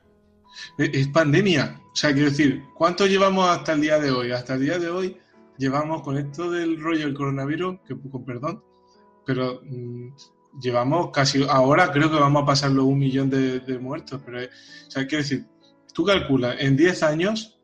Es 0.78 1.08
pandemia. 1.08 1.80
O 1.92 1.96
sea, 1.96 2.12
quiero 2.12 2.30
decir, 2.30 2.62
¿cuánto 2.74 3.06
llevamos 3.06 3.48
hasta 3.48 3.72
el 3.72 3.80
día 3.80 3.98
de 3.98 4.10
hoy? 4.10 4.30
Hasta 4.30 4.54
el 4.54 4.60
día 4.60 4.78
de 4.78 4.88
hoy 4.88 5.16
llevamos 5.58 6.02
con 6.02 6.16
esto 6.16 6.50
del 6.50 6.80
rollo 6.80 7.06
del 7.06 7.14
coronavirus, 7.14 7.78
que 7.86 7.96
con 8.10 8.24
perdón, 8.24 8.62
pero 9.24 9.60
mm, 9.64 10.08
llevamos 10.60 11.10
casi, 11.12 11.44
ahora 11.48 11.90
creo 11.90 12.10
que 12.10 12.18
vamos 12.18 12.42
a 12.42 12.46
pasar 12.46 12.70
los 12.70 12.84
un 12.84 12.98
millón 12.98 13.30
de, 13.30 13.78
muertos. 13.80 14.20
Pero, 14.24 14.38
o 14.40 14.90
sea, 14.90 15.06
quiero 15.06 15.22
decir, 15.22 15.46
tú 15.92 16.04
calculas, 16.04 16.56
en 16.58 16.76
10 16.76 17.02
años 17.02 17.58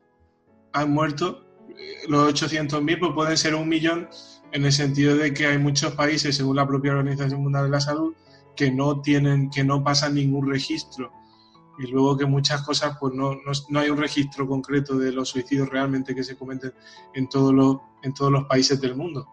han 0.73 0.91
muerto 0.91 1.45
eh, 1.69 2.07
los 2.07 2.33
800.000, 2.33 2.99
pues 2.99 3.11
pueden 3.13 3.37
ser 3.37 3.55
un 3.55 3.69
millón 3.69 4.09
en 4.51 4.65
el 4.65 4.71
sentido 4.71 5.15
de 5.15 5.33
que 5.33 5.47
hay 5.47 5.57
muchos 5.57 5.93
países, 5.93 6.35
según 6.35 6.55
la 6.55 6.67
propia 6.67 6.91
Organización 6.91 7.41
Mundial 7.41 7.65
de 7.65 7.71
la 7.71 7.81
Salud, 7.81 8.13
que 8.55 8.71
no 8.71 9.01
tienen, 9.01 9.49
que 9.49 9.63
no 9.63 9.83
pasan 9.83 10.13
ningún 10.15 10.49
registro 10.49 11.11
y 11.77 11.87
luego 11.87 12.17
que 12.17 12.25
muchas 12.25 12.61
cosas, 12.61 12.97
pues 12.99 13.13
no, 13.13 13.39
no, 13.69 13.79
hay 13.79 13.89
un 13.89 13.97
registro 13.97 14.47
concreto 14.47 14.97
de 14.97 15.11
los 15.11 15.29
suicidios 15.29 15.69
realmente 15.69 16.13
que 16.13 16.23
se 16.23 16.37
cometen 16.37 16.73
en, 17.13 17.27
todos 17.27 17.53
los, 17.53 17.77
en 18.03 18.13
todos 18.13 18.31
los 18.31 18.45
países 18.45 18.79
del 18.79 18.95
mundo. 18.95 19.27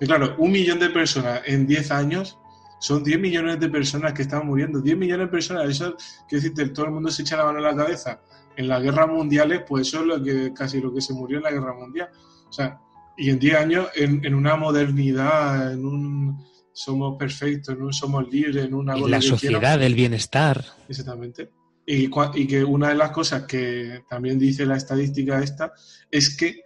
Y 0.00 0.06
claro, 0.06 0.34
un 0.38 0.52
millón 0.52 0.78
de 0.78 0.90
personas 0.90 1.42
en 1.46 1.66
10 1.66 1.90
años 1.90 2.38
son 2.78 3.02
10 3.02 3.18
millones 3.18 3.60
de 3.60 3.68
personas 3.68 4.12
que 4.12 4.22
están 4.22 4.46
muriendo. 4.46 4.80
10 4.80 4.96
millones 4.96 5.26
de 5.26 5.30
personas, 5.30 5.68
eso 5.68 5.96
que 6.28 6.36
decirte, 6.36 6.68
todo 6.68 6.86
el 6.86 6.92
mundo 6.92 7.10
se 7.10 7.22
echa 7.22 7.36
la 7.36 7.44
mano 7.44 7.58
en 7.58 7.64
la 7.64 7.76
cabeza. 7.76 8.20
En 8.56 8.68
las 8.68 8.82
guerras 8.82 9.08
mundiales, 9.08 9.62
pues 9.66 9.88
eso 9.88 10.00
es 10.00 10.06
lo 10.06 10.22
que, 10.22 10.52
casi 10.52 10.80
lo 10.80 10.92
que 10.92 11.00
se 11.00 11.12
murió 11.12 11.38
en 11.38 11.44
la 11.44 11.50
guerra 11.50 11.74
mundial. 11.74 12.08
O 12.48 12.52
sea, 12.52 12.80
y 13.16 13.30
en 13.30 13.38
10 13.38 13.56
años, 13.56 13.88
en, 13.94 14.24
en 14.24 14.34
una 14.34 14.56
modernidad, 14.56 15.72
en 15.72 15.84
un 15.84 16.44
somos 16.74 17.16
perfectos, 17.16 17.74
en 17.74 17.82
un 17.82 17.92
somos 17.92 18.28
libres, 18.28 18.64
en 18.64 18.74
una... 18.74 18.94
En 18.94 19.10
la 19.10 19.20
sociedad 19.22 19.78
del 19.78 19.94
bienestar. 19.94 20.64
Exactamente. 20.88 21.50
Y, 21.86 22.08
que 22.46 22.64
una 22.64 22.88
de 22.88 22.94
las 22.94 23.10
cosas 23.10 23.44
que 23.44 24.04
también 24.08 24.38
dice 24.38 24.64
la 24.64 24.76
estadística 24.76 25.42
esta 25.42 25.72
es 26.10 26.34
que 26.34 26.62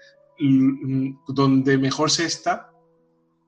donde 1.27 1.77
mejor 1.77 2.11
se 2.11 2.25
está 2.25 2.71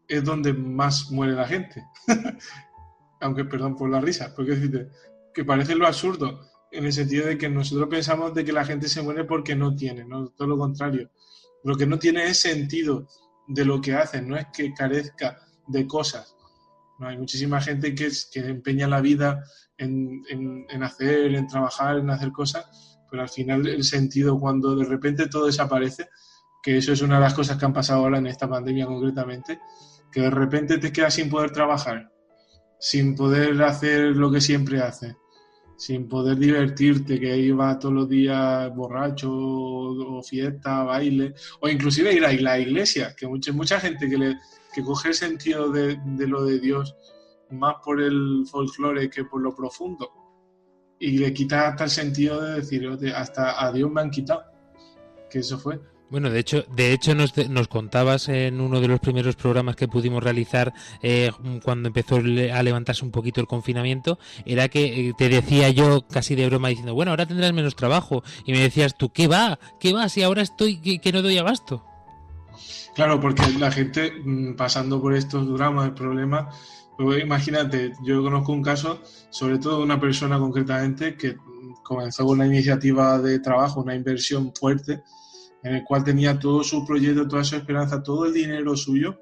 es 0.09 0.25
donde 0.25 0.53
más 0.53 1.11
muere 1.13 1.35
la 1.35 1.47
gente. 1.47 1.85
Aunque, 3.21 3.45
perdón 3.45 3.77
por 3.77 3.89
la 3.89 4.01
risa, 4.01 4.35
porque 4.35 4.53
decirte 4.53 4.89
que 5.33 5.45
parece 5.45 5.77
lo 5.77 5.87
absurdo, 5.87 6.41
en 6.73 6.85
el 6.85 6.93
sentido 6.93 7.27
de 7.27 7.39
que 7.39 7.49
nosotros 7.49 7.89
pensamos 7.89 8.35
de 8.35 8.45
que 8.45 8.53
la 8.53 8.65
gente 8.65 8.89
se 8.89 9.03
muere 9.03 9.25
porque 9.25 9.55
no 9.55 9.75
tiene, 9.75 10.05
¿no? 10.05 10.29
todo 10.31 10.49
lo 10.49 10.59
contrario. 10.59 11.11
Lo 11.65 11.77
que 11.77 11.87
no 11.87 11.99
tiene 11.99 12.25
es 12.25 12.41
sentido 12.41 13.07
de 13.47 13.65
lo 13.65 13.81
que 13.81 13.95
hacen, 13.95 14.29
no 14.29 14.37
es 14.37 14.47
que 14.53 14.73
carezca 14.73 15.39
de 15.67 15.87
cosas. 15.87 16.35
Hay 17.01 17.17
muchísima 17.17 17.61
gente 17.61 17.95
que, 17.95 18.11
que 18.33 18.41
empeña 18.41 18.87
la 18.87 19.01
vida 19.01 19.43
en, 19.79 20.83
hacer, 20.83 21.35
en 21.35 21.47
trabajar, 21.47 21.99
en 21.99 22.11
hacer 22.11 22.33
cosas, 22.33 22.99
pero 23.11 23.23
al 23.23 23.29
final 23.29 23.67
el 23.67 23.85
sentido 23.85 24.39
cuando 24.39 24.77
de 24.77 24.85
repente 24.85 25.29
todo 25.29 25.47
desaparece, 25.47 26.09
que 26.63 26.77
eso 26.77 26.93
es 26.93 27.01
una 27.01 27.17
de 27.17 27.23
las 27.23 27.35
cosas 27.35 27.57
que 27.57 27.65
han 27.65 27.73
pasado 27.73 28.01
ahora 28.01 28.19
en 28.19 28.27
esta 28.27 28.49
pandemia 28.49 28.87
concretamente, 28.87 29.59
que 30.13 30.23
de 30.23 30.31
repente 30.31 30.79
te 30.79 30.93
quedas 30.93 31.15
sin 31.15 31.31
poder 31.31 31.51
trabajar, 31.53 32.13
sin 32.79 33.15
poder 33.15 33.63
hacer 33.63 34.17
lo 34.17 34.31
que 34.31 34.41
siempre 34.41 34.81
haces, 34.83 35.15
sin 35.79 36.09
poder 36.09 36.37
divertirte, 36.37 37.19
que 37.19 37.39
iba 37.39 37.79
todos 37.79 37.95
los 37.95 38.09
días 38.09 38.75
borracho 38.75 39.31
o, 39.33 40.23
fiesta, 40.23 40.83
baile, 40.83 41.33
o 41.61 41.69
inclusive 41.69 42.13
ir 42.13 42.27
a 42.27 42.33
la 42.33 42.59
iglesia, 42.59 43.15
que 43.17 43.27
mucha, 43.27 43.53
mucha 43.53 43.81
gente 43.81 44.09
que, 44.09 44.19
le, 44.19 44.37
que 44.73 44.83
coge 44.83 45.09
el 45.09 45.15
sentido 45.15 45.71
de, 45.71 45.99
lo 46.19 46.45
de 46.45 46.61
Dios 46.61 46.97
más 47.51 47.77
por 47.85 48.01
el 48.01 48.45
folclore 48.51 49.11
que 49.11 49.25
por 49.25 49.41
lo 49.41 49.55
profundo. 49.55 50.11
Y 50.99 51.19
le 51.19 51.33
quita 51.33 51.69
hasta 51.69 51.85
el 51.85 51.91
sentido 51.91 52.41
de 52.41 52.57
decir, 52.57 52.87
hasta 53.15 53.65
a 53.65 53.73
Dios 53.73 53.91
me 53.91 54.03
han 54.03 54.11
quitado. 54.11 54.45
Que 55.31 55.41
eso 55.41 55.59
fue. 55.59 55.81
Bueno, 56.11 56.29
de 56.29 56.41
hecho, 56.41 56.65
de 56.75 56.93
hecho 56.93 57.15
nos, 57.15 57.37
nos, 57.49 57.69
contabas 57.69 58.29
en 58.29 58.61
uno 58.61 58.81
de 58.81 58.89
los 58.89 58.99
primeros 58.99 59.37
programas 59.37 59.77
que 59.77 59.87
pudimos 59.87 60.23
realizar 60.23 60.75
eh, 61.03 61.31
cuando 61.63 61.87
empezó 61.87 62.17
a 62.17 62.63
levantarse 62.65 63.05
un 63.05 63.13
poquito 63.13 63.41
el 63.41 63.47
confinamiento, 63.47 64.19
era 64.45 64.69
que 64.69 65.09
eh, 65.09 65.13
te 65.17 65.29
decía 65.29 65.71
yo 65.71 66.05
casi 66.09 66.35
de 66.35 66.47
broma 66.47 66.69
diciendo, 66.69 66.95
bueno, 66.95 67.13
ahora 67.13 67.27
tendrás 67.27 67.53
menos 67.53 67.77
trabajo. 67.77 68.25
Y 68.45 68.51
me 68.51 68.59
decías 68.59 68.99
tú, 68.99 69.13
¿qué 69.13 69.29
va? 69.29 69.61
¿Qué 69.79 69.93
va? 69.93 70.09
Si 70.09 70.25
ahora 70.25 70.43
estoy 70.43 70.81
que, 70.81 70.99
que 70.99 71.13
no 71.13 71.23
doy 71.23 71.39
abasto. 71.39 71.85
Claro, 73.01 73.19
porque 73.19 73.43
la 73.59 73.73
gente 73.73 74.13
mm, 74.13 74.57
pasando 74.57 75.01
por 75.01 75.15
estos 75.15 75.51
dramas, 75.57 75.93
problemas, 75.93 76.55
pues 76.99 77.23
imagínate, 77.23 77.95
yo 78.03 78.23
conozco 78.23 78.53
un 78.53 78.61
caso, 78.61 79.01
sobre 79.31 79.59
todo 79.59 79.79
de 79.79 79.85
una 79.85 79.99
persona 79.99 80.39
concretamente, 80.39 81.17
que 81.17 81.39
comenzó 81.83 82.27
con 82.27 82.41
una 82.41 82.47
iniciativa 82.47 83.19
de 83.19 83.39
trabajo, 83.39 83.81
una 83.81 83.95
inversión 83.95 84.53
fuerte, 84.55 85.03
en 85.63 85.77
el 85.77 85.85
cual 85.85 86.05
tenía 86.05 86.39
todo 86.39 86.63
su 86.63 86.85
proyecto, 86.85 87.27
toda 87.27 87.43
su 87.43 87.57
esperanza, 87.57 88.03
todo 88.03 88.27
el 88.27 88.35
dinero 88.35 88.77
suyo 88.77 89.19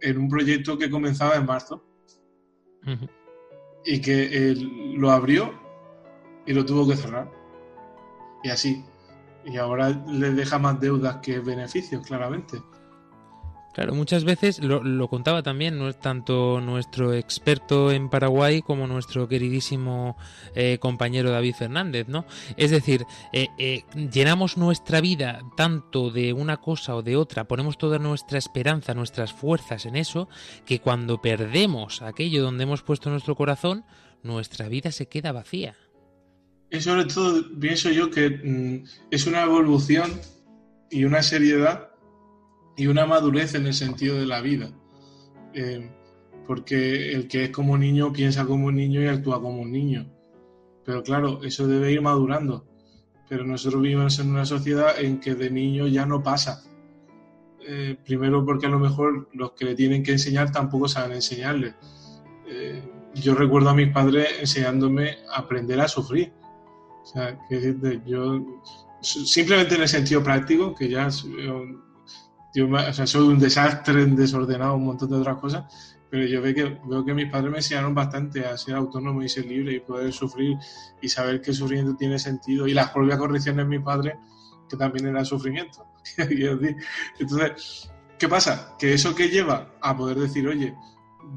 en 0.00 0.16
un 0.16 0.30
proyecto 0.30 0.78
que 0.78 0.88
comenzaba 0.88 1.34
en 1.34 1.44
marzo. 1.44 1.84
Y 3.84 4.00
que 4.00 4.48
él 4.52 4.94
lo 4.94 5.10
abrió 5.10 5.52
y 6.46 6.54
lo 6.54 6.64
tuvo 6.64 6.88
que 6.88 6.96
cerrar. 6.96 7.30
Y 8.42 8.48
así. 8.48 8.82
Y 9.44 9.58
ahora 9.58 9.90
le 9.90 10.30
deja 10.30 10.58
más 10.58 10.80
deudas 10.80 11.18
que 11.18 11.40
beneficios, 11.40 12.06
claramente. 12.06 12.56
Claro, 13.72 13.94
muchas 13.94 14.24
veces 14.24 14.62
lo, 14.62 15.08
contaba 15.08 15.42
también 15.42 15.78
no, 15.78 15.90
tanto 15.94 16.60
nuestro 16.60 17.14
experto 17.14 17.90
en 17.90 18.10
Paraguay 18.10 18.60
como 18.60 18.86
nuestro 18.86 19.28
queridísimo 19.28 20.18
eh, 20.54 20.76
compañero 20.78 21.30
David 21.30 21.54
Fernández, 21.54 22.06
¿no? 22.06 22.26
Es 22.58 22.70
decir, 22.70 23.06
eh, 23.32 23.48
eh, 23.56 23.84
llenamos 24.12 24.58
nuestra 24.58 25.00
vida 25.00 25.40
tanto 25.56 26.10
de 26.10 26.34
una 26.34 26.58
cosa 26.58 26.94
o 26.96 27.02
de 27.02 27.16
otra, 27.16 27.44
ponemos 27.44 27.78
toda 27.78 27.98
nuestra 27.98 28.36
esperanza, 28.36 28.92
nuestras 28.92 29.32
fuerzas 29.32 29.86
en 29.86 29.96
eso, 29.96 30.28
que 30.66 30.80
cuando 30.80 31.22
perdemos 31.22 32.02
aquello 32.02 32.42
donde 32.42 32.64
hemos 32.64 32.82
puesto 32.82 33.08
nuestro 33.08 33.36
corazón, 33.36 33.86
nuestra 34.22 34.68
vida 34.68 34.92
se 34.92 35.08
queda 35.08 35.32
vacía. 35.32 35.76
Y 36.70 36.80
sobre 36.80 37.06
todo 37.06 37.42
pienso 37.58 37.90
yo 37.90 38.10
que 38.10 38.28
mm, 38.28 38.84
es 39.10 39.26
una 39.26 39.42
evolución 39.42 40.20
y 40.90 41.04
una 41.04 41.22
seriedad 41.22 41.91
y 42.76 42.86
una 42.86 43.06
madurez 43.06 43.54
en 43.54 43.66
el 43.66 43.74
sentido 43.74 44.16
de 44.16 44.26
la 44.26 44.40
vida. 44.40 44.70
Eh, 45.54 45.90
porque 46.46 47.12
el 47.12 47.28
que 47.28 47.44
es 47.44 47.50
como 47.50 47.78
niño 47.78 48.12
piensa 48.12 48.44
como 48.44 48.66
un 48.66 48.74
niño 48.74 49.00
y 49.02 49.06
actúa 49.06 49.40
como 49.40 49.62
un 49.62 49.72
niño. 49.72 50.10
Pero 50.84 51.02
claro, 51.02 51.42
eso 51.44 51.66
debe 51.66 51.92
ir 51.92 52.02
madurando. 52.02 52.66
Pero 53.28 53.44
nosotros 53.44 53.80
vivimos 53.82 54.18
en 54.18 54.30
una 54.30 54.44
sociedad 54.44 55.00
en 55.00 55.20
que 55.20 55.34
de 55.34 55.50
niño 55.50 55.86
ya 55.86 56.04
no 56.04 56.22
pasa. 56.22 56.64
Eh, 57.66 57.96
primero 58.04 58.44
porque 58.44 58.66
a 58.66 58.70
lo 58.70 58.80
mejor 58.80 59.28
los 59.32 59.52
que 59.52 59.66
le 59.66 59.74
tienen 59.74 60.02
que 60.02 60.12
enseñar 60.12 60.50
tampoco 60.50 60.88
saben 60.88 61.12
enseñarle. 61.12 61.74
Eh, 62.48 62.82
yo 63.14 63.34
recuerdo 63.34 63.70
a 63.70 63.74
mis 63.74 63.92
padres 63.92 64.28
enseñándome 64.40 65.18
a 65.32 65.40
aprender 65.40 65.80
a 65.80 65.86
sufrir. 65.86 66.32
O 67.02 67.06
sea, 67.06 67.38
que 67.48 68.00
yo 68.06 68.44
simplemente 69.00 69.74
en 69.74 69.82
el 69.82 69.88
sentido 69.88 70.22
práctico, 70.22 70.74
que 70.74 70.88
ya 70.88 71.08
yo, 72.54 72.68
o 72.68 72.92
sea, 72.92 73.06
soy 73.06 73.28
un 73.28 73.38
desastre, 73.38 74.04
desordenado, 74.06 74.74
un 74.76 74.84
montón 74.84 75.10
de 75.10 75.16
otras 75.16 75.38
cosas, 75.38 75.96
pero 76.10 76.26
yo 76.26 76.42
veo 76.42 76.54
que, 76.54 76.64
veo 76.86 77.04
que 77.04 77.14
mis 77.14 77.30
padres 77.30 77.50
me 77.50 77.58
enseñaron 77.58 77.94
bastante 77.94 78.44
a 78.44 78.56
ser 78.58 78.74
autónomo 78.74 79.22
y 79.22 79.28
ser 79.30 79.46
libre 79.46 79.72
y 79.72 79.80
poder 79.80 80.12
sufrir 80.12 80.58
y 81.00 81.08
saber 81.08 81.40
que 81.40 81.54
sufrimiento 81.54 81.96
tiene 81.96 82.18
sentido. 82.18 82.66
Y 82.66 82.74
las 82.74 82.90
propias 82.90 83.18
correcciones 83.18 83.64
de 83.64 83.78
mi 83.78 83.82
padre, 83.82 84.18
que 84.68 84.76
también 84.76 85.06
era 85.06 85.24
sufrimiento. 85.24 85.86
Entonces, 87.18 87.90
¿qué 88.18 88.28
pasa? 88.28 88.76
Que 88.78 88.92
eso 88.92 89.14
que 89.14 89.28
lleva 89.28 89.74
a 89.80 89.96
poder 89.96 90.18
decir, 90.18 90.46
oye, 90.46 90.74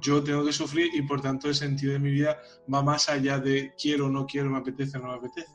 yo 0.01 0.21
tengo 0.21 0.43
que 0.43 0.51
sufrir 0.51 0.89
y 0.93 1.03
por 1.03 1.21
tanto 1.21 1.47
el 1.47 1.55
sentido 1.55 1.93
de 1.93 1.99
mi 1.99 2.11
vida 2.11 2.37
va 2.73 2.81
más 2.81 3.07
allá 3.07 3.39
de 3.39 3.73
quiero, 3.81 4.09
no 4.09 4.25
quiero, 4.25 4.49
me 4.49 4.57
apetece, 4.57 4.99
no 4.99 5.07
me 5.07 5.13
apetece. 5.13 5.51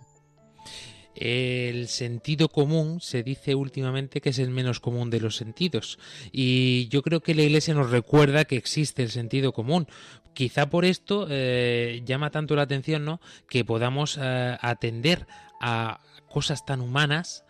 El 1.21 1.89
sentido 1.89 2.49
común 2.49 3.03
se 3.03 3.23
dice 3.23 3.55
últimamente 3.55 4.23
que 4.23 4.31
es 4.31 4.39
el 4.39 4.49
menos 4.49 4.81
común 4.81 5.11
de 5.11 5.21
los 5.21 5.37
sentidos 5.37 5.99
y 6.33 6.89
yo 6.89 7.03
creo 7.03 7.21
que 7.21 7.35
la 7.35 7.43
Iglesia 7.43 7.75
nos 7.75 7.91
recuerda 7.91 8.47
que 8.47 8.57
existe 8.57 9.03
el 9.03 9.11
sentido 9.11 9.53
común. 9.53 9.87
Quizá 10.33 10.71
por 10.71 10.87
esto 10.87 11.27
eh, 11.29 12.01
llama 12.07 12.31
tanto 12.31 12.57
la 12.57 12.63
atención 12.63 13.05
¿no? 13.05 13.21
que 13.51 13.67
podamos 13.67 14.19
eh, 14.19 14.57
atender 14.63 15.27
a 15.61 16.01
cosas 16.31 16.65
tan 16.65 16.81
humanas 16.81 17.45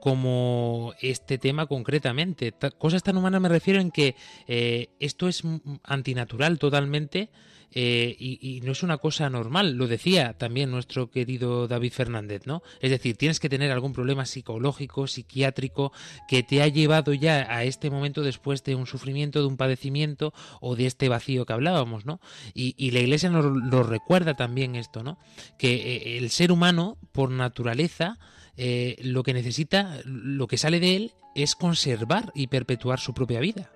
como 0.00 0.94
este 1.00 1.36
tema 1.36 1.66
concretamente. 1.66 2.54
cosas 2.78 3.02
tan 3.02 3.16
humanas 3.16 3.40
me 3.40 3.48
refiero 3.48 3.80
en 3.80 3.90
que 3.90 4.14
eh, 4.46 4.90
esto 5.00 5.26
es 5.26 5.42
antinatural 5.82 6.60
totalmente 6.60 7.28
eh, 7.72 8.16
y, 8.18 8.60
no 8.62 8.72
es 8.72 8.82
una 8.82 8.98
cosa 8.98 9.28
normal. 9.30 9.76
Lo 9.76 9.86
decía 9.86 10.32
también 10.34 10.70
nuestro 10.70 11.10
querido 11.10 11.68
David 11.68 11.92
Fernández, 11.92 12.46
¿no? 12.46 12.62
Es 12.80 12.90
decir, 12.90 13.16
tienes 13.16 13.40
que 13.40 13.48
tener 13.48 13.70
algún 13.70 13.92
problema 13.92 14.24
psicológico, 14.24 15.06
psiquiátrico, 15.06 15.92
que 16.28 16.42
te 16.42 16.62
ha 16.62 16.68
llevado 16.68 17.12
ya 17.12 17.46
a 17.48 17.64
este 17.64 17.90
momento 17.90 18.22
después 18.22 18.64
de 18.64 18.74
un 18.74 18.86
sufrimiento, 18.86 19.40
de 19.40 19.46
un 19.46 19.56
padecimiento 19.56 20.32
o 20.60 20.76
de 20.76 20.86
este 20.86 21.08
vacío 21.08 21.46
que 21.46 21.52
hablábamos, 21.52 22.06
¿no? 22.06 22.20
Y, 22.54 22.90
la 22.90 23.00
Iglesia 23.00 23.30
nos 23.30 23.44
lo 23.44 23.82
recuerda 23.82 24.34
también 24.34 24.74
esto, 24.74 25.02
¿no? 25.02 25.18
Que 25.58 25.96
eh, 25.96 26.18
el 26.18 26.30
ser 26.30 26.52
humano, 26.52 26.96
por 27.12 27.30
naturaleza, 27.30 28.18
eh, 28.56 28.96
lo 29.02 29.22
que 29.22 29.34
necesita, 29.34 29.98
lo 30.04 30.46
que 30.46 30.56
sale 30.56 30.80
de 30.80 30.96
él, 30.96 31.12
es 31.34 31.54
conservar 31.54 32.32
y 32.34 32.46
perpetuar 32.46 33.00
su 33.00 33.12
propia 33.12 33.40
vida. 33.40 33.70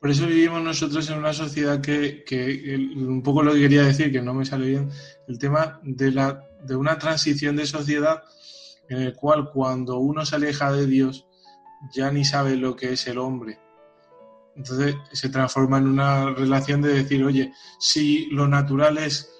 Por 0.00 0.10
eso 0.10 0.26
vivimos 0.26 0.62
nosotros 0.62 1.08
en 1.10 1.18
una 1.18 1.32
sociedad 1.32 1.80
que, 1.80 2.24
un 2.96 3.22
poco 3.22 3.42
lo 3.42 3.52
que 3.52 3.60
quería 3.60 3.82
decir, 3.82 4.10
que 4.10 4.22
no 4.22 4.32
me 4.32 4.46
sale 4.46 4.66
bien, 4.66 4.90
el 5.28 5.38
tema 5.38 5.78
de, 5.82 6.10
la, 6.10 6.42
de 6.64 6.74
una 6.74 6.98
transición 6.98 7.56
de 7.56 7.66
sociedad 7.66 8.22
en 8.88 9.02
el 9.02 9.14
cual 9.14 9.50
cuando 9.50 9.98
uno 9.98 10.24
se 10.24 10.36
aleja 10.36 10.72
de 10.72 10.86
Dios 10.86 11.26
ya 11.92 12.10
ni 12.10 12.24
sabe 12.24 12.56
lo 12.56 12.76
que 12.76 12.94
es 12.94 13.06
el 13.06 13.18
hombre. 13.18 13.58
Entonces 14.56 14.96
se 15.12 15.28
transforma 15.28 15.78
en 15.78 15.88
una 15.88 16.30
relación 16.30 16.82
de 16.82 16.94
decir, 16.94 17.22
oye, 17.22 17.52
si 17.78 18.26
lo 18.30 18.48
natural 18.48 18.98
es 18.98 19.30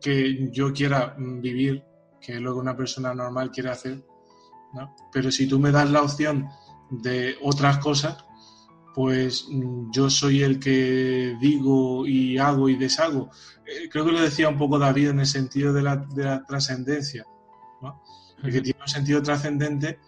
que 0.00 0.50
yo 0.50 0.72
quiera 0.72 1.14
vivir 1.18 1.84
que 2.20 2.34
es 2.34 2.40
lo 2.40 2.54
que 2.54 2.60
una 2.60 2.76
persona 2.76 3.14
normal 3.14 3.50
quiere 3.50 3.70
hacer. 3.70 4.04
¿no? 4.74 4.94
Pero 5.12 5.30
si 5.30 5.48
tú 5.48 5.58
me 5.58 5.70
das 5.70 5.90
la 5.90 6.02
opción 6.02 6.48
de 6.90 7.36
otras 7.42 7.78
cosas, 7.78 8.24
pues 8.94 9.48
yo 9.92 10.10
soy 10.10 10.42
el 10.42 10.58
que 10.58 11.36
digo 11.40 12.06
y 12.06 12.38
hago 12.38 12.68
y 12.68 12.76
deshago. 12.76 13.30
Eh, 13.66 13.88
creo 13.90 14.04
que 14.04 14.12
lo 14.12 14.20
decía 14.20 14.48
un 14.48 14.58
poco 14.58 14.78
David 14.78 15.10
en 15.10 15.20
el 15.20 15.26
sentido 15.26 15.72
de 15.72 15.82
la, 15.82 15.96
de 15.96 16.24
la 16.24 16.44
trascendencia, 16.44 17.24
¿no? 17.82 18.02
El 18.42 18.52
que 18.52 18.60
tiene 18.60 18.80
un 18.80 18.88
sentido 18.88 19.22
trascendente, 19.22 19.98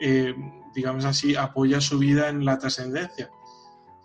eh, 0.00 0.34
digamos 0.74 1.04
así, 1.04 1.36
apoya 1.36 1.80
su 1.80 1.98
vida 1.98 2.28
en 2.28 2.44
la 2.44 2.58
trascendencia. 2.58 3.30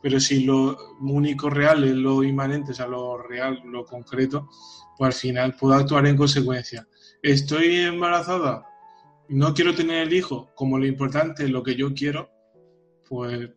Pero 0.01 0.19
si 0.19 0.43
lo 0.43 0.77
único 0.99 1.49
real 1.49 1.83
es 1.83 1.95
lo 1.95 2.23
inmanente, 2.23 2.71
o 2.71 2.73
sea, 2.73 2.87
lo 2.87 3.17
real, 3.17 3.61
lo 3.65 3.85
concreto, 3.85 4.49
pues 4.97 5.07
al 5.07 5.13
final 5.13 5.55
puedo 5.55 5.75
actuar 5.75 6.05
en 6.07 6.17
consecuencia 6.17 6.87
estoy 7.21 7.77
embarazada, 7.77 8.67
no 9.29 9.53
quiero 9.53 9.75
tener 9.75 10.07
el 10.07 10.13
hijo, 10.13 10.51
como 10.55 10.77
lo 10.77 10.85
importante 10.85 11.43
es 11.43 11.49
lo 11.49 11.63
que 11.63 11.75
yo 11.75 11.93
quiero, 11.93 12.29
pues 13.07 13.49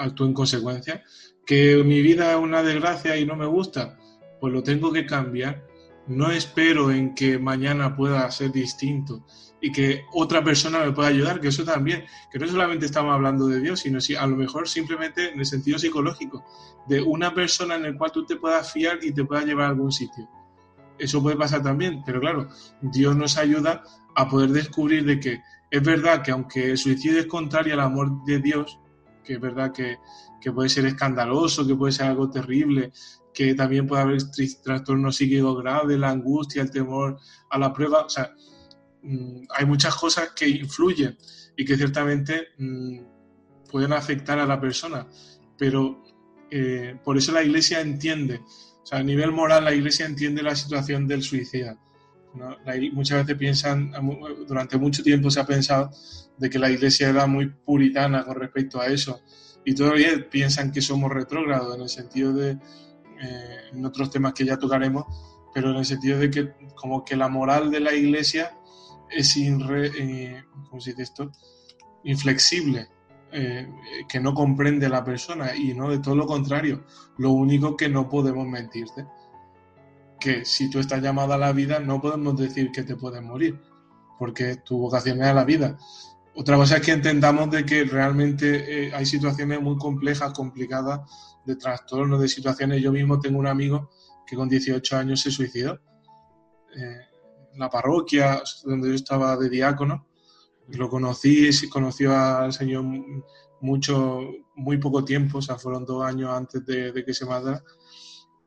actúo 0.00 0.26
en 0.26 0.34
consecuencia. 0.34 1.04
Que 1.46 1.82
mi 1.84 2.02
vida 2.02 2.32
es 2.32 2.38
una 2.38 2.62
desgracia 2.62 3.16
y 3.16 3.26
no 3.26 3.36
me 3.36 3.46
gusta, 3.46 3.98
pues 4.40 4.52
lo 4.52 4.62
tengo 4.62 4.92
que 4.92 5.06
cambiar. 5.06 5.66
No 6.06 6.30
espero 6.30 6.90
en 6.90 7.14
que 7.14 7.38
mañana 7.38 7.94
pueda 7.94 8.30
ser 8.30 8.52
distinto 8.52 9.24
y 9.60 9.70
que 9.70 10.04
otra 10.12 10.42
persona 10.42 10.80
me 10.80 10.92
pueda 10.92 11.08
ayudar, 11.08 11.40
que 11.40 11.48
eso 11.48 11.64
también, 11.64 12.04
que 12.32 12.38
no 12.38 12.46
solamente 12.46 12.86
estamos 12.86 13.12
hablando 13.12 13.46
de 13.46 13.60
Dios, 13.60 13.80
sino 13.80 14.00
si 14.00 14.16
a 14.16 14.26
lo 14.26 14.36
mejor 14.36 14.68
simplemente 14.68 15.32
en 15.32 15.38
el 15.38 15.46
sentido 15.46 15.78
psicológico, 15.78 16.44
de 16.88 17.02
una 17.02 17.34
persona 17.34 17.76
en 17.76 17.82
la 17.82 17.96
cual 17.96 18.10
tú 18.10 18.24
te 18.24 18.36
puedas 18.36 18.72
fiar 18.72 18.98
y 19.02 19.12
te 19.12 19.24
pueda 19.24 19.44
llevar 19.44 19.66
a 19.66 19.68
algún 19.68 19.92
sitio 19.92 20.28
eso 21.00 21.22
puede 21.22 21.36
pasar 21.36 21.62
también, 21.62 22.02
pero 22.04 22.20
claro, 22.20 22.48
Dios 22.82 23.16
nos 23.16 23.36
ayuda 23.38 23.82
a 24.14 24.28
poder 24.28 24.50
descubrir 24.50 25.04
de 25.04 25.18
que 25.18 25.42
es 25.70 25.82
verdad 25.82 26.22
que 26.22 26.30
aunque 26.30 26.72
el 26.72 26.78
suicidio 26.78 27.20
es 27.20 27.26
contrario 27.26 27.74
al 27.74 27.80
amor 27.80 28.24
de 28.24 28.38
Dios, 28.38 28.78
que 29.24 29.34
es 29.34 29.40
verdad 29.40 29.72
que, 29.72 29.98
puede 30.52 30.68
ser 30.68 30.86
escandaloso, 30.86 31.66
que 31.66 31.74
puede 31.74 31.92
ser 31.92 32.06
algo 32.06 32.30
terrible, 32.30 32.92
que 33.32 33.54
también 33.54 33.86
puede 33.86 34.02
haber 34.02 34.22
trastornos 34.64 35.16
psíquicos 35.16 35.62
graves, 35.62 35.98
la 35.98 36.10
angustia, 36.10 36.62
el 36.62 36.70
temor 36.70 37.18
a 37.50 37.58
la 37.58 37.72
prueba, 37.72 38.06
o 38.06 38.08
sea, 38.08 38.34
mm, 39.02 39.42
hay 39.50 39.66
muchas 39.66 39.94
cosas 39.94 40.30
que 40.34 40.48
influyen 40.48 41.16
y 41.56 41.64
que 41.64 41.76
ciertamente 41.76 42.48
mm, 42.58 43.00
pueden 43.70 43.92
afectar 43.92 44.38
a 44.38 44.46
la 44.46 44.60
persona, 44.60 45.06
pero 45.58 46.02
eh, 46.50 46.98
por 47.04 47.16
eso 47.16 47.32
la 47.32 47.42
Iglesia 47.42 47.80
entiende 47.80 48.40
o 48.82 48.86
sea, 48.86 48.98
a 48.98 49.02
nivel 49.02 49.32
moral 49.32 49.64
la 49.64 49.74
Iglesia 49.74 50.06
entiende 50.06 50.42
la 50.42 50.56
situación 50.56 51.06
del 51.06 51.22
suicida. 51.22 51.78
Muchas 52.92 53.24
veces 53.24 53.36
piensan, 53.36 53.92
durante 54.46 54.78
mucho 54.78 55.02
tiempo 55.02 55.30
se 55.30 55.40
ha 55.40 55.46
pensado 55.46 55.90
de 56.38 56.48
que 56.48 56.58
la 56.58 56.70
Iglesia 56.70 57.08
era 57.08 57.26
muy 57.26 57.48
puritana 57.48 58.24
con 58.24 58.36
respecto 58.36 58.80
a 58.80 58.86
eso 58.86 59.20
y 59.64 59.74
todavía 59.74 60.10
piensan 60.30 60.72
que 60.72 60.80
somos 60.80 61.10
retrógrados 61.12 61.74
en 61.74 61.82
el 61.82 61.88
sentido 61.88 62.32
de, 62.32 62.52
eh, 62.52 63.56
en 63.72 63.84
otros 63.84 64.10
temas 64.10 64.32
que 64.32 64.44
ya 64.44 64.58
tocaremos, 64.58 65.04
pero 65.52 65.70
en 65.70 65.76
el 65.76 65.84
sentido 65.84 66.18
de 66.18 66.30
que 66.30 66.52
como 66.74 67.04
que 67.04 67.16
la 67.16 67.28
moral 67.28 67.70
de 67.70 67.80
la 67.80 67.92
Iglesia 67.92 68.56
es 69.10 69.36
eh, 69.36 70.44
inflexible 72.04 72.88
eh, 73.32 73.68
que 74.08 74.20
no 74.20 74.34
comprende 74.34 74.88
la 74.88 75.04
persona 75.04 75.54
y 75.54 75.74
no 75.74 75.90
de 75.90 75.98
todo 75.98 76.16
lo 76.16 76.26
contrario. 76.26 76.84
Lo 77.18 77.32
único 77.32 77.76
que 77.76 77.88
no 77.88 78.08
podemos 78.08 78.46
mentirte, 78.46 79.06
que 80.20 80.44
si 80.44 80.70
tú 80.70 80.78
estás 80.78 81.02
llamada 81.02 81.34
a 81.34 81.38
la 81.38 81.52
vida 81.52 81.80
no 81.80 82.00
podemos 82.00 82.36
decir 82.36 82.70
que 82.70 82.82
te 82.82 82.96
puedes 82.96 83.22
morir, 83.22 83.58
porque 84.18 84.56
tu 84.56 84.78
vocación 84.78 85.20
es 85.22 85.28
a 85.28 85.34
la 85.34 85.44
vida. 85.44 85.78
Otra 86.34 86.56
cosa 86.56 86.76
es 86.76 86.82
que 86.82 86.92
entendamos 86.92 87.50
de 87.50 87.64
que 87.64 87.84
realmente 87.84 88.86
eh, 88.86 88.94
hay 88.94 89.06
situaciones 89.06 89.60
muy 89.60 89.76
complejas, 89.76 90.32
complicadas, 90.32 91.00
de 91.44 91.56
trastornos, 91.56 92.20
de 92.20 92.28
situaciones. 92.28 92.82
Yo 92.82 92.92
mismo 92.92 93.18
tengo 93.18 93.38
un 93.38 93.46
amigo 93.46 93.90
que 94.26 94.36
con 94.36 94.48
18 94.48 94.96
años 94.96 95.20
se 95.20 95.30
suicidó. 95.30 95.80
Eh, 96.76 97.00
en 97.52 97.58
la 97.58 97.68
parroquia 97.68 98.42
donde 98.64 98.90
yo 98.90 98.94
estaba 98.94 99.36
de 99.36 99.48
diácono, 99.48 100.06
lo 100.68 100.88
conocí, 100.88 101.50
y 101.50 101.68
conoció 101.68 102.16
al 102.16 102.52
Señor 102.52 102.84
mucho, 103.60 104.20
muy 104.54 104.78
poco 104.78 105.04
tiempo, 105.04 105.38
o 105.38 105.42
sea, 105.42 105.56
fueron 105.56 105.84
dos 105.84 106.04
años 106.04 106.30
antes 106.30 106.64
de, 106.64 107.04
que 107.04 107.14
se 107.14 107.26
matara, 107.26 107.62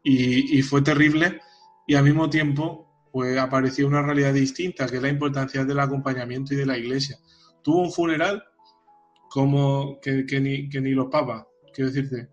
y, 0.03 0.61
fue 0.61 0.82
terrible, 0.82 1.41
y 1.88 1.95
al 1.95 2.03
mismo 2.03 2.29
tiempo, 2.29 3.07
pues 3.11 3.38
apareció 3.38 3.88
una 3.88 4.01
realidad 4.01 4.34
distinta, 4.34 4.88
que 4.88 4.97
es 4.97 5.01
la 5.01 5.09
importancia 5.09 5.63
del 5.65 5.79
acompañamiento 5.79 6.53
y 6.53 6.57
de 6.57 6.65
la 6.65 6.77
iglesia. 6.77 7.17
Tuvo 7.61 7.81
un 7.81 7.91
funeral 7.91 8.43
como 9.29 9.99
que, 10.01 10.25
ni, 10.39 10.69
que 10.69 10.81
ni 10.81 10.91
los 10.91 11.07
papas, 11.07 11.45
quiero 11.73 11.91
decirte. 11.91 12.29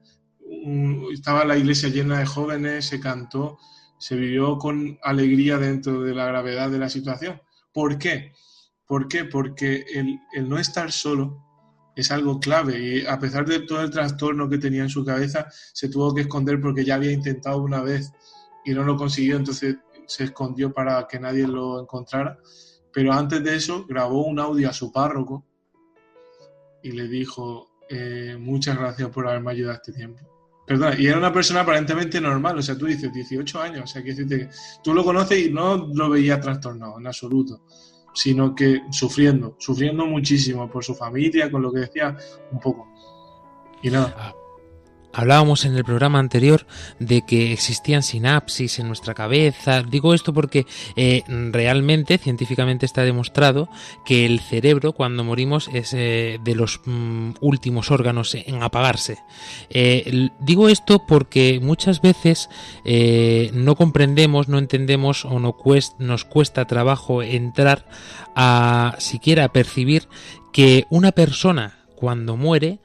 estaba 1.13 1.45
la 1.45 1.57
iglesia 1.57 1.89
llena 1.89 2.19
de 2.19 2.27
jóvenes, 2.27 2.87
se 2.87 3.01
cantó, 3.01 3.59
se 3.99 4.17
vivió 4.17 4.59
con 4.59 4.99
alegría 5.03 5.59
dentro 5.59 6.03
de 6.03 6.15
la 6.15 6.27
gravedad 6.27 6.71
de 6.71 6.79
la 6.79 6.89
situación. 6.89 7.41
¿Por 7.73 7.99
qué? 7.99 8.33
¿Por 8.87 9.09
qué? 9.09 9.25
Porque 9.25 9.85
el, 9.95 10.19
el 10.33 10.49
no 10.49 10.59
estar 10.59 10.91
solo 10.93 11.45
es 11.97 12.11
algo 12.11 12.41
clave 12.41 12.79
y 12.79 13.07
a 13.07 13.19
pesar 13.19 13.47
de 13.47 13.61
todo 13.61 13.83
el 13.83 13.91
trastorno 13.91 14.49
que 14.49 14.59
tenía 14.59 14.83
en 14.83 14.89
su 14.89 15.05
cabeza, 15.05 15.47
se 15.73 15.89
tuvo 15.89 16.15
que 16.15 16.23
esconder 16.23 16.61
porque 16.61 16.85
ya 16.85 16.95
había 16.95 17.13
intentado 17.13 17.63
una 17.63 17.83
vez 17.83 18.13
y 18.65 18.73
no 18.73 18.85
lo 18.85 18.97
consiguió, 18.97 19.37
entonces 19.37 19.77
se 20.07 20.25
escondió 20.25 20.73
para 20.73 21.07
que 21.07 21.21
nadie 21.21 21.47
lo 21.47 21.81
encontrara. 21.81 22.39
Pero 22.93 23.13
antes 23.13 23.43
de 23.43 23.55
eso 23.57 23.87
grabó 23.87 24.27
un 24.27 24.41
audio 24.41 24.69
a 24.69 24.73
su 24.73 24.93
párroco 24.93 25.47
y 26.83 26.93
le 26.93 27.07
dijo, 27.09 27.71
eh, 27.89 28.37
muchas 28.39 28.77
gracias 28.77 29.09
por 29.11 29.29
haberme 29.29 29.53
ayudado 29.53 29.77
este 29.77 29.93
tiempo. 29.93 30.21
Perdona, 30.67 30.97
y 30.99 31.07
era 31.07 31.19
una 31.19 31.33
persona 31.33 31.61
aparentemente 31.61 32.21
normal, 32.21 32.59
o 32.59 32.63
sea, 32.63 32.79
tú 32.79 32.87
dices 32.87 33.13
18 33.13 33.61
años, 33.61 33.83
o 33.85 33.87
sea, 33.87 34.03
que 34.03 34.15
tú 34.85 34.95
lo 34.95 35.05
conoces 35.05 35.47
y 35.47 35.51
no 35.51 35.89
lo 35.93 36.11
veía 36.11 36.41
trastornado 36.41 36.99
en 36.99 37.09
absoluto, 37.09 37.65
sino 38.15 38.55
que 38.55 38.83
sufriendo, 38.91 39.57
sufriendo 39.59 40.07
muchísimo 40.07 40.71
por 40.71 40.85
su 40.85 40.95
familia, 40.95 41.51
con 41.51 41.63
lo 41.63 41.73
que 41.73 41.81
decía 41.81 42.17
un 42.53 42.61
poco. 42.61 42.89
Y 43.83 43.91
nada. 43.91 44.35
Hablábamos 45.13 45.65
en 45.65 45.77
el 45.77 45.85
programa 45.85 46.19
anterior 46.19 46.67
de 46.99 47.23
que 47.23 47.53
existían 47.53 48.03
sinapsis 48.03 48.79
en 48.79 48.87
nuestra 48.87 49.15
cabeza. 49.15 49.83
Digo 49.83 50.15
esto 50.15 50.33
porque 50.33 50.67
eh, 50.97 51.23
realmente, 51.27 52.19
científicamente 52.19 52.87
está 52.87 53.03
demostrado 53.03 53.69
que 54.05 54.25
el 54.25 54.41
cerebro 54.41 54.93
cuando 54.93 55.25
morimos 55.25 55.69
es 55.73 55.95
eh, 55.95 56.39
de 56.45 56.55
los 56.55 56.81
mm, 56.85 57.33
últimos 57.41 57.91
órganos 57.91 58.35
en 58.35 58.63
apagarse. 58.63 59.19
Eh, 59.69 60.29
digo 60.39 60.69
esto 60.69 61.05
porque 61.07 61.61
muchas 61.61 62.01
veces 62.01 62.49
no 63.53 63.77
comprendemos, 63.77 64.49
no 64.49 64.59
entendemos 64.59 65.25
o 65.25 65.39
no 65.39 65.57
nos 65.99 66.25
cuesta 66.25 66.67
trabajo 66.67 67.23
entrar 67.23 67.87
a 68.35 68.97
siquiera 68.99 69.53
percibir 69.53 70.09
que 70.53 70.87
una 70.91 71.13
persona 71.13 71.79
cuando 71.97 72.37
muere 72.37 72.81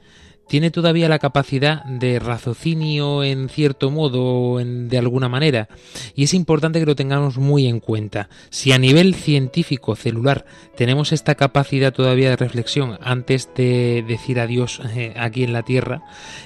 tiene 0.48 0.70
todavía 0.70 1.08
la 1.08 1.18
capacidad 1.18 1.84
de 1.84 2.18
raciocinio 2.18 3.24
en 3.24 3.48
cierto 3.48 3.90
modo, 3.90 4.60
en, 4.60 4.88
de 4.88 4.98
alguna 4.98 5.28
manera, 5.28 5.68
y 6.14 6.24
es 6.24 6.34
importante 6.34 6.80
que 6.80 6.86
lo 6.86 6.96
tengamos 6.96 7.38
muy 7.38 7.66
en 7.66 7.80
cuenta. 7.80 8.28
Si 8.50 8.72
a 8.72 8.78
nivel 8.78 9.14
científico 9.14 9.96
celular 9.96 10.44
tenemos 10.76 11.12
esta 11.12 11.34
capacidad 11.34 11.92
todavía 11.92 12.30
de 12.30 12.36
reflexión 12.36 12.98
antes 13.02 13.48
de 13.54 14.04
decir 14.06 14.40
adiós 14.40 14.80
eh, 14.94 15.14
aquí 15.16 15.44
en 15.44 15.52
la 15.52 15.62
Tierra, 15.62 16.02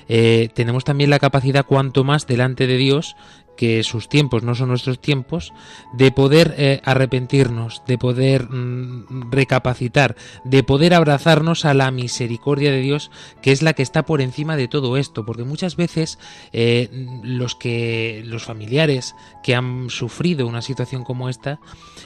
eh, 0.08 0.48
tenemos 0.54 0.84
también 0.84 1.10
la 1.10 1.18
capacidad 1.18 1.66
cuanto 1.66 2.04
más 2.04 2.26
delante 2.26 2.66
de 2.66 2.76
Dios 2.76 3.16
que 3.56 3.82
sus 3.82 4.08
tiempos 4.08 4.42
no 4.42 4.54
son 4.54 4.68
nuestros 4.68 5.00
tiempos, 5.00 5.52
de 5.92 6.10
poder 6.12 6.54
eh, 6.56 6.80
arrepentirnos, 6.84 7.82
de 7.86 7.98
poder 7.98 8.48
mm, 8.48 9.30
recapacitar, 9.30 10.16
de 10.44 10.62
poder 10.62 10.94
abrazarnos 10.94 11.64
a 11.64 11.74
la 11.74 11.90
misericordia 11.90 12.70
de 12.70 12.80
Dios, 12.80 13.10
que 13.42 13.52
es 13.52 13.60
la 13.60 13.74
que 13.74 13.82
está 13.82 14.04
por 14.04 14.22
encima 14.22 14.56
de 14.56 14.68
todo 14.68 14.96
esto, 14.96 15.26
porque 15.26 15.44
muchas 15.44 15.76
veces 15.76 16.18
eh, 16.52 16.88
los 17.22 17.54
que 17.54 18.22
los 18.24 18.44
familiares 18.44 19.14
que 19.42 19.54
han 19.54 19.90
sufrido 19.90 20.46
una 20.46 20.62
situación 20.62 21.04
como 21.04 21.28
esta 21.28 21.60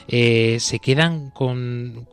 eh, 0.07 0.57
se 0.59 0.79
quedan 0.79 1.29
con, 1.31 2.07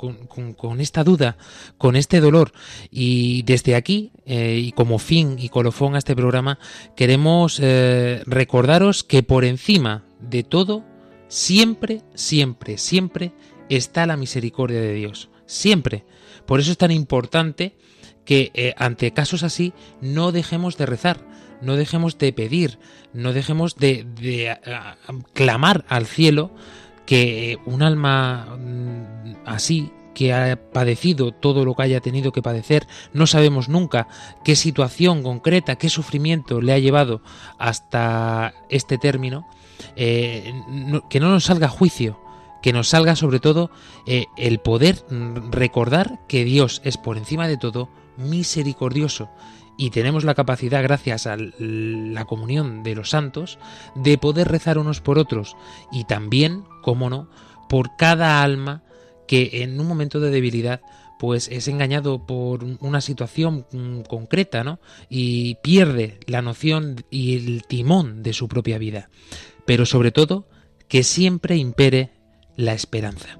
con, 0.57 0.81
esta 0.81 1.05
duda, 1.05 1.37
con 1.79 1.97
este 1.97 2.21
dolor, 2.21 2.53
y 2.91 3.43
desde 3.43 3.75
aquí 3.75 4.13
y 4.25 4.71
como 4.73 4.99
fin 4.99 5.37
y 5.39 5.49
colofón 5.49 5.97
a 5.97 5.99
este 5.99 6.15
programa 6.15 6.59
queremos 6.97 7.61
recordaros 8.27 9.03
que 9.03 9.22
por 9.23 9.45
encima 9.45 10.05
de 10.21 10.43
todo, 10.43 10.85
siempre, 11.29 12.03
siempre, 12.15 12.79
siempre 12.79 13.33
está 13.69 14.07
la 14.07 14.17
misericordia 14.17 14.81
de 14.81 14.95
Dios. 14.95 15.29
Siempre. 15.47 16.05
Por 16.47 16.61
eso 16.61 16.73
es 16.73 16.79
tan 16.79 16.91
importante 16.91 17.77
que 18.25 18.51
eh, 18.55 18.75
ante 18.77 19.13
casos 19.13 19.43
así 19.43 19.73
no 20.01 20.33
dejemos 20.33 20.77
de 20.77 20.87
rezar, 20.87 21.27
no 21.61 21.77
dejemos 21.77 22.19
de 22.19 22.33
pedir, 22.33 22.79
no 23.13 23.33
dejemos 23.33 23.77
de, 23.77 24.07
clamar 25.33 25.85
al 25.89 26.07
cielo 26.07 26.53
que 27.07 27.59
un 27.67 27.83
alma 27.83 28.57
mm, 28.59 29.35
así 29.45 29.91
que 30.15 30.33
ha 30.33 30.71
padecido 30.73 31.33
todo 31.33 31.65
lo 31.65 31.75
que 31.75 31.83
haya 31.83 32.01
tenido 32.01 32.33
que 32.33 32.43
padecer, 32.43 32.87
no 33.13 33.27
sabemos 33.27 33.69
nunca 33.69 34.09
qué 34.45 34.57
situación 34.57 35.23
concreta, 35.23 35.77
qué 35.77 35.89
sufrimiento 35.89 36.61
le 36.61 36.73
ha 36.73 36.79
llevado 36.79 37.23
hasta 37.59 38.55
este 38.69 38.99
término, 38.99 39.47
eh, 39.97 40.53
que 41.11 41.21
no 41.21 41.31
nos 41.31 41.45
salga 41.45 41.69
juicio, 41.69 42.21
que 42.63 42.73
nos 42.73 42.89
salga 42.89 43.17
sobre 43.17 43.41
todo 43.41 43.71
eh, 44.07 44.27
el 44.37 44.61
poder 44.61 45.05
recordar 45.51 46.21
que 46.29 46.45
Dios 46.45 46.81
es 46.85 46.97
por 46.97 47.19
encima 47.19 47.49
de 47.49 47.57
todo 47.57 47.91
misericordioso. 48.17 49.31
Y 49.79 49.91
tenemos 49.91 50.25
la 50.25 50.35
capacidad, 50.35 50.83
gracias 50.83 51.27
a 51.27 51.37
la 51.37 52.25
comunión 52.27 52.83
de 52.83 52.95
los 52.95 53.11
santos, 53.11 53.59
de 53.95 54.19
poder 54.19 54.49
rezar 54.49 54.79
unos 54.79 55.01
por 55.01 55.19
otros. 55.19 55.57
Y 55.91 56.05
también, 56.05 56.65
cómo 56.83 57.09
no, 57.09 57.29
por 57.69 57.97
cada 57.97 58.43
alma 58.43 58.83
que 59.27 59.63
en 59.63 59.79
un 59.81 59.87
momento 59.87 60.21
de 60.21 60.31
debilidad 60.31 60.81
pues 61.23 61.47
es 61.53 61.69
engañado 61.69 62.27
por 62.27 62.65
una 62.81 63.01
situación 63.01 63.65
mm, 63.71 64.01
concreta, 64.09 64.65
¿no? 64.65 64.81
Y 65.09 65.55
pierde 65.63 66.19
la 66.27 66.43
noción 66.43 67.05
y 67.11 67.37
el 67.37 67.63
timón 67.63 68.25
de 68.25 68.33
su 68.33 68.49
propia 68.49 68.77
vida. 68.77 69.09
Pero 69.65 69.87
sobre 69.87 70.11
todo, 70.11 70.49
que 70.89 71.05
siempre 71.05 71.57
impere 71.57 72.11
la 72.57 72.73
esperanza. 72.73 73.39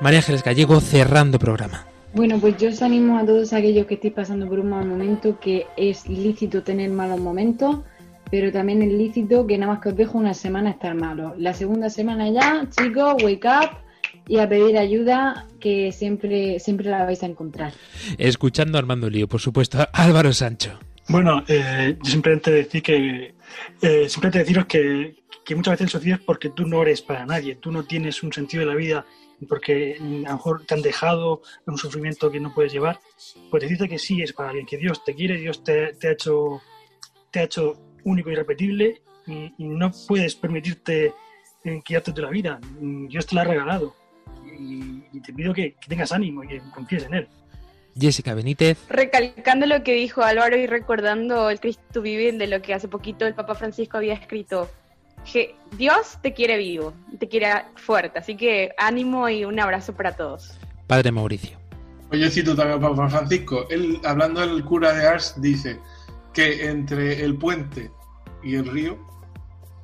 María 0.00 0.20
Ángeles 0.20 0.42
Gallego 0.42 0.80
cerrando 0.80 1.38
programa. 1.38 1.89
Bueno, 2.12 2.38
pues 2.40 2.56
yo 2.56 2.70
os 2.70 2.82
animo 2.82 3.18
a 3.18 3.24
todos 3.24 3.52
aquellos 3.52 3.86
que 3.86 3.94
estéis 3.94 4.14
pasando 4.14 4.48
por 4.48 4.58
un 4.58 4.70
mal 4.70 4.84
momento, 4.84 5.38
que 5.38 5.66
es 5.76 6.08
lícito 6.08 6.62
tener 6.64 6.90
malos 6.90 7.20
momentos, 7.20 7.80
pero 8.30 8.50
también 8.50 8.82
es 8.82 8.92
lícito 8.92 9.46
que 9.46 9.56
nada 9.56 9.74
más 9.74 9.82
que 9.82 9.90
os 9.90 9.96
dejo 9.96 10.18
una 10.18 10.34
semana 10.34 10.70
estar 10.70 10.94
malo. 10.94 11.34
La 11.38 11.54
segunda 11.54 11.88
semana 11.88 12.28
ya, 12.28 12.66
chicos, 12.68 13.22
wake 13.22 13.46
up 13.46 13.70
y 14.26 14.38
a 14.38 14.48
pedir 14.48 14.76
ayuda 14.76 15.46
que 15.60 15.92
siempre, 15.92 16.58
siempre 16.58 16.90
la 16.90 17.04
vais 17.04 17.22
a 17.22 17.26
encontrar. 17.26 17.72
Escuchando 18.18 18.76
a 18.76 18.80
Armando 18.80 19.08
Lío, 19.08 19.28
por 19.28 19.40
supuesto, 19.40 19.78
Álvaro 19.92 20.32
Sancho. 20.32 20.78
Bueno, 21.08 21.44
eh, 21.46 21.96
yo 22.02 22.10
simplemente 22.10 22.50
decir 22.50 22.82
que 22.82 23.34
eh, 23.82 24.08
simplemente 24.08 24.38
deciros 24.40 24.66
que, 24.66 25.16
que 25.44 25.54
muchas 25.54 25.72
veces 25.72 25.86
el 25.86 25.90
suicidio 25.90 26.14
es 26.16 26.20
porque 26.20 26.50
tú 26.50 26.66
no 26.66 26.82
eres 26.82 27.02
para 27.02 27.24
nadie, 27.24 27.56
tú 27.56 27.70
no 27.70 27.84
tienes 27.84 28.22
un 28.22 28.32
sentido 28.32 28.60
de 28.60 28.66
la 28.66 28.74
vida 28.74 29.06
porque 29.46 29.96
a 29.98 30.02
lo 30.02 30.36
mejor 30.36 30.64
te 30.66 30.74
han 30.74 30.82
dejado 30.82 31.42
un 31.66 31.78
sufrimiento 31.78 32.30
que 32.30 32.40
no 32.40 32.52
puedes 32.54 32.72
llevar, 32.72 33.00
pues 33.50 33.62
decirte 33.62 33.88
que 33.88 33.98
sí 33.98 34.22
es 34.22 34.32
para 34.32 34.50
alguien, 34.50 34.66
que 34.66 34.76
Dios 34.76 35.04
te 35.04 35.14
quiere, 35.14 35.38
Dios 35.38 35.64
te, 35.64 35.86
ha, 35.86 36.10
hecho, 36.10 36.60
te 37.30 37.40
ha 37.40 37.42
hecho 37.44 37.74
único 38.04 38.30
y 38.30 38.32
irrepetible 38.32 39.02
y, 39.26 39.52
no 39.58 39.90
puedes 40.08 40.34
permitirte 40.34 41.14
eh, 41.64 41.80
quitarte 41.84 42.12
de 42.12 42.22
la 42.22 42.30
vida. 42.30 42.60
Dios 42.80 43.26
te 43.26 43.34
la 43.34 43.42
ha 43.42 43.44
regalado 43.44 43.94
y, 44.58 45.20
te 45.20 45.32
pido 45.32 45.52
que, 45.52 45.74
que 45.74 45.88
tengas 45.88 46.12
ánimo 46.12 46.42
y 46.44 46.48
que 46.48 46.62
confíes 46.74 47.04
en 47.04 47.14
Él. 47.14 47.28
Jessica 47.98 48.34
Benítez. 48.34 48.78
Recalcando 48.88 49.66
lo 49.66 49.82
que 49.82 49.92
dijo 49.94 50.22
Álvaro 50.22 50.56
y 50.56 50.66
recordando 50.66 51.50
el 51.50 51.60
Cristo 51.60 52.00
vive 52.00 52.32
de 52.32 52.46
lo 52.46 52.62
que 52.62 52.74
hace 52.74 52.88
poquito 52.88 53.26
el 53.26 53.34
Papa 53.34 53.54
Francisco 53.54 53.96
había 53.96 54.14
escrito 54.14 54.70
que 55.30 55.54
Dios 55.76 56.18
te 56.22 56.32
quiere 56.32 56.56
vivo, 56.58 56.92
te 57.18 57.28
quiere 57.28 57.48
fuerte, 57.76 58.18
así 58.18 58.36
que 58.36 58.72
ánimo 58.78 59.28
y 59.28 59.44
un 59.44 59.58
abrazo 59.60 59.94
para 59.94 60.16
todos. 60.16 60.58
Padre 60.86 61.12
Mauricio. 61.12 61.58
Oye, 62.10 62.22
yo 62.22 62.30
cito 62.30 62.56
también 62.56 62.78
a 62.78 62.88
Papa 62.88 63.08
Francisco. 63.08 63.66
Él, 63.70 64.00
hablando 64.04 64.40
del 64.40 64.64
cura 64.64 64.92
de 64.92 65.06
Ars, 65.06 65.34
dice 65.40 65.78
que 66.32 66.66
entre 66.68 67.24
el 67.24 67.36
puente 67.36 67.92
y 68.42 68.56
el 68.56 68.66
río 68.66 68.98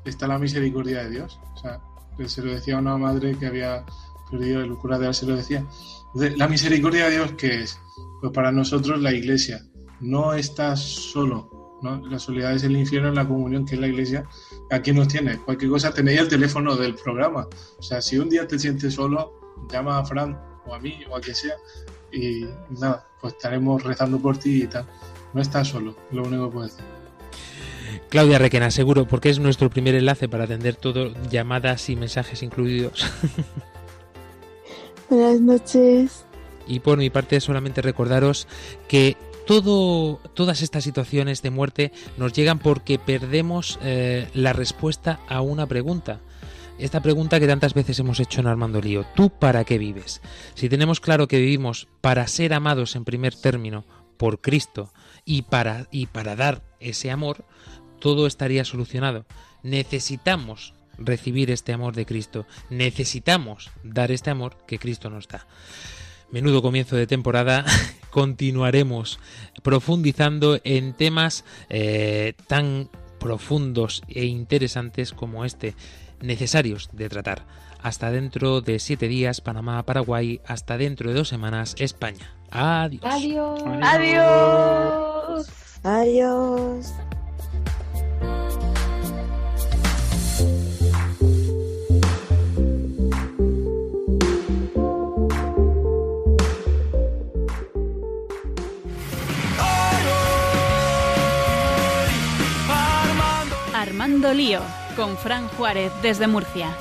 está 0.05 0.26
la 0.26 0.39
misericordia 0.39 1.05
de 1.05 1.11
Dios. 1.11 1.39
O 1.55 1.57
sea, 1.59 1.80
se 2.26 2.43
lo 2.43 2.53
decía 2.53 2.76
a 2.76 2.80
una 2.80 2.97
madre 2.97 3.37
que 3.39 3.47
había 3.47 3.84
perdido, 4.30 4.61
el 4.61 4.74
cura 4.74 4.99
de 4.99 5.07
Ars 5.07 5.18
se 5.18 5.26
lo 5.26 5.37
decía. 5.37 5.64
La 6.14 6.49
misericordia 6.49 7.05
de 7.05 7.12
Dios, 7.12 7.32
¿qué 7.39 7.62
es? 7.62 7.78
Pues 8.20 8.32
para 8.32 8.51
nosotros 8.51 9.01
la 9.01 9.12
iglesia. 9.12 9.62
No 10.01 10.32
estás 10.34 10.80
solo, 10.80 11.55
la 11.83 12.18
soledad 12.18 12.55
es 12.55 12.62
el 12.64 12.77
infierno 12.77 13.09
en 13.09 13.14
la 13.14 13.27
comunión, 13.27 13.64
que 13.64 13.74
es 13.74 13.81
la 13.81 13.89
iglesia. 13.89 14.24
Aquí 14.70 14.93
nos 14.93 15.09
tiene. 15.09 15.39
Cualquier 15.39 15.70
cosa, 15.70 15.93
tenéis 15.93 16.20
el 16.20 16.29
teléfono 16.29 16.77
del 16.77 16.95
programa. 16.95 17.49
O 17.79 17.83
sea, 17.83 18.01
si 18.01 18.18
un 18.18 18.29
día 18.29 18.47
te 18.47 18.59
sientes 18.59 18.95
solo, 18.95 19.33
llama 19.70 19.99
a 19.99 20.05
Fran 20.05 20.39
o 20.66 20.74
a 20.74 20.79
mí 20.79 21.01
o 21.11 21.16
a 21.16 21.20
quien 21.20 21.37
sea 21.37 21.55
y 22.12 22.47
nada, 22.70 23.07
pues 23.20 23.35
estaremos 23.35 23.83
rezando 23.83 24.18
por 24.18 24.39
ti 24.39 24.62
y 24.62 24.66
tal. 24.66 24.87
No 25.35 25.43
estás 25.43 25.68
solo, 25.68 25.97
lo 26.12 26.22
único 26.22 26.47
que 26.47 26.53
puedo 26.53 26.66
decir. 26.66 26.85
Claudia 28.09 28.39
Requena, 28.39 28.70
seguro, 28.70 29.07
porque 29.07 29.31
es 29.31 29.39
nuestro 29.39 29.68
primer 29.70 29.95
enlace 29.95 30.29
para 30.29 30.45
atender 30.45 30.77
todo, 30.77 31.12
llamadas 31.29 31.89
y 31.91 31.97
mensajes 31.97 32.43
incluidos. 32.43 33.07
Buenas 35.11 35.41
noches. 35.41 36.24
Y 36.66 36.81
por 36.81 36.99
mi 36.99 37.11
parte 37.11 37.41
solamente 37.41 37.81
recordaros 37.81 38.49
que 38.89 39.16
todas 39.47 40.62
estas 40.62 40.84
situaciones 40.84 41.40
de 41.42 41.51
muerte 41.51 41.92
nos 42.16 42.32
llegan 42.32 42.59
porque 42.59 42.99
perdemos 42.99 43.78
eh, 43.82 44.28
la 44.34 44.53
respuesta 44.53 45.20
a 45.28 45.40
una 45.40 45.66
pregunta. 45.66 46.20
Esta 46.78 47.01
pregunta 47.01 47.40
que 47.40 47.47
tantas 47.47 47.72
veces 47.72 47.99
hemos 48.01 48.20
hecho 48.20 48.40
en 48.40 48.49
Armando 48.49 48.82
Lío, 48.82 49.07
¿tú 49.14 49.30
para 49.30 49.64
qué 49.64 49.78
vives? 49.78 50.20
Si 50.55 50.68
tenemos 50.68 51.01
claro 51.01 51.26
que 51.26 51.38
vivimos 51.38 51.88
para 52.03 52.26
ser 52.26 52.53
amados 52.53 52.97
en 52.97 53.07
primer 53.07 53.34
término 53.34 53.86
por 54.18 54.40
Cristo 54.40 54.92
y 55.24 55.42
para, 55.42 55.88
y 55.90 56.07
para 56.07 56.36
dar 56.36 56.62
ese 56.78 57.11
amor, 57.11 57.47
todo 57.99 58.26
estaría 58.26 58.64
solucionado. 58.64 59.24
Necesitamos 59.62 60.74
recibir 60.99 61.51
este 61.51 61.72
amor 61.72 61.94
de 61.94 62.07
Cristo, 62.07 62.47
necesitamos 62.68 63.70
dar 63.82 64.11
este 64.11 64.30
amor 64.30 64.59
que 64.66 64.78
Cristo 64.78 65.09
nos 65.09 65.28
da. 65.28 65.47
Menudo 66.30 66.61
comienzo 66.61 66.97
de 66.97 67.07
temporada, 67.07 67.64
continuaremos 68.17 69.21
profundizando 69.62 70.59
en 70.64 70.95
temas 70.95 71.45
eh, 71.69 72.33
tan 72.47 72.89
profundos 73.21 74.03
e 74.09 74.25
interesantes 74.25 75.12
como 75.12 75.45
este, 75.45 75.75
necesarios 76.23 76.89
de 76.95 77.11
tratar. 77.11 77.45
Hasta 77.83 78.11
dentro 78.11 78.62
de 78.62 78.79
siete 78.79 79.07
días, 79.07 79.43
Panamá, 79.43 79.83
Paraguay. 79.83 80.41
Hasta 80.47 80.79
dentro 80.79 81.11
de 81.11 81.17
dos 81.19 81.29
semanas, 81.29 81.75
España. 81.79 82.33
Adiós. 82.51 83.05
Adiós. 83.05 83.62
Adiós. 83.83 85.47
Adiós. 85.85 86.95
Armando 104.17 104.33
Lío, 104.33 104.62
con 104.97 105.14
Fran 105.19 105.47
Juárez 105.59 105.93
desde 106.01 106.27
Murcia. 106.27 106.75